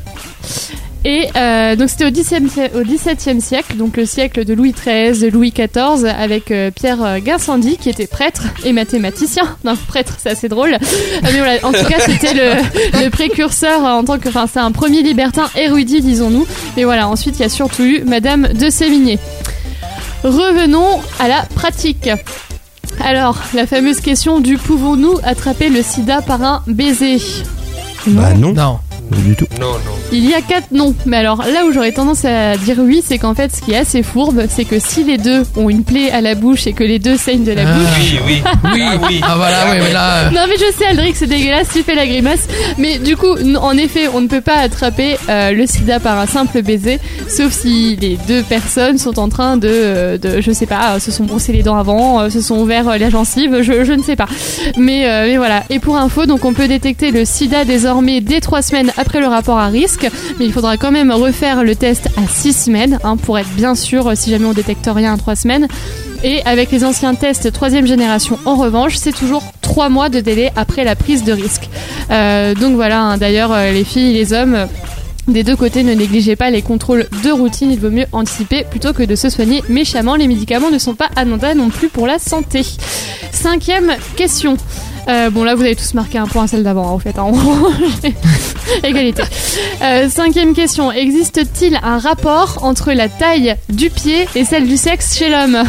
Et 1.07 1.29
euh, 1.37 1.77
donc 1.77 1.91
c'était 1.91 2.07
au 2.07 2.11
17e, 2.11 2.49
sie- 2.49 2.71
au 2.75 2.83
17e 2.83 3.39
siècle, 3.41 3.77
donc 3.77 3.99
le 3.99 4.07
siècle 4.07 4.47
de 4.47 4.55
Louis 4.55 4.73
XIII, 4.73 5.21
de 5.21 5.29
Louis 5.29 5.53
XIV, 5.53 6.07
avec 6.07 6.51
euh, 6.51 6.71
Pierre 6.71 7.03
euh, 7.05 7.19
Gassendi 7.23 7.77
qui 7.77 7.91
était 7.91 8.07
prêtre 8.07 8.45
et 8.65 8.73
mathématicien. 8.73 9.45
Non, 9.65 9.75
prêtre, 9.89 10.15
c'est 10.19 10.31
assez 10.31 10.49
drôle. 10.49 10.73
Euh, 10.75 10.79
mais 11.23 11.39
voilà, 11.39 11.57
en 11.63 11.73
tout 11.73 11.85
cas 11.85 11.99
c'était 12.01 12.33
le, 12.33 13.03
le 13.05 13.11
précurseur 13.11 13.83
en 13.85 14.03
tant 14.03 14.19
que, 14.19 14.29
enfin 14.31 14.47
c'est 14.51 14.61
un 14.61 14.73
premier 14.73 15.03
libertin 15.03 15.45
érudit, 15.57 16.01
disons-nous. 16.01 16.47
Mais 16.77 16.85
voilà, 16.85 17.07
ensuite 17.09 17.37
il 17.39 17.43
y 17.43 17.47
a 17.47 17.49
surtout 17.51 17.83
eu 17.83 18.03
Madame 18.05 18.49
de 18.55 18.71
Sévigné. 18.71 19.19
Revenons 20.23 21.01
à 21.21 21.29
la 21.29 21.43
pratique. 21.55 22.09
Alors, 23.05 23.37
la 23.53 23.67
fameuse 23.67 24.01
question 24.01 24.41
du 24.41 24.57
pouvons-nous 24.57 25.19
attraper 25.23 25.69
le 25.69 25.83
sida 25.83 26.23
par 26.23 26.43
un 26.43 26.63
baiser 26.67 27.19
Bah 28.07 28.33
non, 28.35 28.53
Non. 28.55 28.79
Pas 29.11 29.17
du 29.17 29.35
tout. 29.37 29.47
Non, 29.61 29.73
non. 29.73 29.79
Il 30.13 30.29
y 30.29 30.35
a 30.35 30.41
quatre 30.41 30.71
noms, 30.73 30.95
mais 31.07 31.17
alors 31.19 31.39
là 31.39 31.65
où 31.67 31.73
j'aurais 31.73 31.93
tendance 31.93 32.25
à 32.25 32.57
dire 32.57 32.77
oui, 32.79 33.03
c'est 33.07 33.19
qu'en 33.19 33.35
fait, 33.35 33.55
ce 33.55 33.61
qui 33.63 33.73
est 33.73 33.77
assez 33.77 34.03
fourbe, 34.03 34.45
c'est 34.49 34.65
que 34.65 34.79
si 34.79 35.05
les 35.05 35.19
deux 35.19 35.43
ont 35.57 35.69
une 35.71 35.85
plaie 35.85 36.11
à 36.11 36.21
la 36.21 36.35
bouche 36.35 36.67
et 36.67 36.73
que 36.73 36.85
les 36.85 36.99
deux 36.99 37.17
saignent 37.17 37.45
de 37.45 37.53
la 37.53 37.63
Ah. 37.67 37.75
bouche. 37.75 37.87
Oui, 38.01 38.19
oui. 38.27 38.43
Oui, 38.75 38.83
Ah 38.87 38.97
oui. 39.09 39.21
Ah 39.23 39.35
voilà, 39.37 39.57
oui, 39.73 39.79
mais 39.83 39.93
là. 39.93 40.15
euh, 40.27 40.31
Non 40.31 40.43
mais 40.49 40.57
je 40.57 40.73
sais 40.77 40.87
Aldric 40.87 41.17
c'est 41.17 41.27
dégueulasse, 41.27 41.69
tu 41.73 41.83
fais 41.83 41.95
la 41.95 42.07
grimace 42.07 42.47
Mais 42.79 42.99
du 42.99 43.17
coup, 43.17 43.35
en 43.61 43.77
effet, 43.77 44.09
on 44.13 44.21
ne 44.21 44.27
peut 44.29 44.41
pas 44.41 44.57
attraper 44.57 45.17
euh, 45.29 45.53
le 45.53 45.67
sida 45.67 46.01
par 46.01 46.19
un 46.19 46.27
simple 46.27 46.63
baiser 46.63 46.99
Sauf 47.29 47.53
si 47.53 47.97
les 48.01 48.19
deux 48.29 48.43
personnes 48.43 48.99
sont 48.99 49.19
en 49.19 49.29
train 49.29 49.57
de, 49.57 49.69
euh, 49.71 50.19
de 50.19 50.41
je 50.41 50.51
sais 50.53 50.67
pas, 50.67 50.99
se 51.01 51.11
sont 51.11 51.25
brossés 51.25 51.53
les 51.53 51.63
dents 51.63 51.77
avant 51.77 52.29
Se 52.31 52.41
sont 52.41 52.59
ouverts 52.59 52.99
la 52.99 53.11
gencive, 53.11 53.63
je, 53.63 53.85
je 53.85 53.93
ne 53.93 54.03
sais 54.03 54.17
pas 54.17 54.29
mais, 54.77 55.07
euh, 55.09 55.27
mais 55.27 55.37
voilà, 55.37 55.63
et 55.71 55.79
pour 55.79 55.97
info, 55.97 56.27
donc 56.27 56.45
on 56.45 56.53
peut 56.53 56.69
détecter 56.69 57.11
le 57.11 57.25
sida 57.25 57.65
désormais 57.65 58.21
dès 58.21 58.41
trois 58.41 58.63
semaines 58.63 58.93
après 58.97 59.21
le 59.21 59.27
rapport 59.27 59.59
à 59.59 59.69
risque 59.69 60.09
Mais 60.39 60.47
il 60.47 60.53
faudra 60.53 60.77
quand 60.77 60.91
même 60.91 61.11
refaire 61.11 61.65
le 61.65 61.75
test 61.75 62.09
à 62.17 62.27
six 62.29 62.53
semaines 62.53 62.99
hein, 63.05 63.17
Pour 63.17 63.39
être 63.39 63.51
bien 63.51 63.75
sûr, 63.75 64.09
euh, 64.09 64.15
si 64.15 64.31
jamais 64.31 64.47
on 64.47 64.53
détecte 64.53 64.89
rien 64.93 65.15
à 65.15 65.17
trois 65.17 65.37
semaines 65.37 65.69
et 66.25 66.43
avec 66.47 66.71
les 66.71 66.85
anciens 66.85 67.15
tests 67.15 67.53
troisième 67.53 67.87
génération, 67.87 68.39
en 68.47 68.57
revanche, 68.57 68.97
c'est 68.97 69.13
toujours 69.13 69.43
trois 69.61 69.91
mois 69.91 70.09
de 70.09 70.21
délai 70.21 70.51
après 70.57 70.83
la 70.83 70.97
prise 70.97 71.23
de 71.23 71.33
risque. 71.33 71.69
Euh, 72.11 72.55
donc 72.55 72.77
voilà, 72.77 73.03
hein, 73.03 73.19
d'ailleurs, 73.19 73.53
euh, 73.53 73.71
les 73.73 73.85
filles 73.85 74.11
et 74.11 74.15
les 74.15 74.33
hommes. 74.33 74.67
Des 75.29 75.43
deux 75.43 75.57
côtés, 75.57 75.83
ne 75.83 75.95
négligez 75.95 76.37
pas 76.37 76.51
les 76.51 76.61
contrôles 76.61 77.07
de 77.25 77.31
routine, 77.31 77.71
il 77.71 77.81
vaut 77.81 77.91
mieux 77.91 78.05
anticiper 78.13 78.65
plutôt 78.71 78.93
que 78.93 79.03
de 79.03 79.17
se 79.17 79.31
soigner 79.31 79.63
méchamment. 79.71 80.17
Les 80.17 80.29
médicaments 80.29 80.71
ne 80.71 80.79
sont 80.79 80.95
pas 80.95 81.09
anodins 81.17 81.55
non 81.55 81.71
plus 81.71 81.89
pour 81.89 82.07
la 82.07 82.19
santé. 82.19 82.63
Cinquième 83.33 83.95
question. 84.17 84.59
Euh, 85.09 85.29
bon 85.31 85.45
là 85.45 85.55
vous 85.55 85.63
avez 85.63 85.77
tous 85.77 85.93
marqué 85.95 86.17
un 86.19 86.27
point 86.27 86.45
à 86.45 86.47
celle 86.47 86.63
d'avant 86.63 86.87
en 86.91 86.99
fait. 86.99 87.19
hein. 87.19 87.31
Égalité. 88.83 89.23
Euh, 89.83 90.09
cinquième 90.09 90.55
question. 90.55 90.91
Existe-t-il 90.93 91.79
un 91.83 91.99
rapport 91.99 92.59
entre 92.63 92.93
la 92.93 93.09
taille 93.09 93.57
du 93.69 93.91
pied 93.91 94.27
et 94.35 94.45
celle 94.45 94.67
du 94.67 94.77
sexe 94.77 95.17
chez 95.17 95.29
l'homme? 95.29 95.63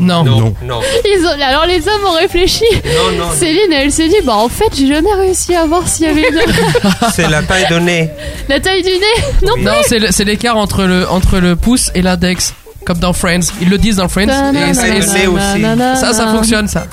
Non. 0.00 0.24
Non, 0.24 0.40
Non. 0.40 0.54
non, 0.64 0.80
Ils 1.04 1.24
ont- 1.26 1.42
Alors 1.42 1.66
les 1.66 1.86
hommes 1.88 2.04
ont 2.06 2.16
réfléchi. 2.18 2.64
non, 2.84 3.18
non. 3.18 3.30
Céline, 3.34 3.72
elle 3.72 3.90
s'est 3.92 4.08
dit, 4.08 4.16
bah 4.24 4.34
en 4.36 4.48
fait, 4.48 4.68
j'ai 4.76 4.88
jamais 4.88 5.12
réussi 5.14 5.54
à 5.54 5.64
voir 5.64 5.86
s'il 5.88 6.06
y 6.06 6.10
avait 6.10 6.28
une... 6.28 6.38
C'est 7.14 7.28
la 7.30 7.42
taille 7.42 7.66
de 7.70 7.78
nez. 7.78 8.10
la 8.48 8.60
taille 8.60 8.82
du 8.82 8.90
nez. 8.90 9.24
Non. 9.42 9.52
Oui. 9.56 9.62
Non, 9.64 9.72
c'est 10.10 10.24
l'écart 10.24 10.56
entre 10.56 10.84
le, 10.84 11.08
entre 11.08 11.38
le 11.38 11.56
pouce 11.56 11.90
et 11.94 12.02
l'index. 12.02 12.54
Comme 12.86 12.98
dans 12.98 13.12
Friends. 13.12 13.40
Ils 13.60 13.68
le 13.68 13.78
disent 13.78 13.96
dans 13.96 14.08
Friends. 14.08 14.28
Et, 14.28 14.52
nez 14.52 15.26
aussi. 15.26 15.62
ça, 15.96 16.12
ça 16.12 16.28
fonctionne, 16.28 16.68
ça. 16.68 16.86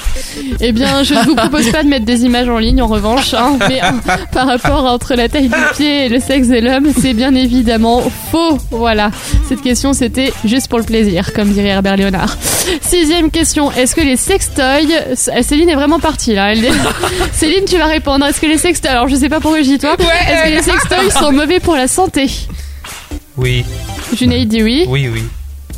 Eh 0.59 0.71
bien, 0.71 1.03
je 1.03 1.13
ne 1.13 1.23
vous 1.23 1.35
propose 1.35 1.69
pas 1.71 1.83
de 1.83 1.87
mettre 1.87 2.05
des 2.05 2.23
images 2.23 2.49
en 2.49 2.57
ligne, 2.57 2.81
en 2.81 2.87
revanche. 2.87 3.35
hein, 3.35 3.57
mais 3.69 3.79
euh, 3.83 4.15
par 4.31 4.47
rapport 4.47 4.85
entre 4.85 5.13
la 5.13 5.29
taille 5.29 5.49
du 5.49 5.55
pied 5.75 6.05
et 6.05 6.09
le 6.09 6.19
sexe 6.19 6.47
de 6.47 6.57
l'homme, 6.57 6.87
c'est 6.99 7.13
bien 7.13 7.35
évidemment 7.35 8.01
faux. 8.31 8.57
Voilà. 8.71 9.11
Cette 9.47 9.61
question, 9.61 9.93
c'était 9.93 10.33
juste 10.45 10.67
pour 10.67 10.79
le 10.79 10.85
plaisir, 10.85 11.31
comme 11.33 11.49
dirait 11.51 11.69
Herbert 11.69 11.95
Léonard. 11.97 12.37
Sixième 12.81 13.29
question. 13.29 13.71
Est-ce 13.71 13.95
que 13.95 14.01
les 14.01 14.17
sextoys... 14.17 14.87
Céline 15.43 15.69
est 15.69 15.75
vraiment 15.75 15.99
partie, 15.99 16.33
là. 16.33 16.53
Elle... 16.53 16.65
Céline, 17.33 17.65
tu 17.67 17.77
vas 17.77 17.85
répondre. 17.85 18.25
Est-ce 18.25 18.41
que 18.41 18.47
les 18.47 18.57
sextoys... 18.57 18.89
Alors, 18.89 19.07
je 19.07 19.15
sais 19.15 19.29
pas 19.29 19.39
pourquoi 19.39 19.61
je 19.61 19.67
dis 19.67 19.77
toi. 19.77 19.95
Est-ce 19.99 20.43
que 20.43 20.55
les 20.55 20.63
sextoys 20.63 21.11
sont 21.11 21.31
mauvais 21.31 21.59
pour 21.59 21.75
la 21.75 21.87
santé? 21.87 22.31
Oui, 23.37 23.63
Junaïd 24.15 24.47
dit 24.49 24.63
oui. 24.63 24.85
oui, 24.87 25.09
oui. 25.11 25.23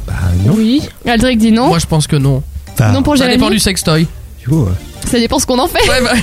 Bah 0.08 0.14
non. 0.46 0.54
Oui. 0.56 0.88
Aldric 1.08 1.38
dit 1.40 1.52
non. 1.52 1.68
Moi, 1.68 1.80
je 1.80 1.86
pense 1.86 2.08
que 2.08 2.16
non. 2.16 2.44
Enfin, 2.74 2.92
non 2.92 3.02
pour 3.04 3.18
Ça 3.18 3.26
dépend 3.26 3.38
Jérémy. 3.46 3.56
du 3.56 3.60
sextoy. 3.60 4.08
du 4.40 4.48
coup, 4.48 4.66
euh, 4.66 4.72
Ça 5.10 5.18
dépend 5.20 5.40
ce 5.40 5.46
qu'on 5.46 5.60
en 5.60 5.68
fait. 5.68 5.88
Ouais, 5.90 6.02
bah, 6.04 6.14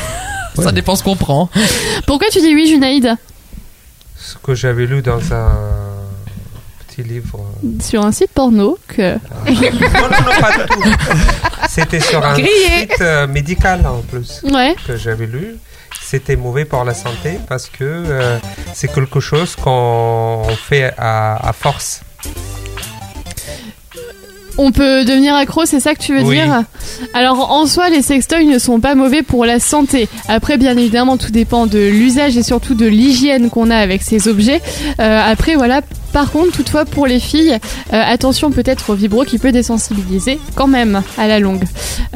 Ça 0.63 0.71
dépend 0.73 0.95
ce 0.97 1.03
qu'on 1.03 1.17
prend. 1.17 1.49
Pourquoi 2.07 2.29
tu 2.31 2.41
dis 2.41 2.55
oui, 2.55 2.67
Junaïd 2.69 3.17
Ce 4.19 4.37
que 4.43 4.55
j'avais 4.55 4.87
lu 4.87 5.01
dans 5.03 5.33
un 5.33 5.51
petit 6.87 7.03
livre. 7.03 7.41
Sur 7.83 8.05
un 8.05 8.13
site 8.13 8.31
porno 8.33 8.79
que... 8.87 9.15
Non, 9.47 10.09
non, 10.11 10.25
non, 10.25 10.41
pas 10.41 10.53
du 10.59 10.67
tout. 10.69 10.91
C'était 11.71 12.01
sur 12.01 12.25
un 12.25 12.35
Grillé. 12.35 12.81
site 12.83 13.01
euh, 13.01 13.27
médical 13.27 13.87
en 13.87 14.03
plus 14.03 14.43
Ouais. 14.45 14.77
que 14.87 14.97
j'avais 14.97 15.27
lu. 15.27 15.57
C'était 16.03 16.37
mauvais 16.37 16.67
pour 16.67 16.85
la 16.85 16.93
santé 16.93 17.39
parce 17.49 17.69
que 17.71 17.79
euh, 17.85 18.39
c'est 18.75 18.93
quelque 18.93 19.21
chose 19.21 19.57
qu'on 19.57 20.43
fait 20.69 20.93
à, 20.99 21.49
à 21.49 21.53
force. 21.55 22.03
On 24.59 24.71
peut 24.71 25.05
devenir 25.05 25.35
accro, 25.35 25.65
c'est 25.65 25.81
ça 25.81 25.95
que 25.95 26.01
tu 26.01 26.15
veux 26.15 26.23
Oui. 26.23 26.37
dire 26.37 26.63
Alors 27.15 27.51
en 27.53 27.67
soi, 27.67 27.89
les 27.89 28.03
sextoys 28.03 28.45
ne 28.45 28.59
sont 28.59 28.81
pas 28.81 28.95
mauvais 28.95 29.23
pour 29.23 29.45
la 29.45 29.59
santé. 29.61 30.09
Après, 30.29 30.59
bien 30.59 30.77
évidemment, 30.77 31.17
tout 31.17 31.31
dépend 31.31 31.67
de 31.67 31.79
l'usage 31.79 32.37
et 32.37 32.43
surtout 32.43 32.75
de 32.75 32.87
l'hygiène 32.87 33.51
qu'on 33.51 33.71
a 33.71 33.77
avec 33.77 34.03
ces 34.03 34.29
objets. 34.29 34.61
Euh, 35.01 35.21
après, 35.25 35.55
voilà. 35.55 35.81
Par 36.13 36.31
contre, 36.31 36.53
toutefois, 36.53 36.85
pour 36.85 37.07
les 37.07 37.21
filles, 37.21 37.53
euh, 37.93 38.03
attention 38.07 38.51
peut-être 38.51 38.91
au 38.91 38.95
vibro 38.95 39.25
qui 39.25 39.39
peut 39.39 39.53
désensibiliser 39.53 40.39
quand 40.55 40.67
même 40.67 41.03
à 41.17 41.27
la 41.27 41.39
longue. 41.41 41.65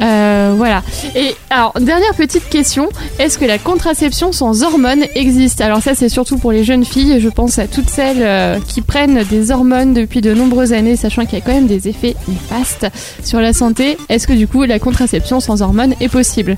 Euh, 0.01 0.53
voilà. 0.55 0.83
Et 1.15 1.35
alors, 1.49 1.73
dernière 1.79 2.13
petite 2.13 2.47
question 2.49 2.89
est-ce 3.19 3.37
que 3.37 3.45
la 3.45 3.57
contraception 3.57 4.31
sans 4.31 4.63
hormones 4.63 5.05
existe? 5.15 5.61
Alors 5.61 5.81
ça, 5.81 5.95
c'est 5.95 6.09
surtout 6.09 6.37
pour 6.37 6.51
les 6.51 6.63
jeunes 6.63 6.85
filles. 6.85 7.19
Je 7.19 7.29
pense 7.29 7.57
à 7.59 7.67
toutes 7.67 7.89
celles 7.89 8.21
euh, 8.21 8.59
qui 8.67 8.81
prennent 8.81 9.23
des 9.23 9.51
hormones 9.51 9.93
depuis 9.93 10.21
de 10.21 10.33
nombreuses 10.33 10.73
années, 10.73 10.95
sachant 10.95 11.25
qu'il 11.25 11.39
y 11.39 11.41
a 11.41 11.45
quand 11.45 11.53
même 11.53 11.67
des 11.67 11.87
effets 11.87 12.15
néfastes 12.27 12.87
sur 13.23 13.39
la 13.41 13.53
santé. 13.53 13.97
Est-ce 14.09 14.27
que 14.27 14.33
du 14.33 14.47
coup, 14.47 14.63
la 14.63 14.79
contraception 14.79 15.39
sans 15.39 15.61
hormones 15.61 15.95
est 15.99 16.09
possible? 16.09 16.55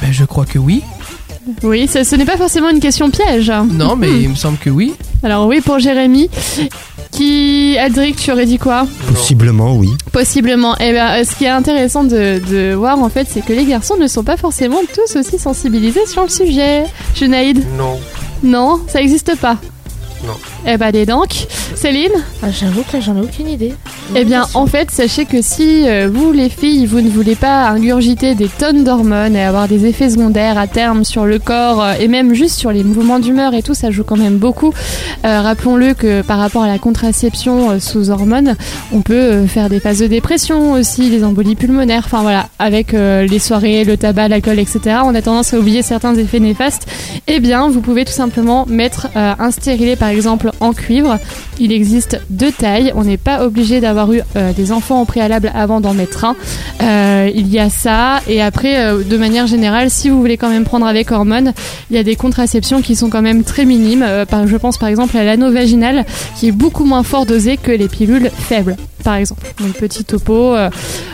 Ben, 0.00 0.12
je 0.12 0.24
crois 0.24 0.46
que 0.46 0.58
oui. 0.58 0.82
Oui, 1.62 1.86
ce, 1.86 2.04
ce 2.04 2.16
n'est 2.16 2.24
pas 2.24 2.38
forcément 2.38 2.70
une 2.70 2.80
question 2.80 3.10
piège. 3.10 3.52
Non, 3.70 3.96
mais 3.96 4.10
il 4.22 4.30
me 4.30 4.34
semble 4.34 4.58
que 4.58 4.70
oui. 4.70 4.94
Alors 5.24 5.46
oui, 5.46 5.60
pour 5.62 5.78
Jérémy, 5.78 6.28
qui... 7.10 7.76
Aldric, 7.78 8.16
tu 8.16 8.30
aurais 8.30 8.44
dit 8.44 8.58
quoi? 8.58 8.86
Possiblement, 9.08 9.74
oui. 9.74 9.88
Possiblement. 10.12 10.76
Eh 10.80 10.92
ben, 10.92 11.20
euh, 11.20 11.24
ce 11.24 11.34
qui 11.34 11.44
est 11.44 11.48
intéressant 11.48 12.04
de, 12.04 12.40
de 12.50 12.74
voir 12.74 12.98
en 13.00 13.08
fait, 13.08 13.26
c'est 13.28 13.44
que 13.44 13.52
les 13.54 13.64
garçons 13.64 13.96
ne 13.96 14.06
sont 14.06 14.22
pas 14.22 14.36
forcément 14.36 14.80
tous 14.94 15.16
aussi 15.18 15.38
sensibilisés 15.38 16.04
sur 16.06 16.22
le 16.22 16.28
sujet. 16.28 16.84
Junaïd, 17.14 17.64
Non, 17.78 17.98
non, 18.42 18.80
ça 18.86 18.98
n'existe 19.00 19.36
pas. 19.40 19.56
Non. 20.26 20.34
Eh 20.66 20.76
bah, 20.76 20.92
des 20.92 21.06
donc. 21.06 21.30
Céline 21.74 22.10
Ah, 22.42 22.46
J'avoue 22.50 22.82
que 22.82 22.94
là, 22.96 23.00
j'en 23.00 23.16
ai 23.16 23.20
aucune 23.20 23.48
idée. 23.48 23.74
Eh 24.14 24.24
bien, 24.24 24.46
en 24.54 24.66
fait, 24.66 24.90
sachez 24.90 25.24
que 25.24 25.42
si 25.42 25.88
euh, 25.88 26.08
vous, 26.12 26.32
les 26.32 26.48
filles, 26.48 26.86
vous 26.86 27.00
ne 27.00 27.10
voulez 27.10 27.34
pas 27.34 27.68
ingurgiter 27.68 28.34
des 28.34 28.48
tonnes 28.48 28.84
d'hormones 28.84 29.36
et 29.36 29.42
avoir 29.42 29.68
des 29.68 29.86
effets 29.86 30.10
secondaires 30.10 30.58
à 30.58 30.66
terme 30.66 31.04
sur 31.04 31.24
le 31.26 31.38
corps 31.38 31.82
euh, 31.82 31.92
et 32.00 32.08
même 32.08 32.34
juste 32.34 32.56
sur 32.56 32.70
les 32.72 32.84
mouvements 32.84 33.18
d'humeur 33.18 33.54
et 33.54 33.62
tout, 33.62 33.74
ça 33.74 33.90
joue 33.90 34.04
quand 34.04 34.16
même 34.16 34.36
beaucoup. 34.38 34.72
Euh, 35.24 35.40
Rappelons-le 35.42 35.94
que 35.94 36.22
par 36.22 36.38
rapport 36.38 36.62
à 36.62 36.68
la 36.68 36.78
contraception 36.78 37.70
euh, 37.72 37.78
sous 37.80 38.10
hormones, 38.10 38.56
on 38.92 39.00
peut 39.02 39.14
euh, 39.14 39.46
faire 39.46 39.68
des 39.68 39.80
phases 39.80 39.98
de 39.98 40.06
dépression 40.06 40.72
aussi, 40.72 41.10
des 41.10 41.24
embolies 41.24 41.56
pulmonaires. 41.56 42.02
Enfin 42.06 42.22
voilà, 42.22 42.48
avec 42.58 42.94
euh, 42.94 43.26
les 43.26 43.38
soirées, 43.38 43.84
le 43.84 43.96
tabac, 43.96 44.28
l'alcool, 44.28 44.58
etc. 44.58 44.98
On 45.04 45.14
a 45.14 45.22
tendance 45.22 45.52
à 45.54 45.58
oublier 45.58 45.82
certains 45.82 46.14
effets 46.14 46.40
néfastes. 46.40 46.86
Eh 47.26 47.40
bien, 47.40 47.68
vous 47.68 47.80
pouvez 47.80 48.04
tout 48.04 48.12
simplement 48.12 48.64
mettre 48.66 49.08
euh, 49.16 49.34
un 49.38 49.50
stérilet 49.50 49.96
par 49.96 50.13
exemple 50.14 50.50
en 50.60 50.72
cuivre. 50.72 51.18
Il 51.58 51.72
existe 51.72 52.20
deux 52.30 52.52
tailles. 52.52 52.92
On 52.94 53.04
n'est 53.04 53.18
pas 53.18 53.44
obligé 53.44 53.80
d'avoir 53.80 54.12
eu 54.12 54.22
euh, 54.36 54.52
des 54.52 54.72
enfants 54.72 55.02
au 55.02 55.04
préalable 55.04 55.50
avant 55.54 55.80
d'en 55.80 55.92
mettre 55.92 56.24
un. 56.24 56.36
Euh, 56.82 57.30
il 57.34 57.48
y 57.48 57.58
a 57.58 57.68
ça. 57.68 58.20
Et 58.28 58.40
après, 58.40 58.78
euh, 58.78 59.02
de 59.02 59.16
manière 59.16 59.46
générale, 59.46 59.90
si 59.90 60.08
vous 60.08 60.20
voulez 60.20 60.36
quand 60.36 60.48
même 60.48 60.64
prendre 60.64 60.86
avec 60.86 61.10
hormones, 61.10 61.52
il 61.90 61.96
y 61.96 61.98
a 61.98 62.02
des 62.02 62.16
contraceptions 62.16 62.80
qui 62.80 62.96
sont 62.96 63.10
quand 63.10 63.22
même 63.22 63.44
très 63.44 63.64
minimes. 63.64 64.06
Je 64.46 64.56
pense 64.56 64.78
par 64.78 64.88
exemple 64.88 65.16
à 65.16 65.24
l'anneau 65.24 65.50
vaginal 65.52 66.04
qui 66.36 66.48
est 66.48 66.52
beaucoup 66.52 66.84
moins 66.84 67.02
fort 67.02 67.26
dosé 67.26 67.56
que 67.56 67.72
les 67.72 67.88
pilules 67.88 68.30
faibles. 68.36 68.76
Par 69.02 69.16
exemple, 69.16 69.42
donc 69.60 69.72
petit 69.74 70.04
topo, 70.04 70.54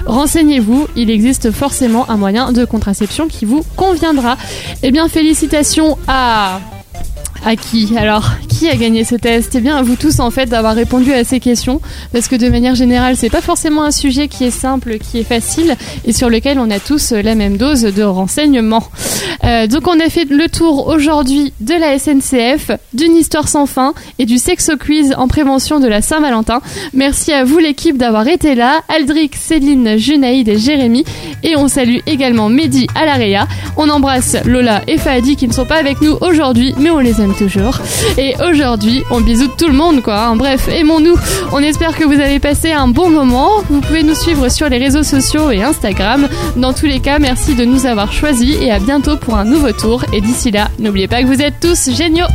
renseignez-vous, 0.07 0.87
il 0.97 1.11
existe 1.11 1.51
forcément 1.51 2.09
un 2.09 2.17
moyen 2.17 2.53
de 2.53 2.65
contraception 2.65 3.27
qui 3.27 3.45
vous 3.45 3.63
conviendra. 3.77 4.37
Eh 4.83 4.93
bien, 4.93 5.09
félicitations 5.09 5.99
à 6.07 6.61
à 7.45 7.57
qui 7.57 7.97
Alors, 7.97 8.33
qui 8.49 8.69
a 8.69 8.77
gagné 8.77 9.05
ce 9.05 9.15
test 9.15 9.55
Eh 9.55 9.61
bien, 9.61 9.77
à 9.77 9.83
vous 9.83 9.97
tous 9.97 10.21
en 10.21 10.31
fait 10.31 10.47
d'avoir 10.47 10.75
répondu 10.75 11.13
à 11.13 11.25
ces 11.25 11.41
questions, 11.41 11.81
parce 12.13 12.29
que 12.29 12.37
de 12.37 12.49
manière 12.49 12.75
générale, 12.75 13.17
c'est 13.17 13.31
pas 13.31 13.41
forcément 13.41 13.83
un 13.83 13.91
sujet 13.91 14.29
qui 14.29 14.45
est 14.45 14.51
simple, 14.51 14.99
qui 14.99 15.19
est 15.19 15.25
facile, 15.25 15.77
et 16.05 16.13
sur 16.13 16.29
lequel 16.29 16.59
on 16.59 16.71
a 16.71 16.79
tous 16.79 17.13
la 17.13 17.35
même 17.35 17.57
dose 17.57 17.83
de 17.83 18.03
renseignements. 18.03 18.85
Euh, 19.45 19.67
donc, 19.67 19.87
on 19.87 19.99
a 19.99 20.09
fait 20.09 20.25
le 20.25 20.49
tour 20.49 20.89
aujourd'hui 20.89 21.53
de 21.61 21.75
la 21.75 21.99
SNCF, 21.99 22.71
d'une 22.93 23.17
histoire 23.17 23.49
sans 23.49 23.67
fin 23.67 23.95
et 24.19 24.27
du 24.27 24.39
sexo 24.39 24.77
quiz 24.77 25.15
en 25.17 25.29
prévention 25.29 25.81
de 25.81 25.89
la 25.89 26.03
Saint-Valentin. 26.03 26.61
Merci 26.93 27.33
à 27.33 27.45
vous 27.45 27.59
l'équipe 27.59 27.97
d'avoir 27.97 28.29
été 28.29 28.55
là, 28.55 28.83
Aldric, 28.89 29.37
Céline, 29.37 29.97
Junaïd 29.97 30.49
et 30.49 30.59
Jérémy, 30.59 31.05
et 31.43 31.57
on 31.57 31.69
salue 31.69 31.99
également 32.07 32.49
Mehdi 32.49 32.87
à 32.95 33.07
la 33.07 33.15
Réa. 33.15 33.47
On 33.77 33.89
embrasse 33.89 34.37
Lola 34.45 34.83
et 34.87 34.99
Fahadi 34.99 35.37
qui 35.37 35.49
ne 35.49 35.53
sont 35.53 35.65
pas 35.65 35.79
avec 35.79 36.01
nous 36.01 36.17
aujourd'hui, 36.21 36.75
mais 36.79 36.91
on 36.91 36.99
les 36.99 37.21
aime 37.21 37.30
toujours. 37.33 37.79
Et 38.19 38.35
aujourd'hui, 38.49 39.03
on 39.11 39.21
bisoute 39.21 39.57
tout 39.57 39.67
le 39.67 39.73
monde, 39.73 40.03
quoi. 40.03 40.19
hein. 40.21 40.37
Bref, 40.37 40.69
aimons-nous. 40.69 41.17
On 41.53 41.59
espère 41.61 41.97
que 41.97 42.05
vous 42.05 42.21
avez 42.21 42.39
passé 42.39 42.73
un 42.73 42.89
bon 42.89 43.11
moment. 43.11 43.51
Vous 43.69 43.81
pouvez 43.81 44.03
nous 44.03 44.15
suivre 44.15 44.49
sur 44.49 44.69
les 44.69 44.79
réseaux 44.79 45.03
sociaux 45.03 45.51
et 45.51 45.63
Instagram. 45.63 46.29
Dans 46.57 46.73
tous 46.73 46.87
les 46.87 47.01
cas, 47.01 47.19
merci 47.19 47.55
de 47.55 47.65
nous 47.65 47.87
avoir 47.87 48.13
choisis 48.13 48.57
et 48.61 48.71
à 48.71 48.79
bientôt 48.79 49.17
pour 49.17 49.37
un 49.37 49.45
nouveau 49.45 49.73
tour. 49.73 50.05
Et 50.13 50.21
d'ici 50.21 50.51
là, 50.51 50.69
n'oubliez 50.79 51.09
pas 51.09 51.23
que 51.23 51.27
vous 51.27 51.41
êtes 51.43 51.61
tous 51.61 51.91
géniaux. 51.91 52.27